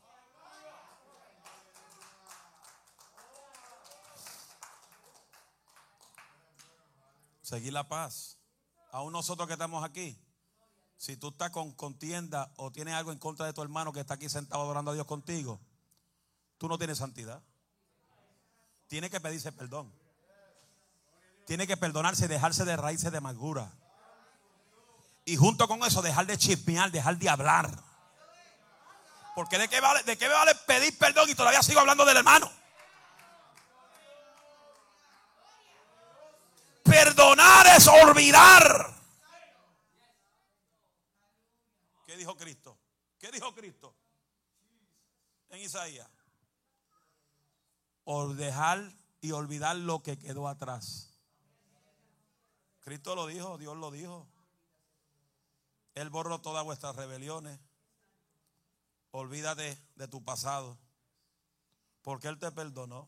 Seguir 7.42 7.74
la 7.74 7.88
paz. 7.88 8.38
Aún 8.92 9.14
nosotros 9.14 9.48
que 9.48 9.54
estamos 9.54 9.84
aquí. 9.84 10.21
Si 11.02 11.18
tú 11.18 11.30
estás 11.30 11.50
con 11.50 11.72
contienda 11.72 12.52
o 12.58 12.72
tienes 12.72 12.94
algo 12.94 13.12
en 13.12 13.18
contra 13.18 13.48
de 13.48 13.54
tu 13.54 13.64
hermano 13.64 13.92
que 13.92 14.02
está 14.02 14.14
aquí 14.14 14.30
sentado 14.30 14.62
adorando 14.62 14.92
a 14.92 14.94
Dios 14.94 15.08
contigo, 15.08 15.60
tú 16.60 16.68
no 16.70 16.78
tienes 16.78 17.00
santidad. 17.00 17.42
Tiene 18.86 19.10
que 19.10 19.20
pedirse 19.20 19.52
perdón. 19.52 19.92
Tiene 21.48 21.66
que 21.66 21.76
perdonarse 21.76 22.26
y 22.26 22.28
dejarse 22.28 22.66
de 22.66 22.78
raíces 22.78 23.12
de 23.12 23.18
amargura. 23.18 23.72
Y 25.26 25.38
junto 25.38 25.68
con 25.68 25.84
eso, 25.84 26.04
dejar 26.04 26.28
de 26.28 26.38
chismear, 26.38 26.92
dejar 26.92 27.18
de 27.18 27.30
hablar. 27.30 27.72
Porque 29.34 29.58
de 29.58 29.68
qué 29.68 29.82
vale, 29.82 30.04
de 30.04 30.16
qué 30.20 30.28
vale 30.28 30.54
pedir 30.68 30.96
perdón 31.00 31.28
y 31.32 31.34
todavía 31.34 31.64
sigo 31.64 31.80
hablando 31.80 32.06
del 32.06 32.18
hermano. 32.18 32.48
Perdonar 36.84 37.66
es 37.76 37.88
olvidar. 37.88 39.01
¿Qué 42.12 42.18
dijo 42.18 42.36
Cristo? 42.36 42.78
¿Qué 43.20 43.32
dijo 43.32 43.56
Cristo? 43.56 43.96
En 45.48 45.62
Isaías. 45.62 46.10
O 48.04 48.34
dejar 48.34 48.92
y 49.22 49.32
olvidar 49.32 49.78
lo 49.78 50.04
que 50.04 50.20
quedó 50.20 50.50
atrás. 50.50 51.18
Cristo 52.82 53.16
lo 53.16 53.28
dijo, 53.28 53.58
Dios 53.58 53.78
lo 53.78 53.92
dijo. 53.92 54.28
Él 55.96 56.10
borró 56.10 56.42
todas 56.42 56.66
vuestras 56.66 56.98
rebeliones. 56.98 57.58
Olvídate 59.12 59.82
de 59.96 60.08
tu 60.10 60.22
pasado. 60.22 60.78
Porque 62.02 62.28
Él 62.28 62.40
te 62.40 62.52
perdonó. 62.52 63.08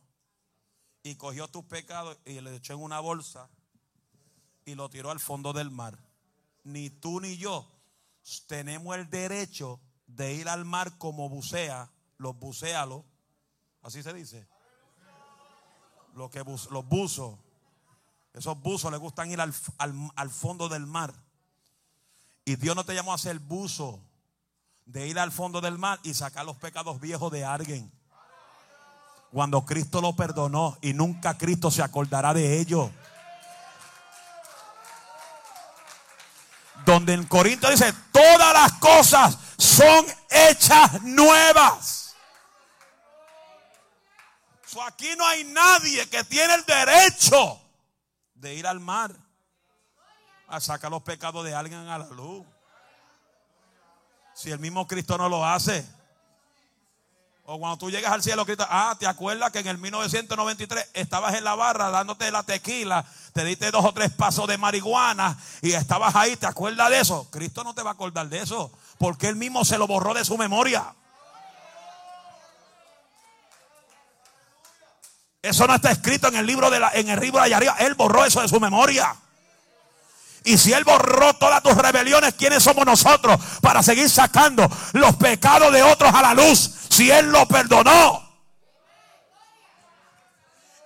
Y 1.04 1.16
cogió 1.16 1.50
tus 1.50 1.66
pecados 1.66 2.18
y 2.24 2.40
le 2.40 2.56
echó 2.56 2.72
en 2.72 2.82
una 2.82 3.02
bolsa 3.02 3.50
y 4.64 4.76
lo 4.76 4.90
tiró 4.90 5.12
al 5.12 5.20
fondo 5.20 5.52
del 5.52 5.72
mar. 5.72 6.00
Ni 6.64 6.90
tú 6.90 7.20
ni 7.20 7.36
yo 7.36 7.70
tenemos 8.48 8.96
el 8.96 9.10
derecho 9.10 9.80
de 10.08 10.34
ir 10.34 10.50
al 10.50 10.66
mar 10.66 10.98
como 10.98 11.30
bucea, 11.30 11.92
los 12.18 12.38
bucealos, 12.38 13.04
así 13.82 14.04
se 14.04 14.14
dice. 14.14 14.48
Los, 16.14 16.30
que, 16.30 16.44
los 16.44 16.88
buzos, 16.88 17.40
esos 18.34 18.60
buzos 18.62 18.92
les 18.92 19.00
gustan 19.00 19.32
ir 19.32 19.42
al, 19.42 19.54
al 20.16 20.30
fondo 20.30 20.70
del 20.70 20.86
mar. 20.86 21.14
Y 22.46 22.56
Dios 22.56 22.76
no 22.76 22.84
te 22.84 22.94
llamó 22.94 23.14
a 23.14 23.18
ser 23.18 23.40
buzo 23.40 24.00
de 24.86 25.08
ir 25.08 25.18
al 25.18 25.32
fondo 25.32 25.62
del 25.62 25.78
mar 25.78 26.00
y 26.04 26.14
sacar 26.14 26.46
los 26.46 26.58
pecados 26.58 27.00
viejos 27.00 27.32
de 27.32 27.46
alguien. 27.46 27.92
Cuando 29.32 29.66
Cristo 29.66 30.02
lo 30.02 30.16
perdonó 30.16 30.78
y 30.82 30.94
nunca 30.94 31.38
Cristo 31.38 31.72
se 31.72 31.82
acordará 31.82 32.34
de 32.34 32.60
ello. 32.60 32.92
Donde 36.94 37.14
en 37.14 37.26
Corinto 37.26 37.72
dice, 37.72 37.92
todas 38.12 38.54
las 38.54 38.74
cosas 38.74 39.36
son 39.58 40.06
hechas 40.30 41.02
nuevas. 41.02 42.16
aquí 44.86 45.10
no 45.18 45.26
hay 45.26 45.44
nadie 45.46 46.08
que 46.08 46.24
tiene 46.24 46.54
el 46.54 46.64
derecho 46.66 47.60
de 48.36 48.54
ir 48.54 48.68
al 48.68 48.80
mar 48.80 49.12
a 50.48 50.60
sacar 50.60 50.92
los 50.92 51.02
pecados 51.02 51.44
de 51.44 51.56
alguien 51.56 51.80
a 51.88 51.98
la 51.98 52.10
luz. 52.10 52.46
Si 54.36 54.52
el 54.52 54.60
mismo 54.60 54.86
Cristo 54.86 55.18
no 55.18 55.28
lo 55.28 55.44
hace. 55.44 55.84
O 57.46 57.60
cuando 57.60 57.78
tú 57.78 57.92
llegas 57.92 58.14
al 58.14 58.24
cielo, 58.24 58.46
Cristo, 58.46 58.66
ah, 58.70 58.96
¿te 58.98 59.06
acuerdas 59.06 59.52
que 59.52 59.60
en 59.60 59.68
el 59.68 59.78
1993 59.78 60.92
estabas 60.94 61.36
en 61.36 61.44
la 61.44 61.56
barra 61.56 61.90
dándote 61.90 62.32
la 62.32 62.44
tequila, 62.44 63.04
te 63.34 63.44
diste 63.44 63.70
dos 63.70 63.84
o 63.84 63.94
tres 63.94 64.12
pasos 64.12 64.48
de 64.48 64.58
marihuana 64.58 65.38
y 65.62 65.74
estabas 65.74 66.16
ahí, 66.16 66.38
¿te 66.38 66.46
acuerdas 66.46 66.90
de 66.90 67.02
eso? 67.02 67.28
Cristo 67.32 67.66
no 67.66 67.74
te 67.74 67.84
va 67.84 67.90
a 67.90 67.94
acordar 67.94 68.30
de 68.30 68.40
eso, 68.40 68.72
porque 68.98 69.28
él 69.28 69.36
mismo 69.36 69.66
se 69.66 69.78
lo 69.78 69.88
borró 69.88 70.14
de 70.14 70.24
su 70.24 70.38
memoria. 70.38 70.96
Eso 75.42 75.68
no 75.68 75.76
está 75.76 75.92
escrito 75.92 76.30
en 76.30 76.38
el 76.38 76.46
libro 76.46 76.70
de 76.70 76.80
la, 76.80 76.92
en 76.94 77.10
el 77.10 77.20
libro 77.20 77.44
de 77.44 77.54
allá. 77.54 77.76
Él 77.80 77.96
borró 77.96 78.24
eso 78.24 78.40
de 78.40 78.48
su 78.48 78.62
memoria. 78.62 79.14
Y 80.46 80.58
si 80.58 80.72
Él 80.74 80.84
borró 80.84 81.34
todas 81.36 81.62
tus 81.64 81.76
rebeliones, 81.76 82.34
¿quiénes 82.36 82.64
somos 82.64 82.86
nosotros 82.86 83.40
para 83.62 83.84
seguir 83.84 84.10
sacando 84.10 84.70
los 84.94 85.16
pecados 85.18 85.72
de 85.74 85.84
otros 85.84 86.14
a 86.14 86.22
la 86.22 86.34
luz? 86.34 86.72
Si 86.94 87.10
Él 87.10 87.32
lo 87.32 87.48
perdonó. 87.48 88.22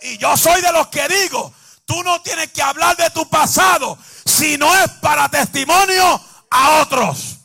Y 0.01 0.17
yo 0.17 0.37
soy 0.37 0.61
de 0.61 0.71
los 0.71 0.87
que 0.87 1.05
digo, 1.09 1.53
tú 1.85 2.01
no 2.01 2.21
tienes 2.21 2.49
que 2.53 2.61
hablar 2.61 2.95
de 2.95 3.09
tu 3.09 3.27
pasado 3.27 3.97
si 4.25 4.57
no 4.57 4.73
es 4.73 4.89
para 5.01 5.27
testimonio 5.27 6.21
a 6.49 6.79
otros. 6.79 7.39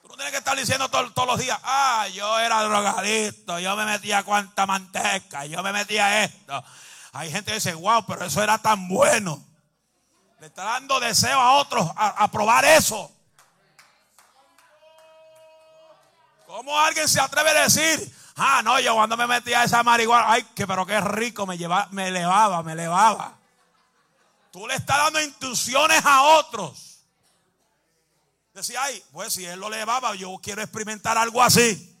Tú 0.00 0.08
no 0.08 0.14
tienes 0.14 0.30
que 0.32 0.38
estar 0.38 0.56
diciendo 0.56 0.88
todos 0.88 1.26
los 1.26 1.38
días, 1.38 1.58
ah, 1.64 2.08
yo 2.14 2.38
era 2.38 2.62
drogadicto, 2.62 3.58
yo 3.58 3.76
me 3.76 3.84
metía 3.84 4.22
cuanta 4.22 4.64
manteca, 4.64 5.44
yo 5.44 5.62
me 5.62 5.74
metía 5.74 6.24
esto. 6.24 6.64
Hay 7.12 7.30
gente 7.30 7.50
que 7.50 7.56
dice, 7.56 7.74
wow, 7.74 8.06
pero 8.06 8.24
eso 8.24 8.42
era 8.42 8.56
tan 8.56 8.88
bueno. 8.88 9.44
Le 10.40 10.46
está 10.46 10.64
dando 10.64 10.98
deseo 10.98 11.38
a 11.38 11.58
otros 11.58 11.90
a, 11.94 12.26
probar 12.30 12.64
eso. 12.64 13.12
¿Cómo 16.52 16.78
alguien 16.78 17.08
se 17.08 17.18
atreve 17.18 17.48
a 17.48 17.62
decir, 17.62 18.14
ah, 18.36 18.60
no, 18.62 18.78
yo 18.78 18.94
cuando 18.94 19.16
me 19.16 19.26
metía 19.26 19.64
esa 19.64 19.82
marihuana, 19.82 20.26
ay, 20.28 20.42
que 20.54 20.66
pero 20.66 20.84
qué 20.84 21.00
rico, 21.00 21.46
me, 21.46 21.56
llevaba, 21.56 21.88
me 21.92 22.08
elevaba, 22.08 22.62
me 22.62 22.72
elevaba. 22.72 23.38
Tú 24.50 24.66
le 24.66 24.74
estás 24.74 24.98
dando 24.98 25.22
instrucciones 25.22 26.04
a 26.04 26.20
otros. 26.20 27.06
Decía, 28.52 28.82
ay, 28.82 29.02
pues 29.12 29.32
si 29.32 29.46
él 29.46 29.58
lo 29.60 29.68
elevaba, 29.68 30.14
yo 30.14 30.38
quiero 30.42 30.60
experimentar 30.60 31.16
algo 31.16 31.42
así. 31.42 31.98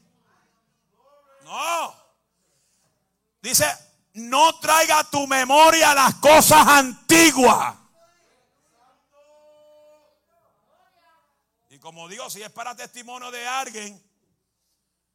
No. 1.44 1.96
Dice, 3.40 3.66
no 4.12 4.58
traiga 4.58 5.02
tu 5.04 5.26
memoria 5.26 5.94
las 5.94 6.16
cosas 6.16 6.66
antiguas. 6.66 7.74
Y 11.70 11.78
como 11.78 12.06
digo, 12.06 12.28
si 12.28 12.42
es 12.42 12.50
para 12.50 12.76
testimonio 12.76 13.30
de 13.30 13.48
alguien, 13.48 14.11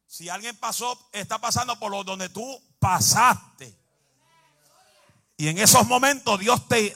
si 0.08 0.30
alguien 0.30 0.56
pasó, 0.56 0.98
está 1.12 1.38
pasando 1.38 1.78
por 1.78 2.04
donde 2.04 2.30
tú 2.30 2.60
pasaste. 2.78 3.76
Y 5.36 5.48
en 5.48 5.58
esos 5.58 5.86
momentos 5.86 6.40
Dios 6.40 6.66
te, 6.66 6.90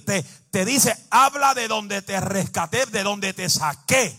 te, 0.51 0.65
dice, 0.65 0.97
habla 1.11 1.55
de 1.55 1.69
donde 1.69 2.01
te 2.01 2.19
rescaté, 2.21 2.87
de 2.87 3.03
donde 3.03 3.35
te 3.35 3.49
saqué. 3.51 4.19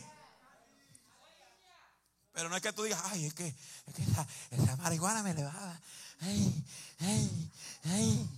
Pero 2.33 2.49
no 2.49 2.55
es 2.55 2.61
que 2.61 2.71
tú 2.71 2.83
digas, 2.83 3.01
ay, 3.05 3.25
es 3.25 3.33
que, 3.33 3.47
es 3.47 3.95
que 3.95 4.03
esa, 4.51 4.75
marihuana 4.77 5.23
me 5.23 5.31
elevaba. 5.31 5.79
Ay, 6.21 6.63
ay, 7.85 8.29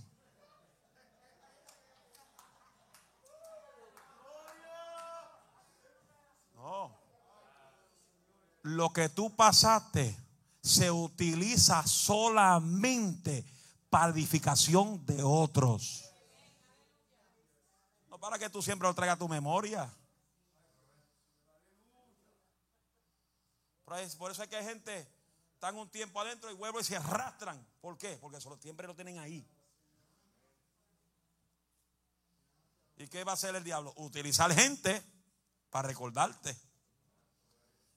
no. 6.54 6.98
Lo 8.62 8.92
que 8.92 9.10
tú 9.10 9.36
pasaste 9.36 10.25
se 10.66 10.90
utiliza 10.90 11.86
solamente 11.86 13.44
para 13.88 14.12
edificación 14.12 15.06
de 15.06 15.22
otros. 15.22 16.10
No 18.10 18.18
para 18.18 18.38
que 18.38 18.50
tú 18.50 18.60
siempre 18.60 18.88
lo 18.88 18.94
traigas 18.94 19.14
a 19.14 19.18
tu 19.18 19.28
memoria. 19.28 19.88
Por 23.84 24.30
eso 24.32 24.42
es 24.42 24.48
que 24.48 24.56
hay 24.56 24.64
gente 24.64 25.08
están 25.54 25.76
un 25.76 25.88
tiempo 25.88 26.20
adentro 26.20 26.50
y 26.50 26.54
vuelven 26.54 26.82
y 26.82 26.84
se 26.84 26.96
arrastran. 26.96 27.64
¿Por 27.80 27.96
qué? 27.96 28.18
Porque 28.20 28.38
siempre 28.60 28.88
lo 28.88 28.94
tienen 28.94 29.18
ahí. 29.18 29.48
¿Y 32.96 33.06
qué 33.06 33.22
va 33.22 33.32
a 33.32 33.34
hacer 33.34 33.54
el 33.54 33.62
diablo? 33.62 33.92
Utilizar 33.96 34.52
gente 34.52 35.02
para 35.70 35.86
recordarte. 35.86 36.56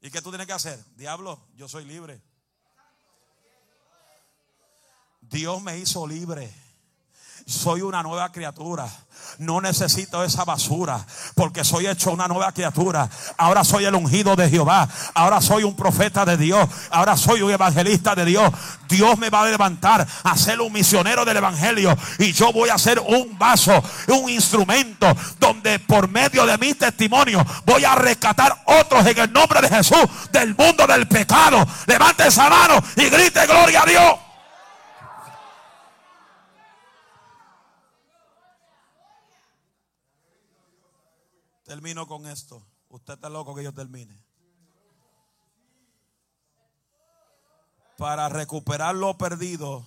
¿Y 0.01 0.11
qué 0.11 0.21
tú 0.21 0.29
tienes 0.29 0.45
que 0.45 0.53
hacer? 0.53 0.83
Diablo, 0.95 1.47
yo 1.55 1.67
soy 1.67 1.85
libre. 1.85 2.28
Dios 5.29 5.61
me 5.61 5.77
hizo 5.77 6.07
libre 6.07 6.51
soy 7.49 7.81
una 7.81 8.03
nueva 8.03 8.31
criatura. 8.31 8.87
No 9.39 9.59
necesito 9.61 10.23
esa 10.23 10.43
basura 10.43 11.05
porque 11.35 11.63
soy 11.63 11.87
hecho 11.87 12.11
una 12.11 12.27
nueva 12.27 12.51
criatura. 12.51 13.09
Ahora 13.37 13.63
soy 13.63 13.85
el 13.85 13.95
ungido 13.95 14.35
de 14.35 14.49
Jehová. 14.49 14.87
Ahora 15.13 15.41
soy 15.41 15.63
un 15.63 15.75
profeta 15.75 16.25
de 16.25 16.37
Dios. 16.37 16.67
Ahora 16.89 17.17
soy 17.17 17.41
un 17.41 17.51
evangelista 17.51 18.15
de 18.15 18.25
Dios. 18.25 18.51
Dios 18.87 19.17
me 19.17 19.29
va 19.29 19.43
a 19.43 19.49
levantar 19.49 20.05
a 20.23 20.37
ser 20.37 20.61
un 20.61 20.71
misionero 20.71 21.25
del 21.25 21.37
evangelio 21.37 21.97
y 22.17 22.31
yo 22.33 22.51
voy 22.53 22.69
a 22.69 22.77
ser 22.77 22.99
un 22.99 23.37
vaso, 23.37 23.83
un 24.07 24.29
instrumento 24.29 25.15
donde 25.39 25.79
por 25.79 26.07
medio 26.07 26.45
de 26.45 26.57
mi 26.57 26.73
testimonio 26.73 27.45
voy 27.65 27.83
a 27.83 27.95
rescatar 27.95 28.63
otros 28.65 29.05
en 29.05 29.17
el 29.17 29.33
nombre 29.33 29.61
de 29.61 29.69
Jesús 29.69 30.05
del 30.31 30.55
mundo 30.55 30.87
del 30.87 31.07
pecado. 31.07 31.65
Levante 31.87 32.27
esa 32.27 32.49
mano 32.49 32.81
y 32.95 33.09
grite 33.09 33.45
gloria 33.45 33.83
a 33.83 33.85
Dios. 33.85 34.28
Termino 41.69 42.07
con 42.07 42.25
esto. 42.25 42.65
Usted 42.87 43.13
está 43.13 43.29
loco 43.29 43.53
que 43.53 43.63
yo 43.63 43.71
termine. 43.71 44.19
Para 47.95 48.27
recuperar 48.27 48.95
lo 48.95 49.19
perdido, 49.19 49.85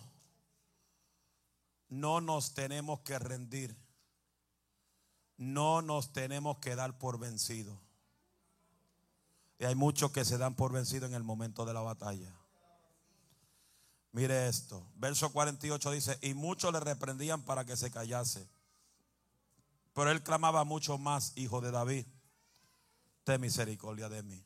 no 1.89 2.20
nos 2.20 2.55
tenemos 2.55 3.01
que 3.01 3.18
rendir. 3.18 3.76
No 5.37 5.83
nos 5.83 6.12
tenemos 6.12 6.59
que 6.59 6.76
dar 6.76 6.97
por 6.99 7.18
vencidos. 7.18 7.76
Y 9.59 9.64
hay 9.64 9.74
muchos 9.74 10.12
que 10.12 10.24
se 10.24 10.39
dan 10.39 10.55
por 10.55 10.70
vencidos 10.70 11.11
en 11.11 11.16
el 11.16 11.24
momento 11.24 11.64
de 11.64 11.74
la 11.74 11.80
batalla. 11.80 12.33
Mire 14.12 14.47
esto. 14.47 14.87
Verso 14.95 15.33
48 15.33 15.91
dice, 15.91 16.16
y 16.22 16.35
muchos 16.35 16.72
le 16.72 16.78
reprendían 16.78 17.43
para 17.43 17.64
que 17.64 17.76
se 17.76 17.91
callase. 17.91 18.49
Pero 19.95 20.11
él 20.11 20.22
clamaba 20.22 20.64
mucho 20.64 20.99
más, 20.99 21.32
hijo 21.36 21.61
de 21.61 21.70
David, 21.70 22.07
ten 23.24 23.40
misericordia 23.40 24.09
de 24.09 24.22
mí. 24.22 24.45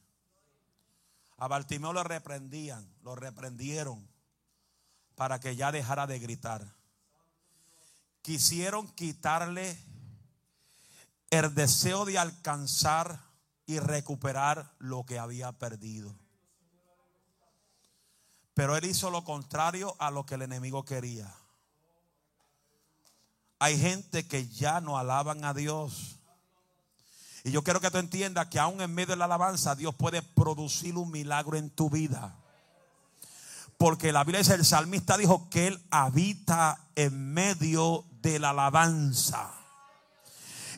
A 1.38 1.48
Bartimeo 1.48 1.92
lo 1.92 2.02
reprendían, 2.02 2.88
lo 3.02 3.14
reprendieron 3.14 4.08
para 5.14 5.38
que 5.38 5.54
ya 5.56 5.70
dejara 5.70 6.06
de 6.06 6.18
gritar. 6.18 6.74
Quisieron 8.22 8.88
quitarle 8.88 9.78
el 11.30 11.54
deseo 11.54 12.04
de 12.04 12.18
alcanzar 12.18 13.20
y 13.66 13.78
recuperar 13.78 14.72
lo 14.78 15.04
que 15.04 15.18
había 15.18 15.52
perdido. 15.52 16.14
Pero 18.54 18.76
él 18.76 18.84
hizo 18.86 19.10
lo 19.10 19.22
contrario 19.22 19.94
a 19.98 20.10
lo 20.10 20.24
que 20.24 20.36
el 20.36 20.42
enemigo 20.42 20.84
quería. 20.84 21.32
Hay 23.66 23.80
gente 23.80 24.24
que 24.28 24.46
ya 24.46 24.80
no 24.80 24.96
alaban 24.96 25.44
a 25.44 25.52
Dios. 25.52 26.20
Y 27.42 27.50
yo 27.50 27.64
quiero 27.64 27.80
que 27.80 27.90
tú 27.90 27.98
entiendas 27.98 28.46
que 28.46 28.60
aún 28.60 28.80
en 28.80 28.94
medio 28.94 29.14
de 29.14 29.16
la 29.16 29.24
alabanza 29.24 29.74
Dios 29.74 29.92
puede 29.92 30.22
producir 30.22 30.96
un 30.96 31.10
milagro 31.10 31.56
en 31.56 31.70
tu 31.70 31.90
vida. 31.90 32.36
Porque 33.76 34.12
la 34.12 34.22
Biblia 34.22 34.38
dice, 34.38 34.54
el 34.54 34.64
salmista 34.64 35.18
dijo 35.18 35.50
que 35.50 35.66
Él 35.66 35.82
habita 35.90 36.78
en 36.94 37.34
medio 37.34 38.04
de 38.22 38.38
la 38.38 38.50
alabanza. 38.50 39.50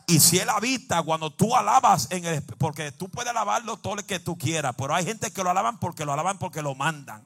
Y 0.06 0.20
si 0.20 0.38
Él 0.38 0.48
habita 0.48 1.02
cuando 1.02 1.30
tú 1.30 1.54
alabas 1.54 2.06
en 2.08 2.24
el, 2.24 2.42
porque 2.42 2.90
tú 2.90 3.10
puedes 3.10 3.28
alabarlo 3.28 3.76
todo 3.76 3.96
lo 3.96 4.06
que 4.06 4.18
tú 4.18 4.38
quieras, 4.38 4.74
pero 4.78 4.94
hay 4.94 5.04
gente 5.04 5.30
que 5.30 5.44
lo 5.44 5.50
alaban 5.50 5.78
porque 5.78 6.06
lo 6.06 6.14
alaban 6.14 6.38
porque 6.38 6.62
lo 6.62 6.74
mandan. 6.74 7.22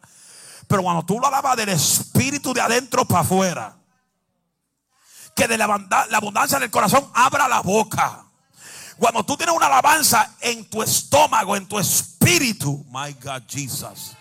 Pero 0.66 0.82
cuando 0.82 1.06
tú 1.06 1.20
lo 1.20 1.28
alabas 1.28 1.56
del 1.56 1.68
espíritu 1.68 2.52
de 2.52 2.62
adentro 2.62 3.04
para 3.06 3.20
afuera, 3.20 3.76
que 5.34 5.48
de 5.48 5.58
la, 5.58 5.64
abundancia 5.64 6.58
del 6.58 6.70
corazón 6.70 7.08
abra 7.14 7.48
la 7.48 7.60
boca. 7.60 8.24
Cuando 8.98 9.24
tú 9.24 9.36
tienes 9.36 9.54
una 9.54 9.66
alabanza 9.66 10.34
en 10.40 10.68
tu 10.68 10.82
estómago, 10.82 11.56
en 11.56 11.66
tu 11.66 11.78
espíritu, 11.78 12.84
my 12.90 13.12
God 13.22 13.42
Jesus 13.48 14.16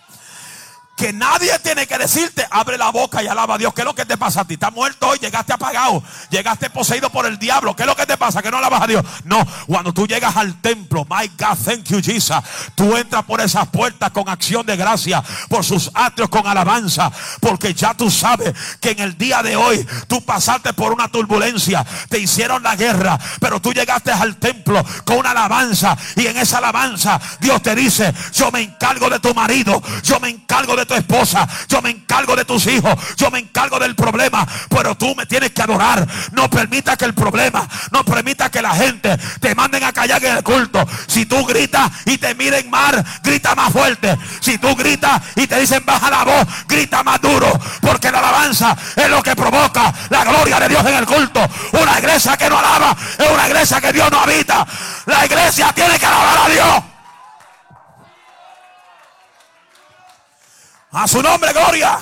que 1.02 1.12
nadie 1.12 1.58
tiene 1.64 1.88
que 1.88 1.98
decirte, 1.98 2.46
abre 2.52 2.78
la 2.78 2.92
boca 2.92 3.24
y 3.24 3.28
alaba 3.28 3.56
a 3.56 3.58
Dios. 3.58 3.74
¿Qué 3.74 3.82
es 3.82 3.86
lo 3.86 3.96
que 3.96 4.06
te 4.06 4.18
pasa 4.18 4.42
a 4.42 4.46
ti? 4.46 4.54
¿Estás 4.54 4.72
muerto 4.72 5.08
hoy? 5.08 5.18
¿Llegaste 5.18 5.52
apagado? 5.52 6.04
¿Llegaste 6.30 6.70
poseído 6.70 7.10
por 7.10 7.26
el 7.26 7.40
diablo? 7.40 7.76
¿Qué 7.76 7.82
es 7.82 7.88
lo 7.88 7.96
que 7.96 8.06
te 8.06 8.18
pasa? 8.18 8.44
¿Que 8.44 8.52
no 8.52 8.60
alabas 8.60 8.84
a 8.84 8.88
Dios? 8.88 9.04
No, 9.24 9.44
cuando 9.66 9.94
tú 9.94 10.06
llegas 10.06 10.38
al 10.38 10.62
templo, 10.62 11.04
my 11.10 11.28
God, 11.40 11.58
thank 11.66 11.86
you 11.86 12.00
Jesus, 12.04 12.38
tú 12.76 12.96
entras 12.96 13.24
por 13.24 13.42
esas 13.42 13.68
puertas 13.70 14.12
con 14.12 14.30
acción 14.30 14.64
de 14.64 14.78
gracia, 14.78 15.24
por 15.50 15.66
sus 15.66 15.90
atrios 15.96 16.30
con 16.30 16.46
alabanza, 16.46 17.12
porque 17.40 17.74
ya 17.74 17.96
tú 17.96 18.12
sabes 18.12 18.54
que 18.80 18.92
en 18.92 19.00
el 19.00 19.18
día 19.18 19.42
de 19.42 19.56
hoy 19.56 19.84
tú 20.08 20.24
pasaste 20.24 20.72
por 20.74 20.94
una 20.94 21.08
turbulencia, 21.08 21.84
te 22.10 22.20
hicieron 22.20 22.62
la 22.62 22.76
guerra, 22.76 23.18
pero 23.40 23.60
tú 23.60 23.74
llegaste 23.74 24.12
al 24.12 24.36
templo 24.36 24.86
con 25.04 25.18
una 25.18 25.32
alabanza 25.32 25.98
y 26.16 26.28
en 26.28 26.38
esa 26.38 26.60
alabanza 26.60 27.20
Dios 27.40 27.60
te 27.64 27.74
dice, 27.74 28.14
yo 28.34 28.52
me 28.52 28.62
encargo 28.62 29.10
de 29.10 29.20
tu 29.20 29.34
marido, 29.34 29.82
yo 30.04 30.20
me 30.20 30.30
encargo 30.30 30.76
de 30.76 30.86
tu 30.86 30.91
esposa, 30.96 31.48
yo 31.68 31.82
me 31.82 31.90
encargo 31.90 32.36
de 32.36 32.46
tus 32.46 32.68
hijos, 32.68 32.94
yo 33.18 33.32
me 33.32 33.40
encargo 33.40 33.80
del 33.80 33.96
problema, 33.96 34.48
pero 34.70 34.96
tú 34.96 35.16
me 35.16 35.26
tienes 35.26 35.52
que 35.52 35.62
adorar. 35.62 36.08
No 36.32 36.50
permita 36.50 36.96
que 36.96 37.06
el 37.06 37.14
problema, 37.14 37.68
no 37.92 38.04
permita 38.04 38.50
que 38.50 38.62
la 38.62 38.74
gente 38.76 39.18
te 39.40 39.56
manden 39.56 39.84
a 39.84 39.94
callar 39.94 40.24
en 40.24 40.38
el 40.38 40.44
culto. 40.44 40.86
Si 41.08 41.26
tú 41.26 41.46
gritas 41.46 41.90
y 42.06 42.18
te 42.18 42.36
miren 42.36 42.70
mal, 42.70 43.04
grita 43.24 43.56
más 43.56 43.72
fuerte. 43.72 44.18
Si 44.40 44.58
tú 44.58 44.76
gritas 44.76 45.22
y 45.36 45.48
te 45.48 45.60
dicen 45.60 45.84
baja 45.86 46.10
la 46.10 46.24
voz, 46.24 46.48
grita 46.68 47.04
más 47.04 47.20
duro, 47.22 47.60
porque 47.82 48.12
la 48.12 48.20
alabanza 48.20 48.76
es 48.96 49.10
lo 49.10 49.22
que 49.22 49.36
provoca 49.36 49.94
la 50.10 50.24
gloria 50.24 50.60
de 50.60 50.70
Dios 50.70 50.86
en 50.86 50.96
el 50.96 51.06
culto. 51.06 51.48
Una 51.74 52.00
iglesia 52.00 52.38
que 52.38 52.50
no 52.50 52.58
alaba 52.58 52.96
es 53.18 53.30
una 53.30 53.48
iglesia 53.48 53.82
que 53.82 53.94
Dios 53.94 54.12
no 54.12 54.20
habita. 54.20 54.66
La 55.06 55.26
iglesia 55.26 55.72
tiene 55.74 55.98
que 55.98 56.06
alabar 56.06 56.38
a 56.46 56.50
Dios. 56.50 56.91
A 60.92 61.08
su 61.08 61.22
nombre, 61.22 61.54
gloria. 61.54 62.00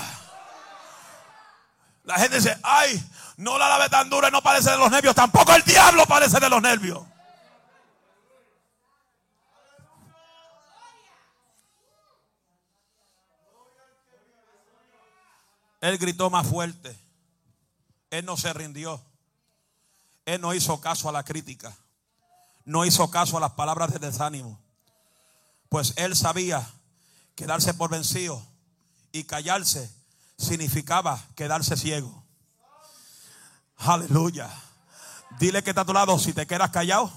La 2.03 2.15
gente 2.17 2.37
dice, 2.37 2.57
ay, 2.63 3.03
no 3.37 3.57
la 3.57 3.69
lave 3.69 3.87
tan 3.87 4.09
dura 4.09 4.29
y 4.29 4.31
no 4.31 4.41
parece 4.41 4.71
de 4.71 4.77
los 4.77 4.89
nervios. 4.89 5.13
Tampoco 5.13 5.53
el 5.53 5.61
diablo 5.63 6.07
parece 6.07 6.39
de 6.39 6.49
los 6.49 6.61
nervios. 6.61 7.05
Él 15.81 15.97
gritó 15.99 16.31
más 16.31 16.47
fuerte. 16.47 16.97
Él 18.09 18.25
no 18.25 18.37
se 18.37 18.51
rindió. 18.53 18.99
Él 20.25 20.41
no 20.41 20.53
hizo 20.55 20.81
caso 20.81 21.09
a 21.09 21.11
la 21.11 21.23
crítica. 21.23 21.75
No 22.65 22.85
hizo 22.85 23.09
caso 23.11 23.37
a 23.37 23.39
las 23.39 23.51
palabras 23.51 23.93
de 23.93 23.99
desánimo. 23.99 24.59
Pues 25.69 25.93
él 25.97 26.15
sabía 26.15 26.67
quedarse 27.35 27.75
por 27.75 27.91
vencido 27.91 28.48
y 29.11 29.23
callarse 29.23 29.91
significaba 30.37 31.21
quedarse 31.35 31.75
ciego. 31.75 32.23
Aleluya. 33.77 34.49
Dile 35.39 35.63
que 35.63 35.71
está 35.71 35.81
a 35.81 35.85
tu 35.85 35.93
lado, 35.93 36.17
si 36.19 36.33
te 36.33 36.47
quedas 36.47 36.69
callado, 36.69 37.11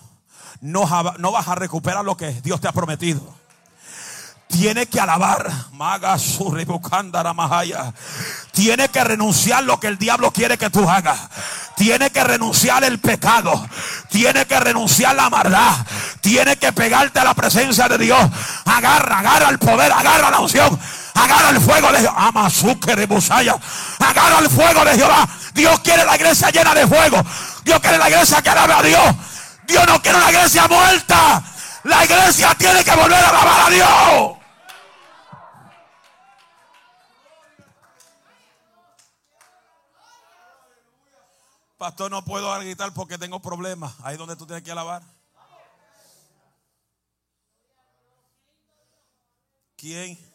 no, 0.61 0.89
no 1.19 1.33
vas 1.33 1.49
a 1.49 1.55
recuperar 1.55 2.05
lo 2.05 2.17
que 2.17 2.31
Dios 2.43 2.61
te 2.61 2.69
ha 2.69 2.73
prometido. 2.73 3.43
Tiene 4.53 4.87
que 4.87 5.01
alabar. 5.01 5.51
Maga 5.73 6.17
Tiene 8.53 8.89
que 8.91 9.05
renunciar 9.05 9.65
lo 9.65 9.81
que 9.81 9.87
el 9.87 9.97
diablo 9.97 10.31
quiere 10.31 10.59
que 10.59 10.69
tú 10.69 10.89
hagas. 10.89 11.19
Tiene 11.75 12.11
que 12.11 12.23
renunciar 12.23 12.85
el 12.85 13.01
pecado. 13.01 13.67
Tiene 14.11 14.45
que 14.45 14.61
renunciar 14.61 15.17
la 15.17 15.31
maldad. 15.31 15.87
Tiene 16.21 16.57
que 16.59 16.71
pegarte 16.73 17.19
a 17.19 17.25
la 17.25 17.35
presencia 17.35 17.89
de 17.89 17.97
Dios. 17.97 18.31
Agarra, 18.67 19.21
agarra 19.21 19.49
el 19.49 19.59
poder, 19.59 19.91
agarra 19.91 20.31
la 20.31 20.41
unción. 20.41 20.79
Agarra 21.15 21.51
el 21.51 21.61
fuego 21.61 21.93
de 21.93 21.99
Jehová. 21.99 22.29
Agarra 23.99 24.39
el 24.39 24.49
fuego 24.51 24.85
de 24.85 24.95
Jehová. 24.95 25.29
Dios 25.55 25.81
quiere 25.81 26.05
la 26.05 26.17
iglesia 26.17 26.51
llena 26.51 26.75
de 26.75 26.87
fuego. 26.87 27.23
Dios 27.65 27.81
quiere 27.81 27.99
la 27.99 28.09
iglesia 28.09 28.43
que 28.43 28.51
alabe 28.51 28.73
a 28.73 28.83
Dios. 28.83 29.17
Dios 29.67 29.87
no 29.87 30.01
quiere 30.01 30.19
una 30.19 30.31
iglesia 30.31 30.67
muerta. 30.69 31.43
La 31.85 32.05
iglesia 32.05 32.55
tiene 32.55 32.85
que 32.85 32.95
volver 32.95 33.25
a 33.25 33.29
alabar 33.29 33.67
a 33.67 33.71
Dios. 33.71 34.39
Pastor, 41.77 42.11
no 42.13 42.25
puedo 42.25 42.57
gritar 42.61 42.93
porque 42.95 43.19
tengo 43.19 43.41
problemas. 43.41 43.93
Ahí 44.05 44.17
donde 44.17 44.37
tú 44.37 44.47
tienes 44.47 44.63
que 44.63 44.71
alabar. 44.71 45.03
¿Quién? 49.77 50.32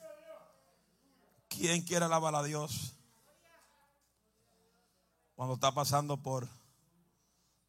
¿Quién 1.57 1.81
quiere 1.81 2.05
alabar 2.05 2.35
a 2.35 2.43
Dios? 2.43 2.93
Cuando 5.33 5.55
está 5.55 5.71
pasando 5.71 6.21
por 6.21 6.47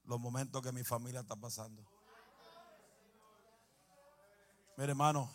los 0.04 0.20
momentos 0.20 0.60
que 0.60 0.72
mi 0.72 0.84
familia 0.84 1.20
está 1.20 1.36
pasando. 1.36 1.82
Mire, 4.76 4.90
hermano, 4.90 5.30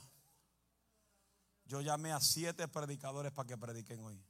yo 1.65 1.81
llamé 1.81 2.11
a 2.11 2.19
siete 2.19 2.67
predicadores 2.67 3.31
para 3.31 3.47
que 3.47 3.57
prediquen 3.57 4.01
hoy. 4.01 4.23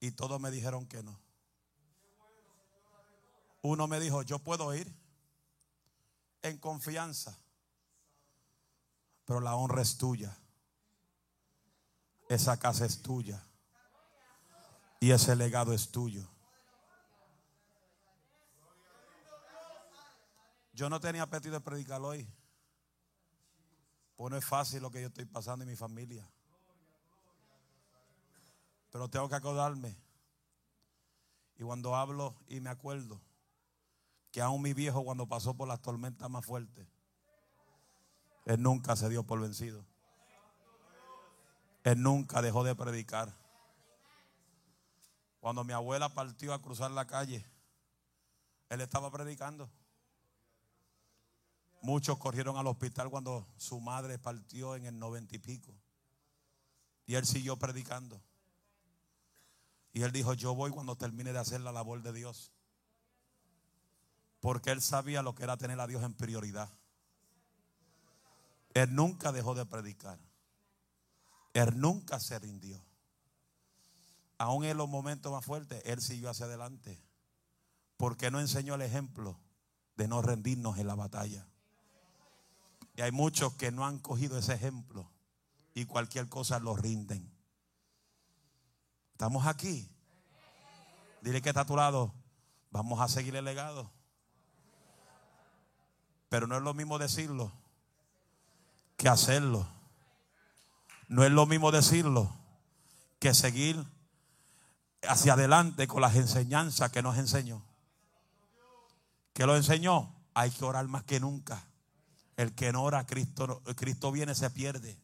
Y 0.00 0.10
todos 0.10 0.40
me 0.40 0.50
dijeron 0.50 0.84
que 0.88 1.00
no. 1.04 1.16
Uno 3.62 3.86
me 3.86 4.00
dijo, 4.00 4.22
yo 4.22 4.40
puedo 4.40 4.74
ir 4.74 4.92
en 6.42 6.58
confianza, 6.58 7.38
pero 9.24 9.38
la 9.38 9.54
honra 9.54 9.82
es 9.82 9.96
tuya. 9.96 10.36
Esa 12.30 12.56
casa 12.56 12.86
es 12.86 13.02
tuya. 13.02 13.44
Y 15.00 15.10
ese 15.10 15.34
legado 15.34 15.72
es 15.72 15.90
tuyo. 15.90 16.30
Yo 20.72 20.88
no 20.88 21.00
tenía 21.00 21.24
apetito 21.24 21.54
de 21.54 21.60
predicar 21.60 22.00
hoy. 22.00 22.32
Pues 24.14 24.30
no 24.30 24.36
es 24.36 24.44
fácil 24.44 24.80
lo 24.80 24.92
que 24.92 25.00
yo 25.00 25.08
estoy 25.08 25.24
pasando 25.24 25.64
en 25.64 25.70
mi 25.70 25.74
familia. 25.74 26.24
Pero 28.92 29.08
tengo 29.08 29.28
que 29.28 29.34
acordarme. 29.34 29.98
Y 31.58 31.64
cuando 31.64 31.96
hablo 31.96 32.36
y 32.46 32.60
me 32.60 32.70
acuerdo 32.70 33.20
que 34.30 34.40
aún 34.40 34.62
mi 34.62 34.72
viejo 34.72 35.02
cuando 35.04 35.26
pasó 35.26 35.54
por 35.54 35.66
las 35.66 35.82
tormentas 35.82 36.30
más 36.30 36.46
fuertes, 36.46 36.86
él 38.44 38.62
nunca 38.62 38.94
se 38.94 39.08
dio 39.08 39.24
por 39.24 39.40
vencido. 39.40 39.89
Él 41.84 42.02
nunca 42.02 42.42
dejó 42.42 42.64
de 42.64 42.74
predicar. 42.74 43.34
Cuando 45.40 45.64
mi 45.64 45.72
abuela 45.72 46.10
partió 46.10 46.52
a 46.52 46.60
cruzar 46.60 46.90
la 46.90 47.06
calle, 47.06 47.44
él 48.68 48.80
estaba 48.82 49.10
predicando. 49.10 49.70
Muchos 51.82 52.18
corrieron 52.18 52.58
al 52.58 52.66
hospital 52.66 53.08
cuando 53.08 53.46
su 53.56 53.80
madre 53.80 54.18
partió 54.18 54.76
en 54.76 54.84
el 54.84 54.98
noventa 54.98 55.34
y 55.34 55.38
pico. 55.38 55.74
Y 57.06 57.14
él 57.14 57.24
siguió 57.24 57.56
predicando. 57.56 58.20
Y 59.92 60.02
él 60.02 60.12
dijo, 60.12 60.34
yo 60.34 60.54
voy 60.54 60.70
cuando 60.70 60.96
termine 60.96 61.32
de 61.32 61.38
hacer 61.38 61.62
la 61.62 61.72
labor 61.72 62.02
de 62.02 62.12
Dios. 62.12 62.52
Porque 64.40 64.70
él 64.70 64.80
sabía 64.80 65.22
lo 65.22 65.34
que 65.34 65.42
era 65.42 65.56
tener 65.56 65.80
a 65.80 65.86
Dios 65.86 66.02
en 66.04 66.14
prioridad. 66.14 66.70
Él 68.74 68.94
nunca 68.94 69.32
dejó 69.32 69.54
de 69.54 69.66
predicar. 69.66 70.18
Él 71.60 71.80
nunca 71.80 72.18
se 72.20 72.38
rindió. 72.38 72.84
Aún 74.38 74.64
en 74.64 74.76
los 74.76 74.88
momentos 74.88 75.30
más 75.30 75.44
fuertes, 75.44 75.82
Él 75.84 76.00
siguió 76.00 76.30
hacia 76.30 76.46
adelante. 76.46 77.02
Porque 77.96 78.30
no 78.30 78.40
enseñó 78.40 78.74
el 78.74 78.82
ejemplo 78.82 79.38
de 79.96 80.08
no 80.08 80.22
rendirnos 80.22 80.78
en 80.78 80.86
la 80.86 80.94
batalla. 80.94 81.46
Y 82.96 83.02
hay 83.02 83.12
muchos 83.12 83.54
que 83.54 83.70
no 83.70 83.84
han 83.84 83.98
cogido 83.98 84.38
ese 84.38 84.54
ejemplo 84.54 85.10
y 85.74 85.84
cualquier 85.84 86.28
cosa 86.28 86.58
lo 86.58 86.74
rinden. 86.76 87.30
Estamos 89.12 89.46
aquí. 89.46 89.90
Dile 91.20 91.42
que 91.42 91.50
está 91.50 91.62
a 91.62 91.66
tu 91.66 91.76
lado. 91.76 92.14
Vamos 92.70 93.00
a 93.00 93.08
seguir 93.08 93.36
el 93.36 93.44
legado. 93.44 93.90
Pero 96.30 96.46
no 96.46 96.56
es 96.56 96.62
lo 96.62 96.72
mismo 96.72 96.98
decirlo 96.98 97.52
que 98.96 99.08
hacerlo. 99.08 99.79
No 101.10 101.24
es 101.24 101.32
lo 101.32 101.44
mismo 101.44 101.72
decirlo 101.72 102.32
que 103.18 103.34
seguir 103.34 103.84
hacia 105.08 105.32
adelante 105.32 105.88
con 105.88 106.02
las 106.02 106.14
enseñanzas 106.14 106.92
que 106.92 107.02
nos 107.02 107.18
enseñó. 107.18 107.64
¿Qué 109.32 109.44
lo 109.44 109.56
enseñó? 109.56 110.14
Hay 110.34 110.52
que 110.52 110.64
orar 110.64 110.86
más 110.86 111.02
que 111.02 111.18
nunca. 111.18 111.66
El 112.36 112.54
que 112.54 112.70
no 112.70 112.84
ora, 112.84 113.06
Cristo, 113.06 113.60
Cristo 113.74 114.12
viene, 114.12 114.36
se 114.36 114.50
pierde. 114.50 114.96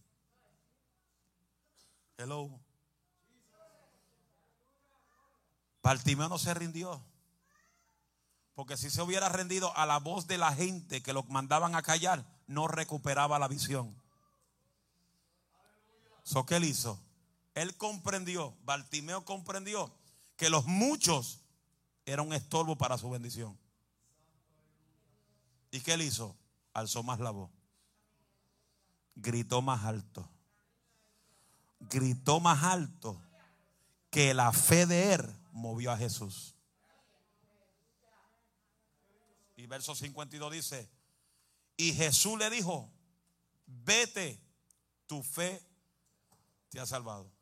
Hello. 2.18 2.56
Bartimeo 5.82 6.28
no 6.28 6.38
se 6.38 6.54
rindió. 6.54 7.02
Porque 8.54 8.76
si 8.76 8.90
se 8.90 9.02
hubiera 9.02 9.28
rendido 9.28 9.76
a 9.76 9.86
la 9.86 9.98
voz 9.98 10.28
de 10.28 10.38
la 10.38 10.54
gente 10.54 11.02
que 11.02 11.12
lo 11.12 11.24
mandaban 11.24 11.74
a 11.74 11.82
callar, 11.82 12.24
no 12.46 12.68
recuperaba 12.68 13.40
la 13.40 13.48
visión. 13.48 14.05
So, 16.26 16.44
¿Qué 16.44 16.56
él 16.56 16.64
hizo? 16.64 17.00
Él 17.54 17.76
comprendió, 17.76 18.56
Bartimeo 18.64 19.24
comprendió 19.24 19.94
que 20.36 20.50
los 20.50 20.66
muchos 20.66 21.38
eran 22.04 22.26
un 22.26 22.32
estorbo 22.32 22.76
para 22.76 22.98
su 22.98 23.08
bendición. 23.08 23.56
¿Y 25.70 25.80
qué 25.82 25.92
él 25.92 26.02
hizo? 26.02 26.36
Alzó 26.74 27.04
más 27.04 27.20
la 27.20 27.30
voz. 27.30 27.48
Gritó 29.14 29.62
más 29.62 29.84
alto. 29.84 30.28
Gritó 31.78 32.40
más 32.40 32.64
alto 32.64 33.22
que 34.10 34.34
la 34.34 34.52
fe 34.52 34.84
de 34.84 35.14
él 35.14 35.22
movió 35.52 35.92
a 35.92 35.96
Jesús. 35.96 36.56
Y 39.54 39.66
verso 39.66 39.94
52 39.94 40.52
dice, 40.52 40.90
y 41.76 41.92
Jesús 41.94 42.36
le 42.36 42.50
dijo, 42.50 42.90
vete, 43.66 44.40
tu 45.06 45.22
fe 45.22 45.62
te 46.76 46.82
ha 46.82 46.86
salvado. 46.86 47.32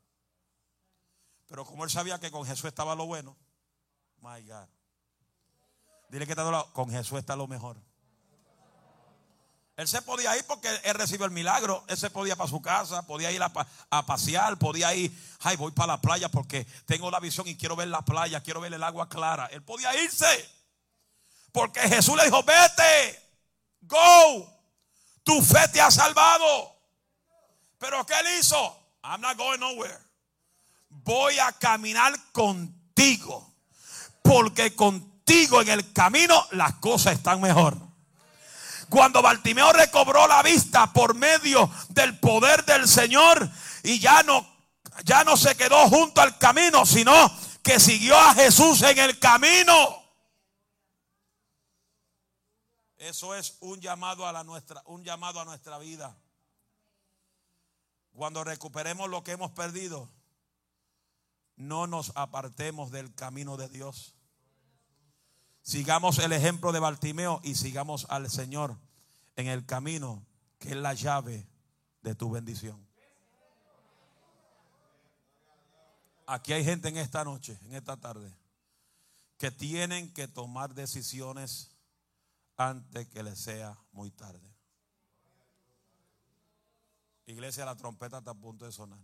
Pero 1.48 1.64
como 1.64 1.82
él 1.82 1.90
sabía 1.90 2.20
que 2.20 2.30
con 2.30 2.46
Jesús 2.46 2.66
estaba 2.66 2.94
lo 2.94 3.06
bueno, 3.06 3.36
my 4.20 4.40
God. 4.46 4.68
Dile 6.08 6.24
que 6.24 6.32
está 6.32 6.66
con 6.72 6.88
Jesús 6.88 7.18
está 7.18 7.34
lo 7.34 7.48
mejor. 7.48 7.76
Él 9.76 9.88
se 9.88 10.00
podía 10.02 10.36
ir 10.36 10.46
porque 10.46 10.68
él 10.84 10.94
recibió 10.94 11.26
el 11.26 11.32
milagro. 11.32 11.82
Él 11.88 11.96
se 11.96 12.10
podía 12.10 12.36
para 12.36 12.48
su 12.48 12.62
casa, 12.62 13.08
podía 13.08 13.32
ir 13.32 13.42
a, 13.42 13.50
a, 13.90 14.06
pasear, 14.06 14.56
podía 14.56 14.94
ir, 14.94 15.12
ay, 15.40 15.56
voy 15.56 15.72
para 15.72 15.94
la 15.94 16.00
playa 16.00 16.28
porque 16.28 16.64
tengo 16.86 17.10
la 17.10 17.18
visión 17.18 17.48
y 17.48 17.56
quiero 17.56 17.74
ver 17.74 17.88
la 17.88 18.02
playa, 18.02 18.40
quiero 18.40 18.60
ver 18.60 18.72
el 18.72 18.84
agua 18.84 19.08
clara. 19.08 19.46
Él 19.46 19.64
podía 19.64 20.00
irse. 20.00 20.48
Porque 21.50 21.80
Jesús 21.80 22.16
le 22.16 22.24
dijo, 22.26 22.40
vete, 22.44 23.20
go, 23.80 24.48
tu 25.24 25.42
fe 25.42 25.66
te 25.72 25.80
ha 25.80 25.90
salvado. 25.90 26.72
Pero 27.78 28.06
¿qué 28.06 28.14
él 28.20 28.38
hizo? 28.38 28.83
I'm 29.04 29.20
not 29.20 29.36
going 29.36 29.60
nowhere. 29.60 29.98
Voy 30.88 31.38
a 31.38 31.52
caminar 31.52 32.14
contigo. 32.32 33.52
Porque 34.22 34.74
contigo 34.74 35.60
en 35.60 35.68
el 35.68 35.92
camino 35.92 36.46
las 36.52 36.74
cosas 36.76 37.14
están 37.14 37.40
mejor. 37.40 37.76
Cuando 38.88 39.20
Bartimeo 39.20 39.72
recobró 39.72 40.26
la 40.26 40.42
vista 40.42 40.92
por 40.92 41.14
medio 41.14 41.70
del 41.90 42.18
poder 42.18 42.64
del 42.64 42.88
Señor 42.88 43.50
y 43.82 43.98
ya 43.98 44.22
no, 44.22 44.46
ya 45.04 45.24
no 45.24 45.36
se 45.36 45.54
quedó 45.56 45.88
junto 45.88 46.22
al 46.22 46.38
camino, 46.38 46.86
sino 46.86 47.12
que 47.62 47.78
siguió 47.80 48.16
a 48.16 48.34
Jesús 48.34 48.80
en 48.82 48.98
el 48.98 49.18
camino. 49.18 50.02
Eso 52.96 53.34
es 53.34 53.58
un 53.60 53.80
llamado 53.80 54.26
a 54.26 54.32
la 54.32 54.44
nuestra, 54.44 54.82
un 54.86 55.04
llamado 55.04 55.40
a 55.40 55.44
nuestra 55.44 55.76
vida. 55.78 56.16
Cuando 58.14 58.44
recuperemos 58.44 59.10
lo 59.10 59.24
que 59.24 59.32
hemos 59.32 59.50
perdido, 59.50 60.08
no 61.56 61.88
nos 61.88 62.12
apartemos 62.14 62.92
del 62.92 63.12
camino 63.12 63.56
de 63.56 63.68
Dios. 63.68 64.14
Sigamos 65.62 66.20
el 66.20 66.32
ejemplo 66.32 66.70
de 66.70 66.78
Bartimeo 66.78 67.40
y 67.42 67.56
sigamos 67.56 68.06
al 68.10 68.30
Señor 68.30 68.78
en 69.34 69.48
el 69.48 69.66
camino 69.66 70.24
que 70.60 70.70
es 70.70 70.76
la 70.76 70.94
llave 70.94 71.48
de 72.02 72.14
tu 72.14 72.30
bendición. 72.30 72.86
Aquí 76.26 76.52
hay 76.52 76.64
gente 76.64 76.88
en 76.88 76.98
esta 76.98 77.24
noche, 77.24 77.58
en 77.64 77.74
esta 77.74 77.96
tarde, 77.96 78.32
que 79.38 79.50
tienen 79.50 80.14
que 80.14 80.28
tomar 80.28 80.72
decisiones 80.72 81.76
antes 82.56 83.08
que 83.08 83.24
le 83.24 83.34
sea 83.34 83.76
muy 83.90 84.12
tarde. 84.12 84.53
Iglesia, 87.26 87.64
la 87.64 87.76
trompeta 87.76 88.18
está 88.18 88.32
a 88.32 88.34
punto 88.34 88.64
de 88.64 88.72
sonar. 88.72 88.98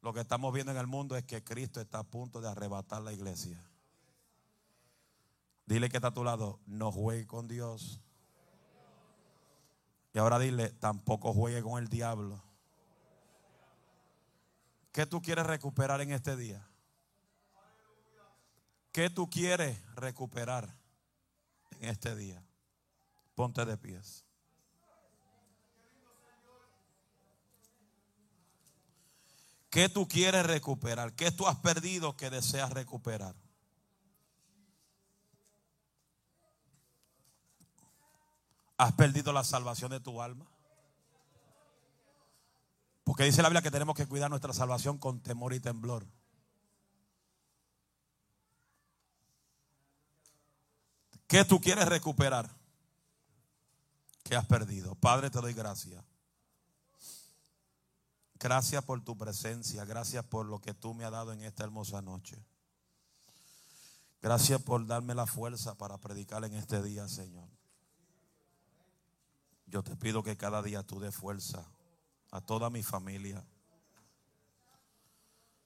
Lo 0.00 0.12
que 0.12 0.20
estamos 0.20 0.52
viendo 0.52 0.72
en 0.72 0.78
el 0.78 0.86
mundo 0.86 1.16
es 1.16 1.24
que 1.24 1.42
Cristo 1.42 1.80
está 1.80 2.00
a 2.00 2.04
punto 2.04 2.40
de 2.40 2.48
arrebatar 2.48 3.02
la 3.02 3.12
iglesia. 3.12 3.62
Dile 5.66 5.88
que 5.88 5.96
está 5.96 6.08
a 6.08 6.14
tu 6.14 6.24
lado, 6.24 6.60
no 6.66 6.92
juegue 6.92 7.26
con 7.26 7.48
Dios. 7.48 8.00
Y 10.12 10.18
ahora 10.18 10.38
dile, 10.38 10.70
tampoco 10.70 11.32
juegue 11.32 11.62
con 11.62 11.82
el 11.82 11.88
diablo. 11.88 12.42
¿Qué 14.92 15.06
tú 15.06 15.22
quieres 15.22 15.46
recuperar 15.46 16.00
en 16.02 16.12
este 16.12 16.36
día? 16.36 16.68
¿Qué 18.92 19.10
tú 19.10 19.28
quieres 19.28 19.80
recuperar? 19.96 20.84
en 21.80 21.90
este 21.90 22.14
día. 22.16 22.42
Ponte 23.34 23.64
de 23.64 23.76
pies. 23.76 24.23
¿Qué 29.74 29.88
tú 29.88 30.06
quieres 30.06 30.46
recuperar? 30.46 31.14
¿Qué 31.14 31.32
tú 31.32 31.48
has 31.48 31.56
perdido 31.56 32.16
que 32.16 32.30
deseas 32.30 32.70
recuperar? 32.70 33.34
¿Has 38.76 38.92
perdido 38.92 39.32
la 39.32 39.42
salvación 39.42 39.90
de 39.90 39.98
tu 39.98 40.22
alma? 40.22 40.46
Porque 43.02 43.24
dice 43.24 43.42
la 43.42 43.48
Biblia 43.48 43.62
que 43.62 43.72
tenemos 43.72 43.96
que 43.96 44.06
cuidar 44.06 44.30
nuestra 44.30 44.52
salvación 44.52 44.96
con 44.96 45.20
temor 45.20 45.52
y 45.52 45.58
temblor. 45.58 46.06
¿Qué 51.26 51.44
tú 51.44 51.60
quieres 51.60 51.88
recuperar? 51.88 52.48
¿Qué 54.22 54.36
has 54.36 54.46
perdido? 54.46 54.94
Padre, 54.94 55.30
te 55.30 55.40
doy 55.40 55.52
gracias. 55.52 56.13
Gracias 58.38 58.84
por 58.84 59.02
tu 59.02 59.16
presencia. 59.16 59.84
Gracias 59.84 60.24
por 60.24 60.46
lo 60.46 60.60
que 60.60 60.74
tú 60.74 60.94
me 60.94 61.04
has 61.04 61.12
dado 61.12 61.32
en 61.32 61.42
esta 61.42 61.64
hermosa 61.64 62.02
noche. 62.02 62.44
Gracias 64.20 64.62
por 64.62 64.86
darme 64.86 65.14
la 65.14 65.26
fuerza 65.26 65.74
para 65.74 65.98
predicar 65.98 66.44
en 66.44 66.54
este 66.54 66.82
día, 66.82 67.06
Señor. 67.08 67.48
Yo 69.66 69.82
te 69.82 69.96
pido 69.96 70.22
que 70.22 70.36
cada 70.36 70.62
día 70.62 70.82
tú 70.82 71.00
des 71.00 71.14
fuerza 71.14 71.66
a 72.30 72.40
toda 72.40 72.70
mi 72.70 72.82
familia. 72.82 73.44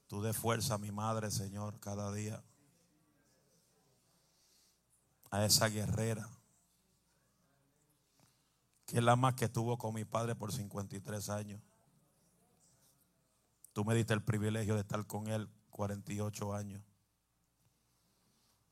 Tú 0.06 0.22
des 0.22 0.36
fuerza 0.36 0.74
a 0.74 0.78
mi 0.78 0.90
madre, 0.90 1.30
Señor, 1.30 1.78
cada 1.80 2.12
día. 2.12 2.42
a 5.30 5.44
esa 5.44 5.68
guerrera, 5.68 6.28
que 8.86 8.98
es 8.98 9.02
la 9.02 9.16
más 9.16 9.34
que 9.34 9.44
estuvo 9.46 9.76
con 9.76 9.94
mi 9.94 10.04
padre 10.04 10.34
por 10.34 10.52
53 10.52 11.28
años. 11.28 11.60
Tú 13.78 13.84
me 13.84 13.94
diste 13.94 14.12
el 14.12 14.24
privilegio 14.24 14.74
de 14.74 14.80
estar 14.80 15.06
con 15.06 15.28
él 15.28 15.48
48 15.70 16.52
años. 16.52 16.82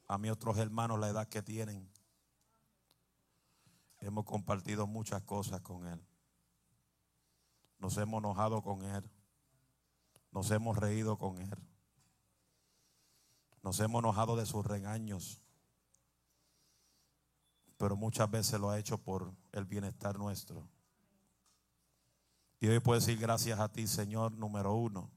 A 0.09 0.19
mis 0.19 0.33
otros 0.33 0.59
hermanos 0.59 0.99
la 0.99 1.07
edad 1.07 1.29
que 1.29 1.45
tienen. 1.45 1.89
Hemos 4.01 4.25
compartido 4.25 4.89
muchas 4.89 5.23
cosas 5.23 5.61
con 5.61 5.87
él. 5.87 6.05
Nos 7.79 7.97
hemos 7.99 8.19
enojado 8.19 8.63
con 8.63 8.83
él. 8.83 9.09
Nos 10.33 10.51
hemos 10.51 10.77
reído 10.77 11.17
con 11.17 11.39
él. 11.39 11.57
Nos 13.63 13.79
hemos 13.79 14.01
enojado 14.01 14.35
de 14.35 14.45
sus 14.45 14.67
regaños. 14.67 15.41
Pero 17.77 17.95
muchas 17.95 18.29
veces 18.29 18.59
lo 18.59 18.71
ha 18.71 18.79
hecho 18.81 18.99
por 18.99 19.33
el 19.53 19.67
bienestar 19.67 20.19
nuestro. 20.19 20.69
Y 22.59 22.69
hoy 22.69 22.81
puedo 22.81 22.99
decir 22.99 23.19
gracias 23.19 23.61
a 23.61 23.71
ti, 23.71 23.87
Señor, 23.87 24.33
número 24.33 24.75
uno. 24.75 25.11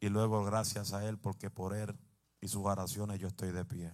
Y 0.00 0.08
luego 0.08 0.44
gracias 0.44 0.92
a 0.92 1.06
Él 1.06 1.18
porque 1.18 1.50
por 1.50 1.74
Él 1.74 1.98
y 2.40 2.48
sus 2.48 2.64
oraciones 2.64 3.18
yo 3.18 3.28
estoy 3.28 3.52
de 3.52 3.64
pie. 3.64 3.92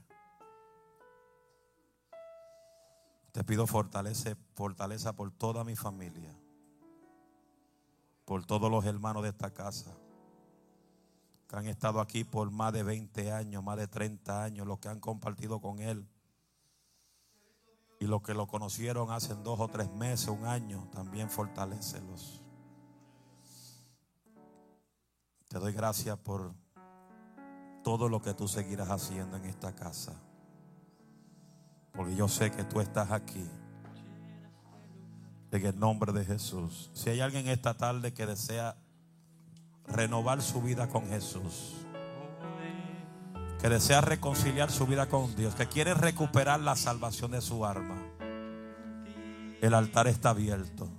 Te 3.32 3.42
pido 3.42 3.66
fortaleza, 3.66 4.36
fortaleza 4.54 5.14
por 5.14 5.32
toda 5.32 5.64
mi 5.64 5.74
familia, 5.74 6.38
por 8.24 8.46
todos 8.46 8.70
los 8.70 8.84
hermanos 8.84 9.24
de 9.24 9.30
esta 9.30 9.52
casa 9.52 9.96
que 11.48 11.56
han 11.56 11.66
estado 11.66 12.00
aquí 12.00 12.22
por 12.22 12.50
más 12.50 12.72
de 12.72 12.84
20 12.84 13.32
años, 13.32 13.64
más 13.64 13.76
de 13.76 13.88
30 13.88 14.44
años, 14.44 14.66
los 14.66 14.78
que 14.78 14.88
han 14.88 15.00
compartido 15.00 15.60
con 15.60 15.80
Él 15.80 16.06
y 18.04 18.06
los 18.06 18.20
que 18.20 18.34
lo 18.34 18.46
conocieron 18.46 19.10
hace 19.10 19.34
dos 19.34 19.58
o 19.58 19.68
tres 19.68 19.90
meses, 19.92 20.28
un 20.28 20.44
año, 20.44 20.86
también 20.92 21.30
fortalecelos. 21.30 22.42
Te 25.48 25.58
doy 25.58 25.72
gracias 25.72 26.18
por 26.18 26.52
todo 27.82 28.10
lo 28.10 28.20
que 28.20 28.34
tú 28.34 28.46
seguirás 28.46 28.90
haciendo 28.90 29.38
en 29.38 29.46
esta 29.46 29.74
casa. 29.74 30.12
Porque 31.94 32.14
yo 32.14 32.28
sé 32.28 32.50
que 32.50 32.64
tú 32.64 32.82
estás 32.82 33.10
aquí. 33.10 33.48
En 35.50 35.64
el 35.64 35.78
nombre 35.78 36.12
de 36.12 36.26
Jesús. 36.26 36.90
Si 36.92 37.08
hay 37.08 37.20
alguien 37.20 37.48
esta 37.48 37.74
tarde 37.74 38.12
que 38.12 38.26
desea 38.26 38.76
renovar 39.86 40.42
su 40.42 40.60
vida 40.60 40.90
con 40.90 41.06
Jesús 41.06 41.83
que 43.64 43.70
desea 43.70 44.02
reconciliar 44.02 44.70
su 44.70 44.86
vida 44.86 45.06
con 45.06 45.34
Dios, 45.36 45.54
que 45.54 45.66
quiere 45.66 45.94
recuperar 45.94 46.60
la 46.60 46.76
salvación 46.76 47.30
de 47.30 47.40
su 47.40 47.64
alma, 47.64 47.96
el 49.62 49.72
altar 49.72 50.06
está 50.06 50.28
abierto. 50.28 50.90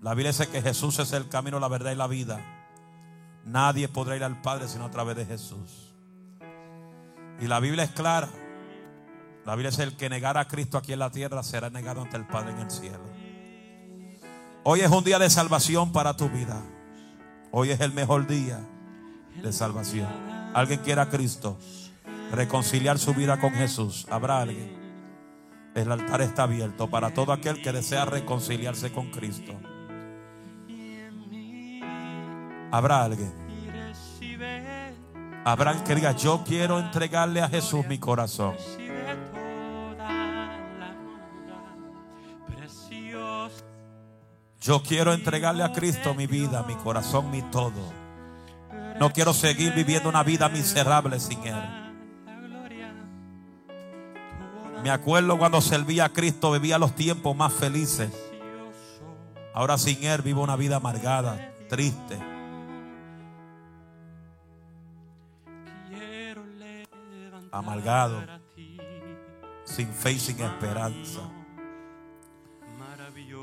La 0.00 0.12
Biblia 0.12 0.32
dice 0.32 0.48
que 0.48 0.60
Jesús 0.60 0.98
es 0.98 1.12
el 1.12 1.28
camino, 1.28 1.60
la 1.60 1.68
verdad 1.68 1.92
y 1.92 1.94
la 1.94 2.08
vida. 2.08 2.40
Nadie 3.44 3.86
podrá 3.86 4.16
ir 4.16 4.24
al 4.24 4.42
Padre 4.42 4.66
sino 4.66 4.86
a 4.86 4.90
través 4.90 5.14
de 5.14 5.26
Jesús. 5.26 5.94
Y 7.40 7.46
la 7.46 7.60
Biblia 7.60 7.84
es 7.84 7.92
clara. 7.92 8.28
La 9.46 9.54
Biblia 9.54 9.68
es 9.68 9.78
el 9.78 9.96
que 9.96 10.10
negara 10.10 10.40
a 10.40 10.48
Cristo 10.48 10.78
aquí 10.78 10.92
en 10.92 10.98
la 10.98 11.12
tierra 11.12 11.44
será 11.44 11.70
negado 11.70 12.02
ante 12.02 12.16
el 12.16 12.26
Padre 12.26 12.50
en 12.50 12.58
el 12.58 12.70
cielo. 12.72 13.04
Hoy 14.64 14.80
es 14.80 14.90
un 14.90 15.04
día 15.04 15.20
de 15.20 15.30
salvación 15.30 15.92
para 15.92 16.16
tu 16.16 16.28
vida. 16.28 16.64
Hoy 17.52 17.70
es 17.70 17.80
el 17.80 17.92
mejor 17.92 18.26
día 18.26 18.58
de 19.40 19.52
salvación. 19.52 20.08
¿Alguien 20.52 20.80
quiere 20.80 21.00
a 21.00 21.08
Cristo? 21.08 21.58
Reconciliar 22.32 22.98
su 22.98 23.14
vida 23.14 23.38
con 23.38 23.52
Jesús. 23.52 24.06
Habrá 24.10 24.40
alguien. 24.40 24.80
El 25.74 25.92
altar 25.92 26.20
está 26.22 26.42
abierto 26.44 26.90
para 26.90 27.14
todo 27.14 27.32
aquel 27.32 27.62
que 27.62 27.72
desea 27.72 28.04
reconciliarse 28.04 28.90
con 28.92 29.10
Cristo. 29.10 29.52
Habrá 32.70 33.04
alguien. 33.04 33.32
Habrá 35.44 35.70
alguien 35.70 35.86
que 35.86 35.94
diga, 35.94 36.12
yo 36.12 36.42
quiero 36.46 36.78
entregarle 36.78 37.42
a 37.42 37.48
Jesús 37.48 37.86
mi 37.86 37.98
corazón. 37.98 38.54
Yo 44.60 44.82
quiero 44.82 45.12
entregarle 45.12 45.64
a 45.64 45.72
Cristo 45.72 46.14
mi 46.14 46.26
vida, 46.26 46.62
mi 46.62 46.76
corazón, 46.76 47.30
mi 47.30 47.42
todo. 47.42 47.92
No 49.00 49.12
quiero 49.12 49.34
seguir 49.34 49.74
viviendo 49.74 50.08
una 50.08 50.22
vida 50.22 50.48
miserable 50.48 51.18
sin 51.18 51.44
Él. 51.44 51.81
Me 54.82 54.90
acuerdo 54.90 55.38
cuando 55.38 55.60
servía 55.60 56.06
a 56.06 56.08
Cristo, 56.08 56.50
vivía 56.50 56.78
los 56.78 56.94
tiempos 56.94 57.36
más 57.36 57.52
felices. 57.52 58.10
Ahora 59.54 59.78
sin 59.78 60.02
Él 60.04 60.22
vivo 60.22 60.42
una 60.42 60.56
vida 60.56 60.76
amargada, 60.76 61.54
triste. 61.68 62.18
Amargado, 67.52 68.22
sin 69.64 69.88
fe 69.88 70.12
y 70.12 70.18
sin 70.18 70.40
esperanza. 70.40 71.20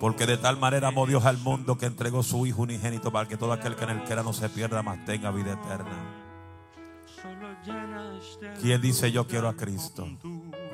Porque 0.01 0.25
de 0.25 0.37
tal 0.37 0.57
manera 0.57 0.87
amó 0.87 1.05
Dios 1.05 1.25
al 1.25 1.37
mundo 1.37 1.77
que 1.77 1.85
entregó 1.85 2.23
su 2.23 2.45
Hijo 2.47 2.63
unigénito 2.63 3.11
para 3.11 3.27
que 3.27 3.37
todo 3.37 3.53
aquel 3.53 3.75
que 3.75 3.83
en 3.83 3.91
él 3.91 4.03
quiera 4.03 4.23
no 4.23 4.33
se 4.33 4.49
pierda, 4.49 4.81
más 4.81 5.05
tenga 5.05 5.31
vida 5.31 5.53
eterna. 5.53 6.25
¿Quién 8.61 8.81
dice 8.81 9.11
yo 9.11 9.27
quiero 9.27 9.47
a 9.47 9.55
Cristo? 9.55 10.07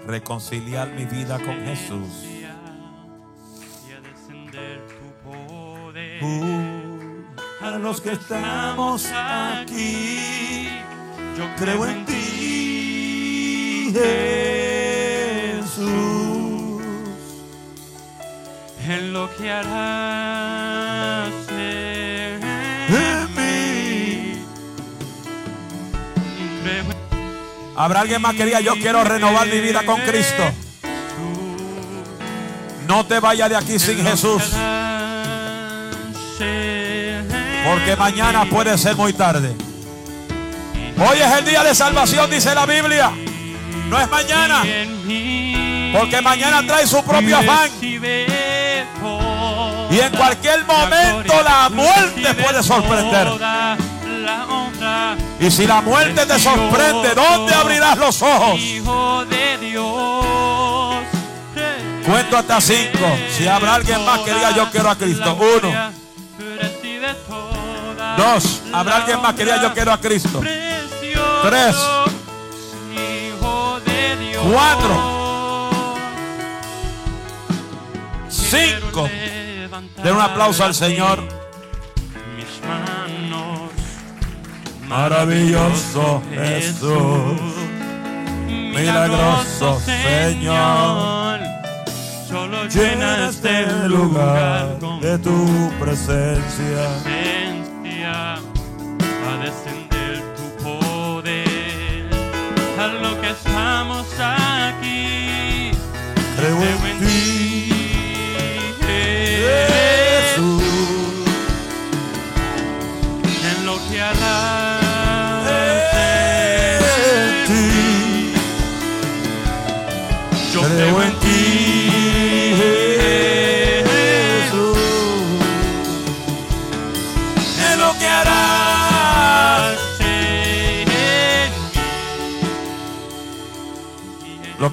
Reconciliar 0.05 0.89
mi 0.89 1.05
vida 1.05 1.39
con 1.39 1.55
Jesús. 1.65 2.25
Uh, 6.21 7.23
a 7.61 7.71
los 7.71 7.99
que 7.99 8.11
estamos 8.13 9.05
aquí, 9.13 10.69
yo 11.37 11.45
creo 11.57 11.85
en 11.85 12.05
ti, 12.05 13.91
Jesús, 15.53 15.81
en 18.87 19.13
lo 19.13 19.29
que 19.35 19.51
harás 19.51 21.33
Habrá 27.77 28.01
alguien 28.01 28.21
más 28.21 28.35
que 28.35 28.45
diga, 28.45 28.61
yo 28.61 28.73
quiero 28.75 29.03
renovar 29.03 29.47
mi 29.47 29.59
vida 29.59 29.85
con 29.85 29.99
Cristo. 30.01 30.43
No 32.87 33.05
te 33.05 33.19
vayas 33.19 33.49
de 33.49 33.57
aquí 33.57 33.77
sin 33.79 34.01
Jesús. 34.03 34.43
Porque 37.65 37.95
mañana 37.97 38.45
puede 38.45 38.77
ser 38.77 38.95
muy 38.95 39.11
tarde. 39.13 39.53
Hoy 40.97 41.17
es 41.19 41.33
el 41.39 41.45
día 41.45 41.63
de 41.63 41.75
salvación, 41.75 42.29
dice 42.29 42.55
la 42.55 42.65
Biblia. 42.65 43.11
No 43.89 43.99
es 43.99 44.09
mañana. 44.09 44.63
Porque 45.97 46.21
mañana 46.21 46.65
trae 46.65 46.87
su 46.87 47.03
propio 47.03 47.37
afán. 47.37 47.69
Y 49.91 49.99
en 49.99 50.15
cualquier 50.15 50.65
momento 50.65 51.33
la 51.43 51.69
muerte 51.69 52.33
puede 52.35 52.63
sorprender. 52.63 53.27
Y 55.39 55.51
si 55.51 55.67
la 55.67 55.81
muerte 55.81 56.25
te 56.25 56.39
sorprende, 56.39 57.13
¿dónde 57.13 57.53
abrirás 57.53 57.97
los 57.97 58.21
ojos? 58.21 58.59
Cuento 62.05 62.37
hasta 62.37 62.61
cinco. 62.61 63.17
Si 63.35 63.47
habrá 63.47 63.75
alguien 63.75 64.05
más 64.05 64.19
que 64.19 64.33
diga 64.33 64.55
yo 64.55 64.69
quiero 64.71 64.89
a 64.89 64.95
Cristo. 64.95 65.35
Uno. 65.35 65.91
Dos. 68.17 68.61
Habrá 68.71 68.97
alguien 68.97 69.21
más 69.21 69.33
que 69.33 69.43
diga 69.43 69.61
yo 69.61 69.73
quiero 69.73 69.91
a 69.91 69.99
Cristo. 69.99 70.41
Tres. 71.43 71.75
Cuatro. 74.51 75.15
Cinco. 78.29 79.09
Den 80.03 80.15
un 80.15 80.21
aplauso 80.21 80.63
al 80.63 80.75
Señor. 80.75 81.34
Maravilloso 84.87 86.21
Jesús, 86.31 87.41
milagroso 88.47 89.79
Señor, 89.79 91.39
solo 92.27 92.65
llena 92.65 93.27
este, 93.29 93.65
lugar 93.87 94.77
de 95.01 95.17
tu 95.17 95.71
presencia. 95.79 96.85
A 99.27 99.37
descender 99.43 100.21
tu 100.35 100.63
poder, 100.63 102.07
a 102.79 102.87
lo 102.87 103.19
que 103.21 103.29
estamos 103.31 104.05
aquí. 104.19 105.71
Creo 106.37 106.61
en 106.61 106.99
ti. 106.99 107.14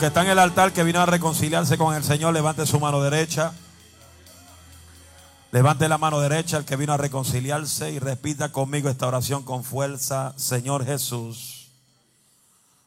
Que 0.02 0.08
están 0.08 0.26
en 0.26 0.32
el 0.32 0.40
altar 0.40 0.72
que 0.72 0.82
vino 0.82 0.98
a 1.00 1.06
reconciliarse 1.06 1.78
con 1.78 1.94
el 1.94 2.02
Señor, 2.02 2.34
levante 2.34 2.66
su 2.66 2.80
mano 2.80 3.00
derecha. 3.00 3.52
Levante 5.52 5.88
la 5.88 5.96
mano 5.96 6.18
derecha 6.18 6.56
el 6.56 6.64
que 6.64 6.74
vino 6.74 6.92
a 6.92 6.96
reconciliarse 6.96 7.92
y 7.92 8.00
repita 8.00 8.50
conmigo 8.50 8.88
esta 8.88 9.06
oración 9.06 9.44
con 9.44 9.62
fuerza. 9.62 10.34
Señor 10.36 10.84
Jesús, 10.84 11.68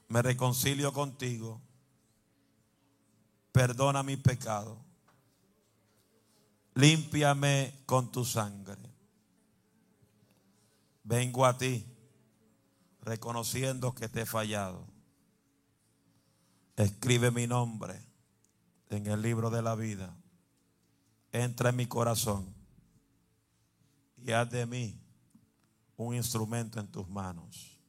me 0.09 0.21
reconcilio 0.21 0.91
contigo. 0.91 1.61
Perdona 3.53 4.03
mi 4.03 4.17
pecado. 4.17 4.77
Límpiame 6.73 7.75
con 7.85 8.11
tu 8.11 8.25
sangre. 8.25 8.75
Vengo 11.05 11.45
a 11.45 11.57
ti 11.57 11.85
reconociendo 13.03 13.95
que 13.95 14.09
te 14.09 14.23
he 14.23 14.25
fallado. 14.25 14.94
Escribe 16.75 17.31
mi 17.31 17.47
nombre 17.47 18.01
en 18.89 19.07
el 19.07 19.21
libro 19.21 19.49
de 19.49 19.61
la 19.61 19.75
vida. 19.75 20.15
Entra 21.31 21.69
en 21.69 21.75
mi 21.75 21.85
corazón 21.85 22.53
y 24.17 24.31
haz 24.31 24.49
de 24.49 24.65
mí 24.65 24.99
un 25.97 26.15
instrumento 26.15 26.79
en 26.79 26.87
tus 26.87 27.07
manos. 27.07 27.79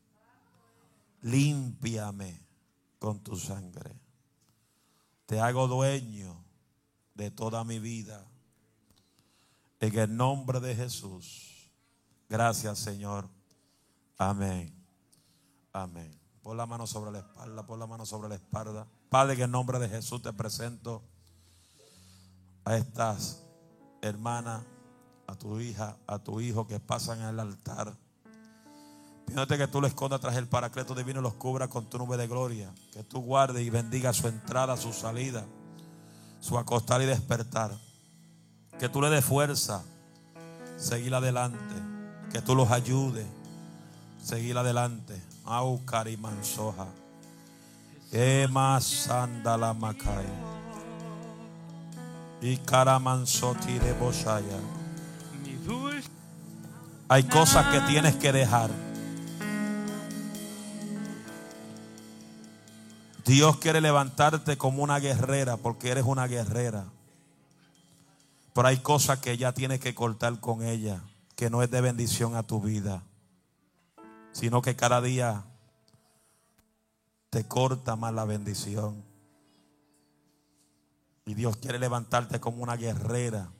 Límpiame 1.23 2.41
con 2.99 3.21
tu 3.21 3.37
sangre. 3.37 3.99
Te 5.27 5.41
hago 5.41 5.67
dueño 5.67 6.45
de 7.15 7.31
toda 7.31 7.65
mi 7.65 7.79
vida. 7.79 8.25
En 9.81 9.99
el 9.99 10.17
nombre 10.17 10.61
de 10.61 10.75
Jesús. 10.75 11.71
Gracias, 12.29 12.79
Señor. 12.79 13.29
Amén. 14.17 14.73
Amén. 15.73 16.26
Pon 16.47 16.57
la 16.57 16.65
mano 16.65 16.87
sobre 16.87 17.11
la 17.11 17.19
espalda, 17.19 17.67
pon 17.67 17.81
la 17.81 17.89
mano 17.89 18.07
sobre 18.07 18.29
la 18.29 18.37
espalda. 18.37 18.87
Padre, 19.09 19.35
en 19.35 19.41
el 19.41 19.51
nombre 19.51 19.81
de 19.81 19.89
Jesús 19.89 20.23
te 20.23 20.33
presento 20.33 21.03
a 22.65 22.77
estas 22.77 23.43
hermanas, 24.01 24.63
a 25.27 25.35
tu 25.35 25.59
hija, 25.59 25.97
a 26.07 26.21
tu 26.21 26.41
hijo 26.41 26.69
que 26.69 26.79
pasan 26.79 27.21
en 27.21 27.27
el 27.27 27.41
altar. 27.41 27.97
Pidiéndote 29.27 29.59
que 29.59 29.67
tú 29.67 29.81
lo 29.81 29.89
escondas 29.89 30.21
tras 30.21 30.37
el 30.37 30.47
paracleto 30.47 30.95
divino 30.95 31.19
y 31.19 31.23
los 31.25 31.35
cubra 31.35 31.67
con 31.67 31.91
tu 31.91 31.99
nube 31.99 32.17
de 32.17 32.29
gloria. 32.29 32.73
Que 32.93 33.03
tú 33.03 33.23
guardes 33.23 33.67
y 33.67 33.71
bendiga 33.71 34.13
su 34.13 34.29
entrada, 34.29 34.77
su 34.77 34.93
salida, 34.93 35.45
su 36.39 36.57
acostar 36.59 37.03
y 37.03 37.07
despertar. 37.07 37.77
Que 38.79 38.89
tú 38.89 39.03
le 39.03 39.11
des 39.11 39.25
fuerza, 39.25 39.83
seguir 40.77 41.13
adelante. 41.13 41.75
Que 42.31 42.41
tú 42.41 42.55
los 42.55 42.71
ayudes, 42.71 43.27
seguir 44.23 44.57
adelante. 44.57 45.21
Aucar 45.47 46.09
y 46.09 46.17
mansoja. 46.17 46.87
Ema 48.13 48.81
sandala. 48.81 49.77
Y 52.43 52.57
de 52.57 53.95
Hay 57.09 57.23
cosas 57.25 57.67
que 57.67 57.81
tienes 57.81 58.17
que 58.17 58.33
dejar. 58.33 58.71
Dios 63.25 63.57
quiere 63.57 63.81
levantarte 63.81 64.57
como 64.57 64.83
una 64.85 65.01
guerrera 65.01 65.57
porque 65.57 65.91
eres 65.91 66.05
una 66.05 66.29
guerrera. 66.29 66.85
Pero 68.55 68.69
hay 68.69 68.79
cosas 68.79 69.19
que 69.19 69.37
ya 69.37 69.53
tienes 69.53 69.81
que 69.81 69.95
cortar 69.95 70.39
con 70.39 70.63
ella, 70.63 71.03
que 71.35 71.51
no 71.51 71.63
es 71.63 71.71
de 71.71 71.81
bendición 71.81 72.37
a 72.37 72.45
tu 72.45 72.61
vida, 72.61 73.03
sino 74.37 74.61
que 74.61 74.77
cada 74.77 75.01
día 75.01 75.47
te 77.31 77.49
corta 77.49 77.97
más 77.97 78.13
la 78.13 78.27
bendición. 78.27 79.03
Y 81.25 81.33
Dios 81.33 81.57
quiere 81.57 81.79
levantarte 81.79 82.39
como 82.39 82.63
una 82.63 82.77
guerrera 82.77 83.51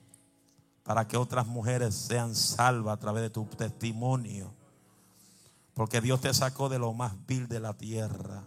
para 0.83 1.07
que 1.07 1.17
otras 1.17 1.47
mujeres 1.47 1.95
sean 1.95 2.35
salvas 2.35 2.93
a 2.93 2.99
través 2.99 3.23
de 3.23 3.31
tu 3.31 3.45
testimonio. 3.45 4.53
Porque 5.73 5.99
Dios 5.99 6.21
te 6.21 6.31
sacó 6.31 6.69
de 6.69 6.77
lo 6.77 6.93
más 6.93 7.25
vil 7.25 7.47
de 7.47 7.59
la 7.59 7.73
tierra. 7.73 8.43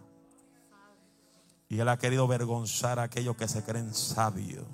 Y 1.67 1.79
Él 1.79 1.89
ha 1.89 1.99
querido 1.99 2.23
avergonzar 2.23 2.97
a 2.97 3.03
aquellos 3.03 3.35
que 3.35 3.49
se 3.49 3.61
creen 3.61 3.93
sabios. 3.93 4.65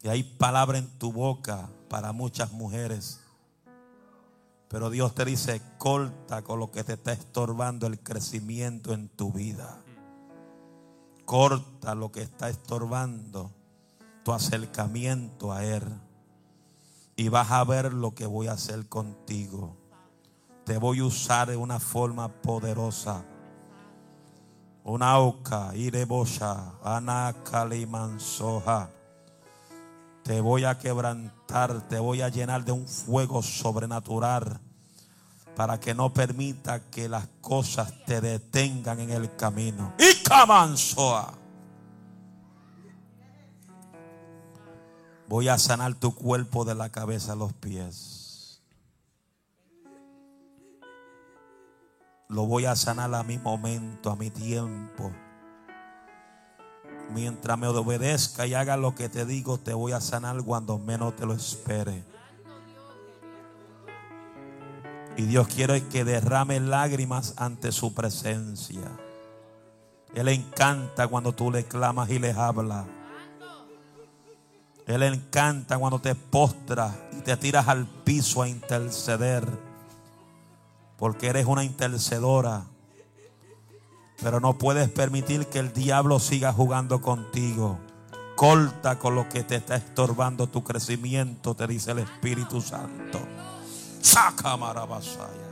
Y 0.00 0.06
hay 0.06 0.22
palabra 0.22 0.78
en 0.78 0.86
tu 1.00 1.12
boca 1.12 1.68
para 1.88 2.12
muchas 2.12 2.52
mujeres. 2.52 3.25
Pero 4.68 4.90
Dios 4.90 5.14
te 5.14 5.24
dice, 5.24 5.62
corta 5.78 6.42
con 6.42 6.58
lo 6.58 6.70
que 6.70 6.84
te 6.84 6.94
está 6.94 7.12
estorbando 7.12 7.86
el 7.86 8.00
crecimiento 8.00 8.92
en 8.92 9.08
tu 9.08 9.32
vida. 9.32 9.82
Corta 11.24 11.94
lo 11.94 12.10
que 12.10 12.22
está 12.22 12.48
estorbando 12.48 13.52
tu 14.26 14.32
acercamiento 14.32 15.52
a 15.52 15.64
Él. 15.64 15.84
Y 17.14 17.28
vas 17.28 17.52
a 17.52 17.62
ver 17.62 17.94
lo 17.94 18.12
que 18.12 18.26
voy 18.26 18.48
a 18.48 18.54
hacer 18.54 18.88
contigo. 18.88 19.76
Te 20.64 20.78
voy 20.78 20.98
a 20.98 21.04
usar 21.04 21.48
de 21.48 21.56
una 21.56 21.78
forma 21.78 22.26
poderosa. 22.42 23.24
Una 24.82 25.20
oca, 25.20 25.70
irebosha, 25.76 26.72
anakalimansoja. 26.82 28.90
Te 30.26 30.40
voy 30.40 30.64
a 30.64 30.76
quebrantar, 30.76 31.86
te 31.86 32.00
voy 32.00 32.20
a 32.20 32.28
llenar 32.28 32.64
de 32.64 32.72
un 32.72 32.88
fuego 32.88 33.42
sobrenatural 33.42 34.58
para 35.54 35.78
que 35.78 35.94
no 35.94 36.12
permita 36.12 36.90
que 36.90 37.08
las 37.08 37.28
cosas 37.40 37.94
te 38.06 38.20
detengan 38.20 38.98
en 38.98 39.10
el 39.10 39.36
camino. 39.36 39.94
Y 39.96 40.24
camansoa. 40.24 41.32
Voy 45.28 45.46
a 45.46 45.58
sanar 45.58 45.94
tu 45.94 46.12
cuerpo 46.12 46.64
de 46.64 46.74
la 46.74 46.90
cabeza 46.90 47.34
a 47.34 47.36
los 47.36 47.52
pies. 47.52 48.60
Lo 52.28 52.46
voy 52.46 52.64
a 52.64 52.74
sanar 52.74 53.14
a 53.14 53.22
mi 53.22 53.38
momento, 53.38 54.10
a 54.10 54.16
mi 54.16 54.30
tiempo. 54.30 55.12
Mientras 57.12 57.58
me 57.58 57.68
obedezca 57.68 58.46
y 58.46 58.54
haga 58.54 58.76
lo 58.76 58.94
que 58.94 59.08
te 59.08 59.24
digo, 59.24 59.58
te 59.58 59.74
voy 59.74 59.92
a 59.92 60.00
sanar 60.00 60.42
cuando 60.42 60.78
menos 60.78 61.14
te 61.16 61.24
lo 61.24 61.34
espere. 61.34 62.04
Y 65.16 65.22
Dios 65.22 65.48
quiere 65.48 65.86
que 65.86 66.04
derrame 66.04 66.60
lágrimas 66.60 67.34
ante 67.36 67.72
su 67.72 67.94
presencia. 67.94 68.90
Él 70.14 70.28
encanta 70.28 71.08
cuando 71.08 71.32
tú 71.32 71.50
le 71.50 71.64
clamas 71.64 72.10
y 72.10 72.18
le 72.18 72.32
hablas. 72.32 72.86
Él 74.86 75.02
encanta 75.02 75.78
cuando 75.78 75.98
te 75.98 76.14
postras 76.14 76.94
y 77.12 77.20
te 77.22 77.36
tiras 77.36 77.66
al 77.68 77.86
piso 77.86 78.42
a 78.42 78.48
interceder. 78.48 79.46
Porque 80.96 81.28
eres 81.28 81.46
una 81.46 81.64
intercedora. 81.64 82.64
Pero 84.22 84.40
no 84.40 84.58
puedes 84.58 84.88
permitir 84.88 85.46
que 85.46 85.58
el 85.58 85.72
diablo 85.72 86.18
siga 86.18 86.52
jugando 86.52 87.00
contigo. 87.00 87.78
Corta 88.34 88.98
con 88.98 89.14
lo 89.14 89.28
que 89.28 89.44
te 89.44 89.56
está 89.56 89.76
estorbando 89.76 90.46
tu 90.46 90.62
crecimiento, 90.62 91.54
te 91.54 91.66
dice 91.66 91.92
el 91.92 92.00
Espíritu 92.00 92.60
Santo. 92.60 93.20
Saca 94.00 94.56
marabasaya. 94.56 95.46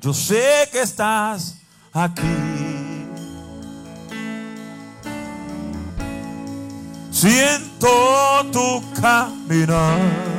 Yo 0.00 0.14
sé 0.14 0.68
que 0.70 0.82
estás 0.82 1.56
aquí. 1.92 2.22
Siento 7.10 7.88
tu 8.52 8.82
caminar. 9.00 10.35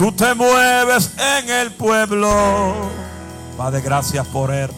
Tú 0.00 0.10
te 0.12 0.34
mueves 0.34 1.10
en 1.18 1.50
el 1.50 1.72
pueblo. 1.72 2.74
Padre, 3.58 3.82
gracias 3.82 4.26
por 4.28 4.50
él. 4.50 4.70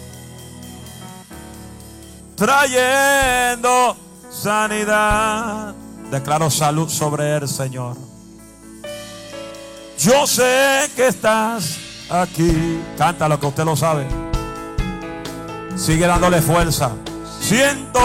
Trayendo 2.34 3.96
sanidad. 4.32 5.76
Declaro 6.10 6.50
salud 6.50 6.88
sobre 6.88 7.36
él, 7.36 7.46
Señor. 7.46 7.96
Yo 9.96 10.26
sé 10.26 10.90
que 10.96 11.06
estás 11.06 11.78
aquí. 12.10 12.80
Canta 12.98 13.28
lo 13.28 13.38
que 13.38 13.46
usted 13.46 13.64
lo 13.64 13.76
sabe. 13.76 14.08
Sigue 15.76 16.08
dándole 16.08 16.42
fuerza. 16.42 16.90
Siento 17.40 18.00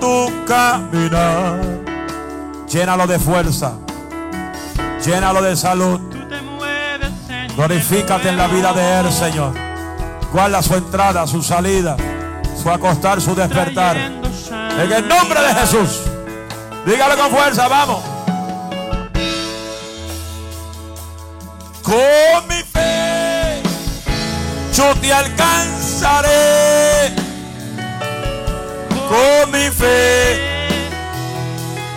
tu 0.00 0.44
caminar. 0.44 1.60
Llénalo 2.68 3.06
de 3.06 3.20
fuerza. 3.20 3.74
Llénalo 5.06 5.40
de 5.40 5.54
salud. 5.54 6.17
Glorifícate 7.58 8.28
en 8.28 8.36
la 8.36 8.46
vida 8.46 8.72
de 8.72 9.00
Él, 9.00 9.12
Señor. 9.12 9.52
Guarda 10.32 10.62
su 10.62 10.76
entrada, 10.76 11.26
su 11.26 11.42
salida, 11.42 11.96
su 12.62 12.70
acostar, 12.70 13.20
su 13.20 13.34
despertar. 13.34 13.96
En 13.96 14.92
el 14.92 15.08
nombre 15.08 15.40
de 15.40 15.54
Jesús. 15.56 16.02
Dígalo 16.86 17.16
con 17.16 17.32
fuerza, 17.32 17.66
vamos. 17.66 18.04
Con 21.82 22.46
mi 22.48 22.62
fe, 22.62 23.60
yo 24.72 24.94
te 25.00 25.12
alcanzaré. 25.12 26.30
Con 29.08 29.50
mi 29.50 29.68
fe, 29.70 30.68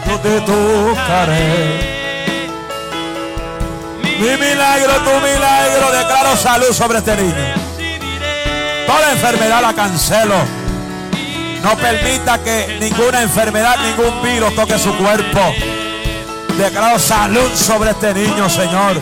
yo 0.07 0.19
te 0.21 0.41
tocaré. 0.41 1.90
Mi 4.22 4.38
milagro, 4.38 4.93
tu 4.98 5.19
milagro, 5.19 5.91
declaro 5.91 6.38
salud 6.38 6.72
sobre 6.73 6.99
este 6.99 7.15
niño. 7.18 7.56
Toda 8.85 9.14
enfermedad 9.14 9.64
la 9.64 9.73
cancelo. 9.73 10.35
No 11.64 11.76
permita 11.76 12.38
que 12.38 12.77
ninguna 12.80 13.23
enfermedad, 13.23 13.77
ningún 13.80 14.22
virus 14.22 14.53
toque 14.53 14.77
su 14.77 14.95
cuerpo. 14.95 15.39
Declaro 16.56 16.99
salud 16.99 17.52
sobre 17.56 17.89
este 17.89 18.14
niño, 18.14 18.48
Señor. 18.48 19.02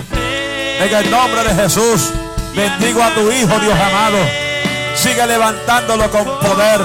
En 0.80 0.96
el 0.96 1.12
nombre 1.12 1.44
de 1.44 1.64
Jesús, 1.64 2.12
bendigo 2.56 3.04
a 3.04 3.10
tu 3.10 3.30
Hijo, 3.30 3.60
Dios 3.60 3.78
amado. 3.78 4.20
Sigue 4.96 5.28
levantándolo 5.28 6.10
con 6.12 6.24
poder. 6.24 6.80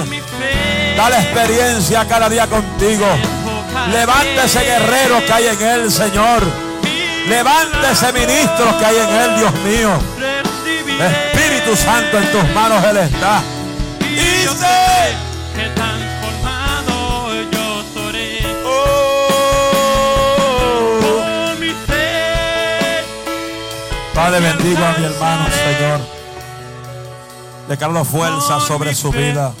Dale 0.97 1.19
experiencia 1.21 2.05
cada 2.05 2.27
día 2.27 2.47
contigo. 2.47 3.05
Levántese 3.93 4.59
guerrero 4.59 5.25
que 5.25 5.31
hay 5.31 5.47
en 5.47 5.61
él, 5.61 5.89
Señor. 5.89 6.64
Levántese 7.27 8.13
ministros 8.13 8.75
que 8.75 8.85
hay 8.85 8.97
en 8.97 9.09
él, 9.09 9.35
Dios 9.37 9.53
mío. 9.63 9.99
Espíritu 10.99 11.75
Santo, 11.75 12.17
en 12.17 12.31
tus 12.31 12.43
manos 12.53 12.83
Él 12.85 12.97
está. 12.97 13.41
y 14.01 14.45
que 15.55 15.69
transformado 15.75 17.33
yo 17.51 17.83
seré. 17.93 18.39
Oh. 18.65 19.85
Mi. 21.59 21.73
Padre, 24.13 24.39
bendigo 24.39 24.85
a 24.85 24.91
mi 24.97 25.05
hermano, 25.05 25.45
Señor. 25.49 25.99
Declaro 27.67 28.05
fuerza 28.05 28.59
sobre 28.61 28.93
su 28.93 29.11
vida. 29.11 29.51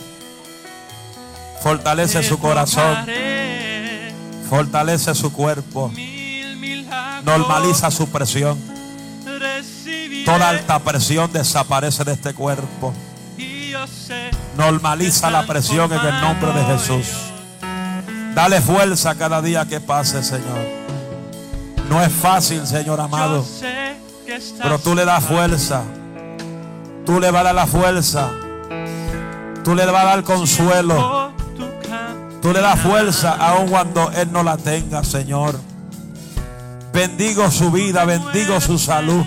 Fortalece 1.61 2.21
su 2.21 2.37
corazón. 2.39 3.07
Fortalece 4.47 5.15
su 5.15 5.33
cuerpo. 5.33 5.91
Normaliza 7.23 7.91
su 7.91 8.07
presión. 8.07 8.57
Toda 10.25 10.49
alta 10.49 10.79
presión 10.79 11.31
desaparece 11.31 12.03
de 12.03 12.13
este 12.13 12.33
cuerpo. 12.33 12.93
Normaliza 14.57 15.29
la 15.29 15.45
presión 15.45 15.91
en 15.91 15.99
el 15.99 16.21
nombre 16.21 16.51
de 16.53 16.63
Jesús. 16.65 17.07
Dale 18.33 18.61
fuerza 18.61 19.15
cada 19.15 19.41
día 19.41 19.65
que 19.65 19.79
pase, 19.79 20.23
Señor. 20.23 20.85
No 21.89 22.01
es 22.01 22.11
fácil, 22.11 22.65
Señor 22.65 22.99
amado. 22.99 23.45
Pero 24.61 24.79
tú 24.79 24.95
le 24.95 25.05
das 25.05 25.23
fuerza. 25.23 25.83
Tú 27.05 27.19
le 27.19 27.29
vas 27.31 27.41
a 27.41 27.43
dar 27.43 27.55
la 27.55 27.67
fuerza. 27.67 28.31
Tú 29.63 29.75
le 29.75 29.85
vas 29.85 30.01
a 30.01 30.05
dar 30.05 30.23
consuelo. 30.23 31.31
Tú 32.41 32.51
le 32.51 32.61
das 32.61 32.79
fuerza 32.79 33.31
aun 33.31 33.69
cuando 33.69 34.11
Él 34.11 34.31
no 34.31 34.43
la 34.43 34.57
tenga, 34.57 35.03
Señor. 35.03 35.59
Bendigo 36.95 37.51
su 37.51 37.71
vida, 37.71 38.05
bendigo 38.05 38.61
su 38.61 38.79
salud. 38.79 39.25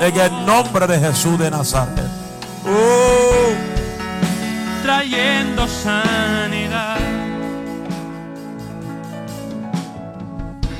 En 0.00 0.18
el 0.18 0.44
nombre 0.44 0.88
de 0.88 0.98
Jesús 0.98 1.38
de 1.38 1.48
Nazaret. 1.48 2.04
Uh, 2.64 3.54
trayendo 4.82 5.68
sanidad. 5.68 6.98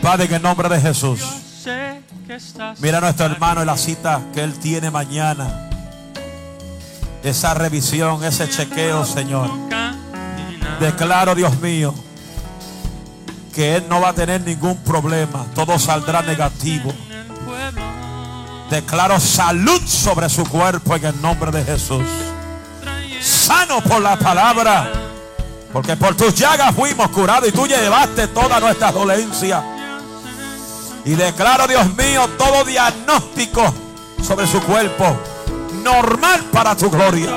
Padre, 0.03 0.25
en 0.25 0.35
el 0.35 0.43
nombre 0.43 0.69
de 0.69 0.81
Jesús. 0.81 1.21
Mira 2.81 2.99
a 2.99 3.01
nuestro 3.01 3.27
hermano 3.27 3.61
en 3.61 3.69
la 3.69 3.77
cita 3.77 4.21
que 4.35 4.43
Él 4.43 4.59
tiene 4.59 4.91
mañana. 4.91 5.71
Esa 7.23 7.55
revisión, 7.55 8.25
ese 8.25 8.51
chequeo, 8.51 9.05
Señor. 9.05 9.51
Declaro, 10.81 11.37
Dios 11.37 11.57
mío, 11.61 11.95
que 13.57 13.77
Él 13.77 13.87
no 13.89 14.03
va 14.03 14.11
a 14.11 14.13
tener 14.13 14.43
ningún 14.43 14.77
problema. 14.85 15.47
Todo 15.55 15.79
saldrá 15.79 16.21
negativo. 16.21 16.93
Declaro 18.69 19.19
salud 19.19 19.81
sobre 19.87 20.29
su 20.29 20.45
cuerpo 20.45 20.95
en 20.95 21.07
el 21.07 21.23
nombre 21.23 21.51
de 21.51 21.65
Jesús. 21.65 22.05
Sano 23.19 23.81
por 23.81 24.03
la 24.03 24.19
palabra. 24.19 24.93
Porque 25.73 25.97
por 25.97 26.15
tus 26.15 26.35
llagas 26.35 26.75
fuimos 26.75 27.09
curados 27.09 27.49
y 27.49 27.53
tú 27.53 27.67
llevaste 27.67 28.29
todas 28.29 28.61
nuestras 28.61 28.93
dolencias. 28.93 29.65
Y 31.07 31.15
declaro, 31.15 31.67
Dios 31.67 31.95
mío, 31.97 32.29
todo 32.37 32.63
diagnóstico 32.63 33.73
sobre 34.23 34.47
su 34.47 34.61
cuerpo. 34.61 35.19
Normal 35.83 36.45
para 36.53 36.77
tu 36.77 36.91
gloria. 36.91 37.31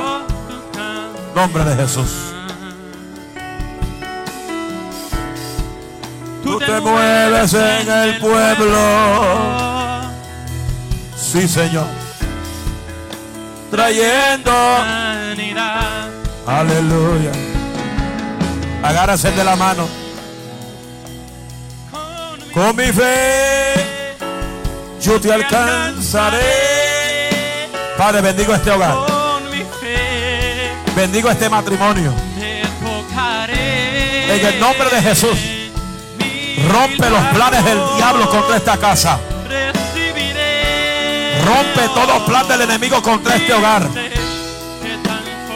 Nombre 1.34 1.64
de 1.64 1.76
Jesús. 1.78 2.39
Tú 6.44 6.58
te 6.60 6.80
mueves 6.80 7.54
en 7.54 7.90
el 7.90 8.18
pueblo. 8.20 10.02
Sí, 11.16 11.48
Señor. 11.48 11.88
Trayendo. 13.70 14.52
Sanidad. 14.52 16.10
Aleluya. 16.48 17.32
Agárrase 18.84 19.32
de 19.32 19.44
la 19.44 19.56
mano. 19.56 19.88
Con 22.54 22.76
mi 22.76 22.86
fe 22.86 23.74
yo 25.02 25.20
te 25.22 25.32
alcanzaré. 25.32 26.40
Padre, 27.98 28.22
bendigo 28.22 28.54
este 28.54 28.72
hogar. 28.72 28.96
Con 28.96 29.52
mi 29.52 29.64
fe 29.80 30.72
Bendigo 30.96 31.30
este 31.30 31.50
matrimonio. 31.50 32.14
En 34.32 34.46
el 34.46 34.60
nombre 34.60 34.90
de 34.90 35.02
Jesús. 35.02 35.49
Rompe 36.68 37.10
los 37.10 37.24
planes 37.34 37.64
del 37.64 37.80
diablo 37.96 38.30
contra 38.30 38.58
esta 38.58 38.78
casa. 38.78 39.20
Rompe 41.46 41.88
todo 41.94 42.26
plan 42.26 42.48
del 42.48 42.62
enemigo 42.62 43.02
contra 43.02 43.36
este 43.36 43.54
hogar. 43.54 43.88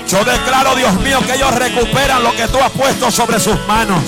Yo 0.07 0.23
declaro, 0.23 0.75
Dios 0.75 0.93
mío, 1.01 1.19
que 1.25 1.34
ellos 1.34 1.53
recuperan 1.55 2.23
lo 2.23 2.35
que 2.35 2.47
tú 2.47 2.59
has 2.59 2.71
puesto 2.71 3.11
sobre 3.11 3.39
sus 3.39 3.59
manos. 3.67 4.03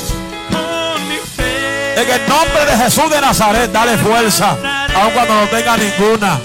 En 1.96 2.10
el 2.10 2.28
nombre 2.28 2.66
de 2.66 2.78
Jesús 2.78 3.10
de 3.10 3.22
Nazaret, 3.22 3.72
dale 3.72 3.98
fuerza, 3.98 4.58
aun 4.96 5.12
cuando 5.14 5.34
no 5.34 5.48
tenga 5.48 5.78
ninguna. 5.78 6.40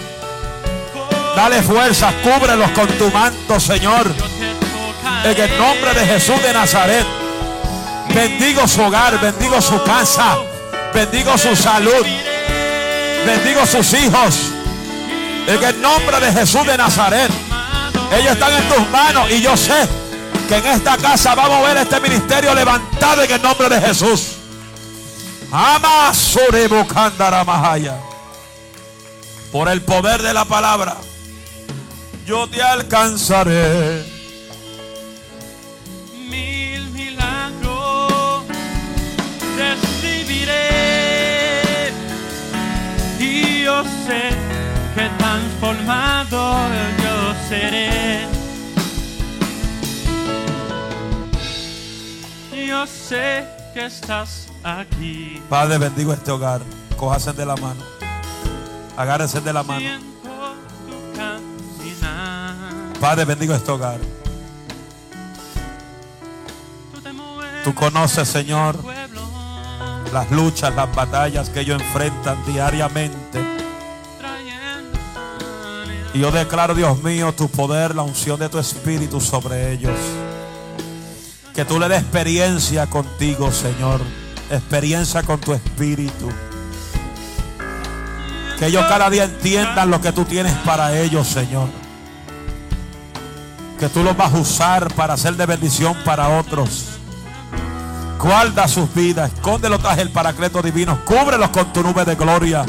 Dale 1.37 1.63
fuerza, 1.63 2.13
cúbrelos 2.23 2.71
con 2.71 2.87
tu 2.99 3.11
manto, 3.11 3.59
Señor. 3.61 4.07
En 5.25 5.41
el 5.41 5.59
nombre 5.59 5.95
de 5.95 6.07
Jesús 6.07 6.43
de 6.43 6.53
Nazaret, 6.53 7.07
bendigo 8.15 8.67
su 8.67 8.83
hogar, 8.83 9.21
bendigo 9.21 9.61
su 9.61 9.83
casa, 9.83 10.39
bendigo 10.95 11.37
su 11.39 11.55
salud, 11.57 12.07
bendigo 13.27 13.67
sus 13.67 13.93
hijos. 13.95 14.53
En 15.47 15.63
el 15.63 15.81
nombre 15.81 16.21
de 16.21 16.33
Jesús 16.33 16.67
de 16.67 16.77
Nazaret, 16.77 17.31
ellos 18.13 18.33
están 18.33 18.53
en 18.53 18.69
tus 18.69 18.89
manos 18.91 19.31
y 19.31 19.41
yo 19.41 19.57
sé 19.57 19.89
que 20.49 20.57
en 20.57 20.67
esta 20.67 20.97
casa 20.97 21.35
vamos 21.35 21.59
a 21.59 21.69
ver 21.69 21.77
este 21.79 22.01
ministerio 22.01 22.55
levantado 22.55 23.23
en 23.23 23.31
el 23.31 23.43
nombre 23.43 23.69
de 23.69 23.81
Jesús. 23.81 24.37
Por 29.51 29.69
el 29.69 29.83
poder 29.83 30.23
de 30.23 30.33
la 30.33 30.45
palabra, 30.45 30.97
yo 32.27 32.49
te 32.49 32.63
alcanzaré. 32.63 34.20
Y 43.21 43.65
yo 43.65 43.85
sé 43.85 44.31
que 44.95 45.09
transformado 45.19 46.69
yo 47.03 47.35
seré. 47.51 48.27
Yo 52.67 52.87
sé 52.87 53.47
que 53.75 53.85
estás 53.85 54.49
aquí. 54.65 55.43
Padre, 55.51 55.77
bendigo 55.77 56.15
este 56.15 56.31
hogar. 56.31 56.63
Cójase 56.97 57.35
de 57.35 57.45
la 57.45 57.57
mano. 57.57 57.83
Agárrese 58.97 59.43
de 59.43 59.53
la 59.53 59.63
mano. 59.63 59.87
Padre, 62.99 63.27
bendigo 63.27 63.55
este 63.55 63.71
hogar. 63.71 63.99
Tú 67.65 67.75
conoces, 67.75 68.27
Señor. 68.29 68.79
Las 70.13 70.31
luchas, 70.31 70.75
las 70.75 70.95
batallas 70.95 71.51
que 71.51 71.61
ellos 71.61 71.81
enfrentan 71.81 72.45
diariamente. 72.47 73.41
Y 76.13 76.19
yo 76.19 76.33
declaro, 76.33 76.75
Dios 76.75 77.03
mío, 77.03 77.33
tu 77.33 77.49
poder, 77.49 77.95
la 77.95 78.03
unción 78.03 78.39
de 78.41 78.49
tu 78.49 78.59
espíritu 78.59 79.21
sobre 79.21 79.73
ellos. 79.73 79.97
Que 81.55 81.65
tú 81.65 81.79
le 81.79 81.89
des 81.89 82.01
experiencia 82.01 82.87
contigo, 82.87 83.53
Señor. 83.53 84.01
Experiencia 84.51 85.23
con 85.23 85.41
tu 85.41 85.53
espíritu. 85.53 86.29
Que 88.59 88.67
ellos 88.67 88.85
cada 88.89 89.09
día 89.09 89.25
entiendan 89.25 89.91
lo 89.91 90.01
que 90.01 90.13
tú 90.13 90.25
tienes 90.25 90.53
para 90.65 90.99
ellos, 90.99 91.29
Señor. 91.29 91.69
Que 93.79 93.89
tú 93.89 94.03
los 94.03 94.17
vas 94.17 94.35
a 94.35 94.39
usar 94.39 94.93
para 94.95 95.15
hacer 95.15 95.37
de 95.37 95.47
bendición 95.47 95.97
para 96.05 96.41
otros. 96.41 96.90
Guarda 98.23 98.69
sus 98.69 98.93
vidas, 98.93 99.33
escóndelos 99.33 99.81
tras 99.81 99.97
el 99.97 100.11
paracleto 100.11 100.61
divino, 100.61 101.03
cúbrelos 101.07 101.49
con 101.49 101.73
tu 101.73 101.83
nube 101.83 102.05
de 102.05 102.17
gloria. 102.17 102.67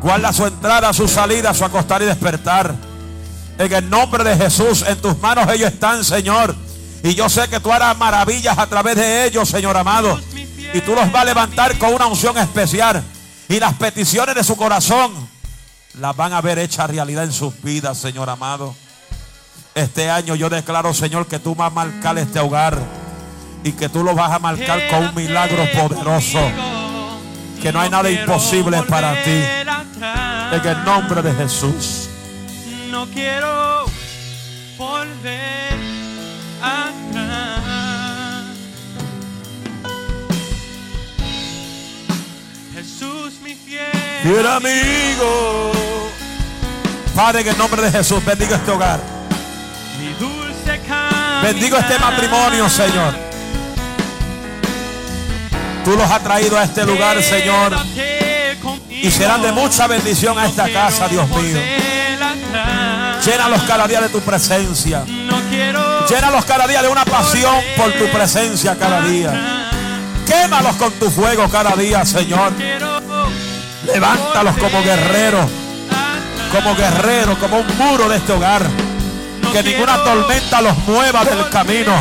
Guarda 0.00 0.32
su 0.32 0.46
entrada, 0.46 0.92
su 0.92 1.08
salida, 1.08 1.52
su 1.52 1.64
acostar 1.64 2.00
y 2.02 2.04
despertar. 2.04 2.72
En 3.58 3.72
el 3.72 3.90
nombre 3.90 4.22
de 4.22 4.36
Jesús, 4.36 4.84
en 4.86 5.00
tus 5.00 5.18
manos 5.18 5.48
ellos 5.52 5.72
están, 5.72 6.04
Señor. 6.04 6.54
Y 7.02 7.16
yo 7.16 7.28
sé 7.28 7.48
que 7.48 7.58
tú 7.58 7.72
harás 7.72 7.98
maravillas 7.98 8.56
a 8.56 8.68
través 8.68 8.94
de 8.94 9.26
ellos, 9.26 9.48
Señor 9.48 9.76
amado. 9.76 10.20
Y 10.72 10.80
tú 10.80 10.94
los 10.94 11.10
vas 11.10 11.22
a 11.22 11.24
levantar 11.24 11.76
con 11.76 11.92
una 11.92 12.06
unción 12.06 12.38
especial. 12.38 13.02
Y 13.48 13.58
las 13.58 13.74
peticiones 13.74 14.36
de 14.36 14.44
su 14.44 14.56
corazón 14.56 15.12
las 15.98 16.14
van 16.14 16.32
a 16.32 16.40
ver 16.40 16.60
hechas 16.60 16.88
realidad 16.88 17.24
en 17.24 17.32
sus 17.32 17.60
vidas, 17.62 17.98
Señor 17.98 18.30
amado. 18.30 18.76
Este 19.74 20.08
año 20.08 20.36
yo 20.36 20.48
declaro, 20.48 20.94
Señor, 20.94 21.26
que 21.26 21.40
tú 21.40 21.56
vas 21.56 21.72
a 21.72 21.74
marcar 21.74 22.16
este 22.16 22.38
hogar. 22.38 23.01
Y 23.64 23.72
que 23.72 23.88
tú 23.88 24.02
lo 24.02 24.14
vas 24.14 24.32
a 24.32 24.38
marcar 24.38 24.88
con 24.88 25.06
un 25.06 25.14
milagro 25.14 25.64
poderoso. 25.72 26.40
Que 27.60 27.72
no 27.72 27.80
hay 27.80 27.90
nada 27.90 28.10
imposible 28.10 28.82
para 28.82 29.22
ti. 29.22 29.42
En 30.52 30.66
el 30.66 30.84
nombre 30.84 31.22
de 31.22 31.32
Jesús. 31.34 32.08
No 32.90 33.06
quiero 33.06 33.86
volver 34.76 35.78
atrás. 36.60 37.62
Jesús, 42.74 43.34
mi 43.44 43.54
fiel. 43.54 43.86
Fiel 44.22 44.46
amigo. 44.46 45.72
Padre, 47.14 47.42
en 47.42 47.48
el 47.48 47.58
nombre 47.58 47.82
de 47.82 47.92
Jesús, 47.92 48.24
bendiga 48.24 48.56
este 48.56 48.70
hogar. 48.72 49.00
Mi 50.00 50.12
dulce. 50.14 50.80
Bendigo 51.42 51.76
este 51.76 51.98
matrimonio, 51.98 52.68
Señor. 52.68 53.31
Tú 55.84 55.96
los 55.96 56.10
has 56.10 56.22
traído 56.22 56.58
a 56.58 56.64
este 56.64 56.84
lugar, 56.84 57.22
Señor. 57.22 57.76
Y 58.90 59.10
serán 59.10 59.42
de 59.42 59.52
mucha 59.52 59.86
bendición 59.86 60.38
a 60.38 60.46
esta 60.46 60.68
casa, 60.72 61.08
Dios 61.08 61.28
mío. 61.28 61.58
Llénalos 63.24 63.62
cada 63.62 63.86
día 63.86 64.00
de 64.00 64.08
tu 64.08 64.20
presencia. 64.20 65.04
Llénalos 66.08 66.44
cada 66.44 66.66
día 66.66 66.82
de 66.82 66.88
una 66.88 67.04
pasión 67.04 67.54
por 67.76 67.92
tu 67.92 68.06
presencia 68.08 68.76
cada 68.78 69.00
día. 69.02 69.70
Quémalos 70.26 70.76
con 70.76 70.92
tu 70.92 71.10
fuego 71.10 71.48
cada 71.48 71.74
día, 71.76 72.04
Señor. 72.04 72.52
Levántalos 73.84 74.56
como 74.58 74.82
guerreros, 74.82 75.46
como 76.52 76.76
guerreros, 76.76 77.38
como 77.38 77.58
un 77.58 77.78
muro 77.78 78.08
de 78.08 78.16
este 78.18 78.32
hogar. 78.32 78.62
Que 79.52 79.62
ninguna 79.62 80.02
tormenta 80.02 80.62
los 80.62 80.78
mueva 80.86 81.24
del 81.24 81.48
camino, 81.50 81.92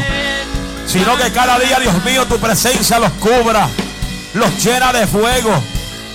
sino 0.92 1.16
que 1.16 1.32
cada 1.32 1.58
día, 1.58 1.80
Dios 1.80 2.04
mío, 2.04 2.26
tu 2.26 2.38
presencia 2.38 3.00
los 3.00 3.12
cubra, 3.14 3.70
los 4.34 4.64
llena 4.64 4.92
de 4.92 5.08
fuego, 5.08 5.52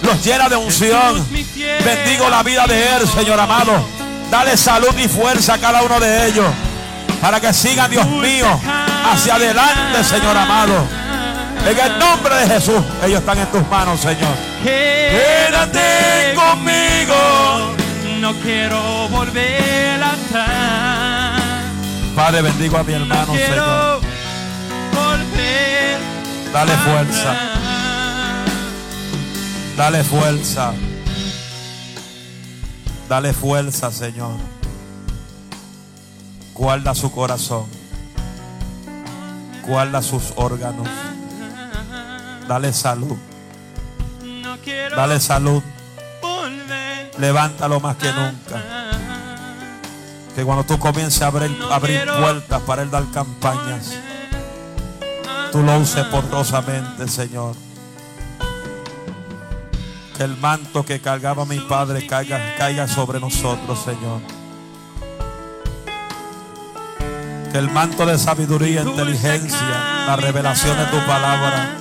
los 0.03 0.23
llena 0.23 0.51
de 0.51 0.57
unción. 0.57 1.27
Bendigo 1.83 2.29
la 2.29 2.43
vida 2.43 2.67
de 2.67 2.97
él, 2.97 3.09
Señor 3.09 3.41
amado. 3.41 3.73
Dale 4.31 4.55
salud 4.59 4.95
y 4.99 5.09
fuerza 5.09 5.55
a 5.55 5.59
cada 5.59 5.83
uno 5.83 5.99
de 5.99 6.27
ellos. 6.27 6.47
Para 7.23 7.41
que 7.41 7.55
sigan, 7.55 7.91
Dios 7.91 8.07
mío, 8.07 8.47
hacia 9.11 9.37
adelante, 9.37 10.05
Señor 10.05 10.37
amado. 10.37 10.75
En 11.67 11.79
el 11.79 11.99
nombre 11.99 12.35
de 12.35 12.47
Jesús, 12.47 12.83
ellos 13.03 13.21
están 13.21 13.39
en 13.39 13.47
tus 13.47 13.67
manos, 13.69 13.99
Señor. 13.99 14.35
Quédate 14.63 16.35
conmigo. 16.35 17.75
No 18.21 18.35
quiero 18.41 19.09
volver 19.09 20.03
atrás. 20.03 21.41
Padre, 22.15 22.43
bendigo 22.43 22.77
a 22.77 22.83
mi 22.83 22.93
No 22.93 23.01
hermano, 23.01 23.33
Señor. 23.35 24.06
Dale 26.57 26.75
fuerza, 26.79 27.37
dale 29.77 30.03
fuerza. 30.03 30.73
Dale 33.11 33.35
fuerza, 33.35 33.93
Señor. 33.93 34.37
Guarda 36.55 36.95
su 36.95 37.13
corazón. 37.13 37.67
Guarda 39.67 40.01
sus 40.01 40.33
órganos. 40.37 40.89
Dale 42.49 42.73
salud. 42.73 43.19
Dale 44.97 45.21
salud. 45.21 45.63
Levántalo 47.19 47.81
más 47.81 47.97
que 47.97 48.11
nunca. 48.15 48.63
Que 50.35 50.43
cuando 50.43 50.65
tú 50.65 50.79
comiences 50.79 51.21
a 51.21 51.27
abrir, 51.27 51.55
abrir 51.71 52.07
puertas 52.19 52.63
para 52.63 52.81
Él 52.81 52.91
dar 52.91 53.05
campañas, 53.11 53.93
tú 55.57 55.63
lo 55.63 55.79
uses 55.79 56.05
poderosamente, 56.07 57.09
Señor. 57.09 57.55
Que 60.15 60.25
el 60.25 60.37
manto 60.37 60.85
que 60.85 61.01
cargaba 61.01 61.47
mi 61.47 61.59
Padre 61.61 62.07
caiga, 62.07 62.57
caiga 62.59 62.87
sobre 62.87 63.21
nosotros, 63.21 63.79
Señor. 63.83 64.21
Que 67.51 67.59
el 67.59 67.71
manto 67.71 68.05
de 68.05 68.19
sabiduría, 68.19 68.83
inteligencia, 68.83 70.07
la 70.07 70.17
revelación 70.17 70.77
de 70.77 70.85
tu 70.87 70.99
palabra, 71.07 71.79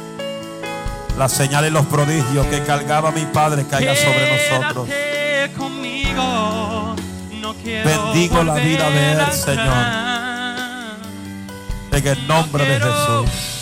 la 1.18 1.27
señal 1.27 1.65
y 1.65 1.69
los 1.69 1.85
prodigios 1.85 2.45
que 2.47 2.64
cargaba 2.64 3.11
mi 3.11 3.26
Padre 3.26 3.65
caiga 3.69 3.93
sobre 3.93 4.57
nosotros. 4.57 4.89
Bendigo 7.65 8.43
la 8.43 8.56
vida 8.56 8.89
de 8.89 9.11
él, 9.11 9.31
Señor. 9.34 10.06
En 11.91 12.07
el 12.07 12.27
nombre 12.27 12.65
de 12.65 12.80
Jesús. 12.80 13.56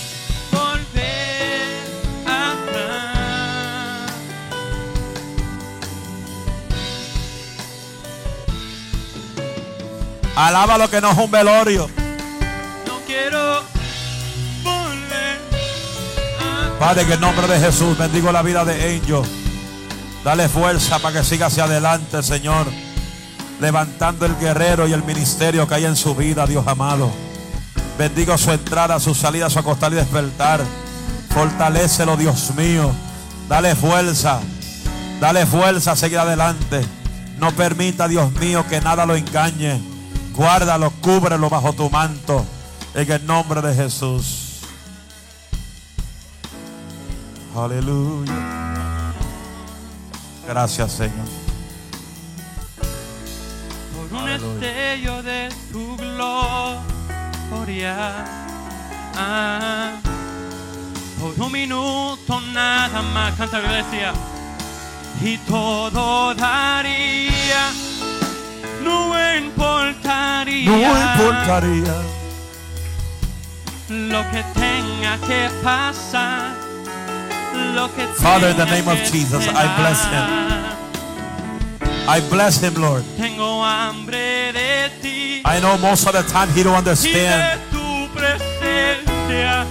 Alaba 10.44 10.78
lo 10.78 10.90
que 10.90 10.99
no 10.99 11.10
es 11.10 11.18
un 11.18 11.32
velorio. 11.32 11.90
No 12.86 12.99
quiero 13.07 13.64
volver. 14.61 15.40
Padre, 16.78 17.03
en 17.03 17.11
el 17.14 17.22
nombre 17.22 17.48
de 17.48 17.61
Jesús, 17.61 17.98
bendigo 17.98 18.30
la 18.30 18.41
vida 18.41 18.65
de 18.65 18.74
Angel. 18.74 19.22
Dale 20.22 20.49
fuerza 20.49 20.99
para 20.99 21.18
que 21.18 21.26
siga 21.26 21.45
hacia 21.45 21.64
adelante, 21.64 22.22
Señor. 22.22 22.68
Levantando 23.61 24.26
el 24.26 24.36
guerrero 24.36 24.86
y 24.86 24.91
el 24.91 25.06
ministerio 25.06 25.65
que 25.65 25.76
hay 25.76 25.86
en 25.86 25.95
su 25.95 26.14
vida, 26.14 26.45
Dios 26.45 26.68
amado. 26.68 27.10
Bendigo 27.98 28.38
su 28.38 28.52
entrada, 28.52 28.99
su 28.99 29.15
salida, 29.15 29.49
su 29.49 29.60
acostar 29.60 29.94
y 29.94 29.95
despertar. 29.95 30.60
Fortalécelo, 31.30 32.18
Dios 32.18 32.53
mío. 32.57 32.91
Dale 33.48 33.78
fuerza. 33.78 34.41
Dale 35.22 35.45
fuerza 35.45 35.94
a 35.94 35.95
seguir 35.95 36.20
adelante. 36.20 36.82
No 37.38 37.53
permita, 37.53 38.10
Dios 38.10 38.30
mío, 38.34 38.65
que 38.68 38.82
nada 38.82 39.06
lo 39.06 39.15
engañe. 39.15 39.93
Guárdalo, 40.35 40.91
cúbrelo 41.01 41.49
bajo 41.49 41.73
tu 41.73 41.89
manto. 41.89 42.45
En 42.93 43.11
el 43.11 43.26
nombre 43.26 43.61
de 43.61 43.73
Jesús. 43.73 44.61
Aleluya. 47.55 48.34
Gracias, 50.47 50.91
Señor. 50.91 51.27
por 53.95 54.05
un 54.14 54.27
Aleluya. 54.27 54.60
destello 54.60 55.23
de 55.23 55.49
tu 55.72 55.97
gloria. 55.97 57.95
Ah, 59.15 59.91
por 61.19 61.39
un 61.45 61.51
minuto 61.51 62.41
nada 62.53 63.01
más, 63.14 63.34
canta 63.35 63.60
la 63.60 63.65
iglesia. 63.80 64.14
Y 65.22 65.38
todo 65.39 66.34
daría, 66.35 67.72
no 68.84 69.35
importaría, 69.38 70.69
No 70.69 70.77
importaría. 70.77 71.93
lo 73.89 74.22
que 74.31 74.43
tenga 74.53 75.18
que 75.27 75.49
pasar. 75.64 76.51
Lo 77.76 77.88
que 77.95 78.05
Father, 78.22 78.49
in 78.51 78.57
the 78.57 78.65
name 78.65 78.88
of 78.88 78.97
Jesus, 79.11 79.47
I 79.47 79.65
bless 79.77 80.03
him. 80.05 80.43
I 82.07 82.19
bless 82.30 82.60
him, 82.61 82.73
Lord. 82.76 83.03
Tengo 83.18 83.64
hambre 83.64 84.51
de 84.51 84.89
ti. 85.01 85.41
I 85.45 85.60
know 85.60 85.77
most 85.77 86.05
of 86.07 86.14
the 86.14 86.23
time 86.23 86.49
he 86.53 86.64
don't 86.64 86.76
understand 86.76 87.60
de 87.72 89.65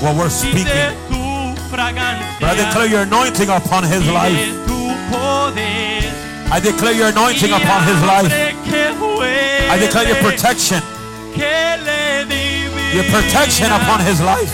what 0.00 0.16
we're 0.16 0.30
speaking. 0.30 0.66
But 1.70 1.80
I 1.80 2.54
declare 2.56 2.86
your 2.86 3.02
anointing 3.02 3.48
upon 3.48 3.84
his 3.84 4.06
life. 4.08 4.36
De 6.60 6.70
tu 6.70 6.72
poder 6.72 6.72
I 6.72 6.72
declare 6.72 6.92
your 6.94 7.08
anointing 7.08 7.52
upon 7.52 7.82
his 7.84 8.00
life. 8.02 8.32
hambre 8.32 8.54
que 8.64 8.94
duele, 8.98 9.70
I 9.70 9.78
declare 9.78 10.08
your 10.08 10.18
protection, 10.18 10.82
que 11.34 11.76
le 11.84 12.24
divina, 12.26 12.94
your 12.94 13.04
protection 13.04 13.72
upon 13.72 14.00
his 14.00 14.20
life. 14.20 14.52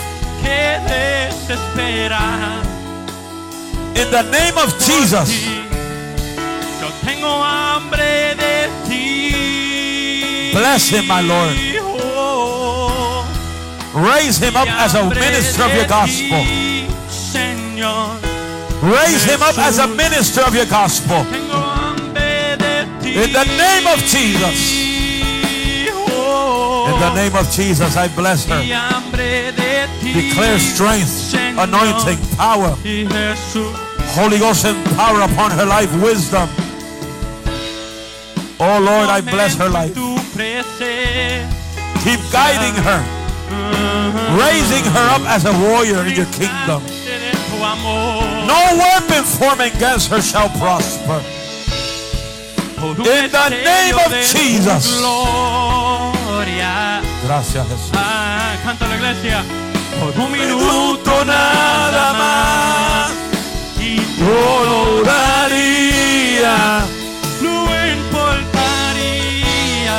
In 3.95 4.11
the 4.13 4.23
name 4.31 4.57
of 4.57 4.73
Jesus, 4.79 5.29
ti. 5.29 5.67
Yo 6.81 6.89
tengo 7.05 7.43
hambre 7.43 8.35
de 8.37 8.69
ti. 8.87 10.53
Bless 10.53 10.89
him, 10.91 11.07
my 11.09 11.21
Lord. 11.21 11.57
Raise 13.95 14.39
him 14.39 14.57
up 14.57 14.69
as 14.69 14.95
a 14.95 15.03
minister 15.11 15.65
of 15.65 15.75
your 15.75 15.87
gospel. 15.87 16.45
Raise 18.83 19.25
him 19.25 19.43
up 19.43 19.59
as 19.59 19.79
a 19.79 19.89
minister 19.89 20.43
of 20.43 20.55
your 20.55 20.67
gospel. 20.67 21.27
In 23.15 23.33
the 23.33 23.45
name 23.45 23.87
of 23.87 23.99
Jesus. 24.05 24.87
In 26.89 27.01
the 27.01 27.15
name 27.15 27.35
of 27.37 27.51
Jesus, 27.51 27.97
I 27.97 28.09
bless 28.09 28.45
her. 28.47 28.61
y 28.61 28.71
hambre 28.73 29.53
de 29.53 29.87
ti. 30.01 30.13
Declare 30.13 30.59
strength, 30.59 31.35
anointing, 31.59 32.19
power. 32.37 32.77
Holy 34.15 34.39
Ghost 34.39 34.65
and 34.65 34.77
power 34.97 35.21
upon 35.23 35.51
her 35.53 35.67
life, 35.67 35.91
wisdom. 36.03 36.49
Oh 38.61 38.79
Lord, 38.81 39.09
I 39.09 39.21
bless 39.21 39.55
her 39.57 39.69
life. 39.69 39.95
Keep 42.05 42.21
guiding 42.33 42.75
her, 42.83 43.01
raising 44.39 44.85
her 44.93 45.07
up 45.15 45.23
as 45.29 45.45
a 45.45 45.53
warrior 45.53 46.05
in 46.07 46.15
your 46.17 46.27
kingdom. 46.35 46.83
de 46.83 47.33
tu 47.51 47.63
amor. 47.63 48.23
No 48.47 48.61
weapon 48.79 49.25
formed 49.25 49.61
against 49.61 50.11
her 50.11 50.21
shall 50.23 50.49
prosper. 50.59 51.38
In 52.81 53.31
the 53.31 53.49
name 53.51 53.97
of 53.97 54.13
Jesus. 54.13 54.99
Gloria. 55.01 57.01
Gracias, 57.25 57.67
Jesús. 57.67 57.91
Ah, 57.95 58.55
canta 58.65 58.87
la 58.87 58.95
iglesia. 58.97 59.43
Por 59.99 60.17
un 60.25 60.31
minuto 60.33 61.25
nada 61.25 62.13
más. 62.13 63.11
Y 63.81 63.97
Yo 63.97 64.65
lo 64.65 65.03
daría. 65.03 66.85
no 67.43 67.65
importaría 67.97 69.99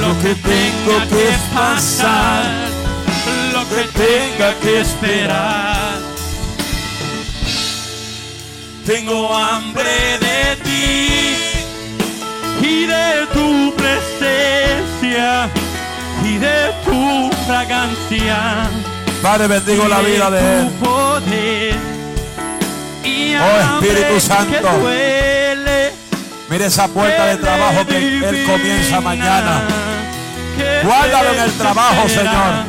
lo 0.00 0.10
que 0.22 0.34
tenga 0.36 1.06
que 1.08 1.36
pasar, 1.54 2.44
lo 3.52 3.68
que 3.68 3.82
tenga 3.98 4.54
que 4.60 4.80
esperar. 4.80 5.89
Tengo 8.90 9.32
hambre 9.32 10.18
de 10.18 10.56
ti 10.64 11.08
y 12.60 12.86
de 12.86 13.24
tu 13.32 13.72
presencia 13.76 15.48
y 16.24 16.38
de 16.38 16.72
tu 16.84 17.30
fragancia. 17.46 18.68
Padre, 19.22 19.46
bendigo 19.46 19.86
la 19.86 20.00
vida 20.00 20.28
de 20.32 20.40
él. 20.40 20.70
Poder 20.80 21.76
y 23.04 23.36
Oh, 23.36 23.80
Espíritu 23.80 24.18
Santo. 24.18 24.68
duele, 24.80 25.92
Mire 26.48 26.66
esa 26.66 26.88
puerta 26.88 27.26
de 27.26 27.36
trabajo 27.36 27.86
que 27.86 27.96
él 27.96 28.44
comienza 28.44 29.00
mañana. 29.00 29.68
Guárdalo 30.82 31.32
en 31.34 31.40
el 31.42 31.52
trabajo. 31.52 32.08
Señor. 32.08 32.64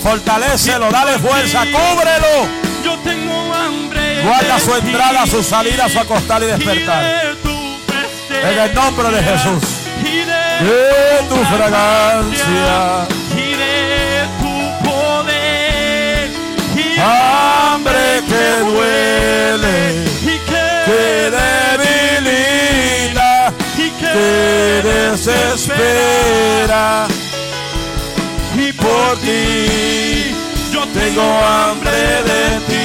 Fortalécelo, 0.00 0.92
dale 0.92 1.18
fuerza, 1.18 1.64
cúbrelo. 1.64 2.46
Yo 2.84 2.96
tengo 2.98 3.52
hambre. 3.52 4.05
Guarda 4.26 4.58
su 4.58 4.74
entrada, 4.74 5.24
su 5.26 5.40
salida, 5.40 5.88
su 5.88 6.00
acostar 6.00 6.42
y 6.42 6.46
despertar. 6.46 7.36
En 8.30 8.58
el 8.58 8.74
nombre 8.74 9.08
de 9.10 9.22
Jesús. 9.22 9.62
de 10.02 11.22
tu 11.28 11.36
fragancia. 11.44 13.06
y 13.36 13.54
de 13.54 14.26
tu 14.40 14.54
poder 14.84 16.30
Hambre 16.98 18.22
que 18.26 18.46
duele, 18.64 19.76
y 20.22 20.38
que 20.48 20.66
debilita, 22.16 23.32
y 23.78 23.88
que 23.90 24.14
desespera. 24.88 26.84
y 28.56 28.72
Por 28.72 29.18
ti 29.18 30.34
yo 30.72 30.82
tengo 30.88 31.22
hambre 31.22 32.22
de 32.24 32.60
ti. 32.66 32.75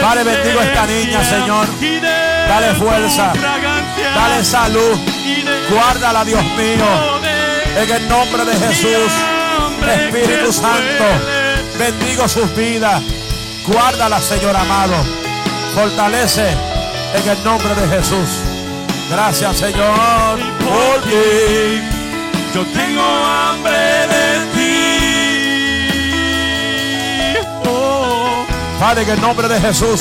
Padre, 0.00 0.24
bendigo 0.24 0.60
a 0.60 0.64
esta 0.64 0.86
niña, 0.86 1.24
Señor. 1.24 1.66
Dale 2.48 2.74
fuerza. 2.74 3.32
Dale 4.14 4.44
salud. 4.44 4.98
Guárdala, 5.70 6.24
Dios 6.24 6.42
mío. 6.56 7.20
En 7.76 7.90
el 7.90 8.08
nombre 8.08 8.44
de 8.44 8.56
Jesús. 8.56 9.12
Espíritu 9.88 10.52
Santo. 10.52 11.04
Bendigo 11.78 12.28
sus 12.28 12.54
vidas. 12.54 13.02
Guárdala, 13.66 14.20
Señor 14.20 14.56
amado. 14.56 14.94
Fortalece 15.74 16.50
en 17.14 17.28
el 17.28 17.44
nombre 17.44 17.74
de 17.74 17.88
Jesús. 17.96 18.42
Gracias, 19.10 19.56
Señor, 19.58 20.38
por 20.58 21.02
ti. 21.02 21.80
Yo 22.54 22.64
tengo 22.66 23.02
hambre 23.02 24.06
de 24.08 24.19
Padre, 28.80 29.02
en 29.02 29.10
el 29.10 29.20
nombre 29.20 29.46
de 29.46 29.60
Jesús. 29.60 30.00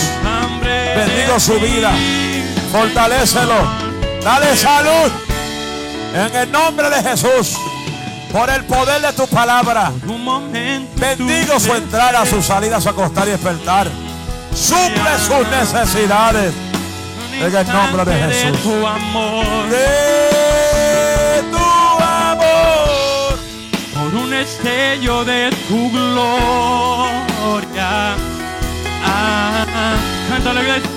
Bendigo 0.64 1.38
su 1.38 1.60
vida. 1.60 1.92
Fortalécelo. 2.72 3.56
Dale 4.24 4.56
salud. 4.56 5.12
En 6.16 6.34
el 6.34 6.50
nombre 6.50 6.90
de 6.90 7.04
Jesús. 7.04 7.58
Por 8.32 8.50
el 8.50 8.64
poder 8.64 9.02
de 9.02 9.12
tu 9.12 9.28
palabra. 9.28 9.92
Bendigo 10.96 11.60
su 11.60 11.76
entrada, 11.76 12.26
su 12.26 12.42
salida, 12.42 12.80
su 12.80 12.88
acostar 12.88 13.28
y 13.28 13.32
despertar. 13.32 13.90
Suple 14.56 15.20
sus 15.28 15.46
necesidades. 15.50 16.54
En 17.34 17.54
el 17.54 17.68
nombre 17.68 18.06
de 18.06 18.14
Jesús. 18.14 18.62
tu 18.62 18.88
amor. 18.88 19.46
De 19.70 21.44
tu 21.52 21.58
amor. 22.02 23.38
por 23.94 24.16
un 24.16 24.34
estello 24.34 25.26
de 25.26 25.50
tu 25.68 25.92
gloria. 25.92 27.10
Canta 30.42 30.54
la 30.54 30.62
iglesia, 30.62 30.90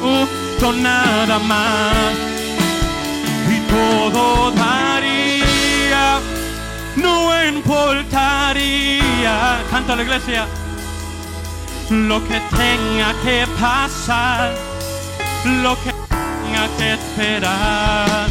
justo 0.00 0.72
nada 0.72 1.38
más. 1.40 2.16
Y 3.46 3.60
todo 3.68 4.50
daría, 4.52 6.18
no 6.96 7.44
importaría. 7.46 9.34
Canta 9.70 9.96
la 9.96 10.02
iglesia, 10.02 10.46
lo 11.90 12.26
que 12.26 12.40
tenga 12.56 13.12
que 13.22 13.46
pasar, 13.60 14.54
lo 15.62 15.76
que 15.82 15.92
tenga 16.08 16.66
que 16.78 16.94
esperar. 16.94 18.30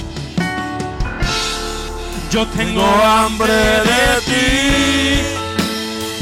Yo 2.32 2.48
tengo 2.48 2.88
hambre 3.06 3.54
de 3.54 4.22
ti 4.26 5.22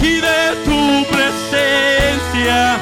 y 0.06 0.20
de 0.20 0.56
tu 0.66 1.06
presencia 1.16 2.78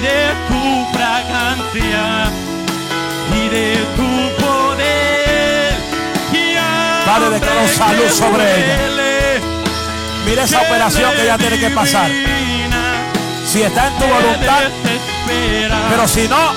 y 0.00 0.02
de 0.02 0.34
tu 0.48 0.92
fragancia 0.92 2.30
y 3.34 3.48
de 3.48 3.76
tu 3.96 4.42
poder. 4.42 5.74
Padre, 7.04 7.30
declaro 7.30 7.68
salud 7.68 8.10
sobre 8.10 8.44
ella. 8.44 9.40
Mira 10.24 10.44
esa 10.44 10.60
operación 10.62 11.12
que 11.12 11.22
ella 11.22 11.38
tiene 11.38 11.58
que 11.58 11.70
pasar. 11.70 12.10
Si 13.46 13.62
está 13.62 13.88
en 13.88 13.94
tu 13.98 14.06
voluntad, 14.06 14.62
pero 15.90 16.08
si 16.08 16.28
no, 16.28 16.52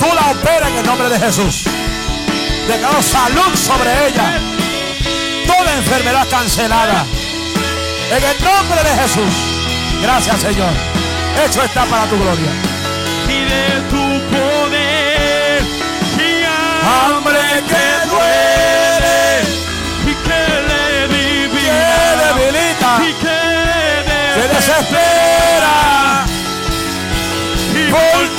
tú 0.00 0.06
la 0.14 0.32
operas 0.32 0.70
en 0.70 0.78
el 0.78 0.86
nombre 0.86 1.08
de 1.08 1.18
Jesús. 1.18 1.64
Declaro 2.66 3.02
salud 3.02 3.54
sobre 3.54 4.08
ella. 4.08 4.40
Toda 5.46 5.76
enfermedad 5.76 6.26
cancelada. 6.28 7.04
En 8.10 8.24
el 8.24 8.44
nombre 8.44 8.82
de 8.82 9.02
Jesús. 9.02 9.34
Gracias, 10.02 10.40
Señor. 10.40 10.97
Hecho 11.44 11.62
está 11.62 11.84
para 11.84 12.04
tu 12.06 12.18
gloria. 12.18 12.50
y 13.28 13.44
de 13.44 13.80
tu 13.90 14.04
poder. 14.34 15.62
Y 16.18 16.44
Hambre 16.84 17.38
que 17.70 17.86
duele, 18.10 19.20
y 20.04 20.14
que 20.26 20.42
le 20.68 20.84
que 21.06 21.14
divina 21.14 22.00
debilita, 22.22 22.90
y 23.02 23.12
que 23.22 23.38
que 24.34 24.44
desespera. 24.54 25.76
y 27.74 28.37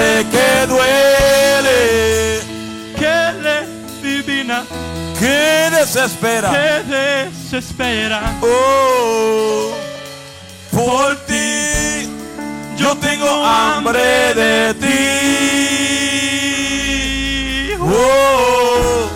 Que 0.00 0.66
duele, 0.66 2.40
que 2.96 3.16
le 3.42 3.56
divina, 4.02 4.64
que 5.18 5.68
desespera. 5.70 6.50
que 6.50 6.82
desespera. 6.94 8.20
Oh, 8.40 9.74
por 10.70 11.16
ti 11.26 12.08
yo 12.78 12.96
tengo 12.96 13.44
hambre 13.44 14.34
de 14.34 14.74
ti. 14.74 14.96
Oh, 17.78 19.08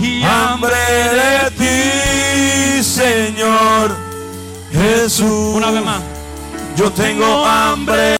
y 0.00 0.22
hambre 0.24 0.74
de 1.20 1.50
ti, 1.58 2.82
Señor 2.82 3.96
Jesús. 4.72 5.54
Una 5.54 5.70
vez 5.70 5.84
más. 5.84 6.02
Yo 6.76 6.90
tengo 6.90 7.44
hambre 7.44 8.16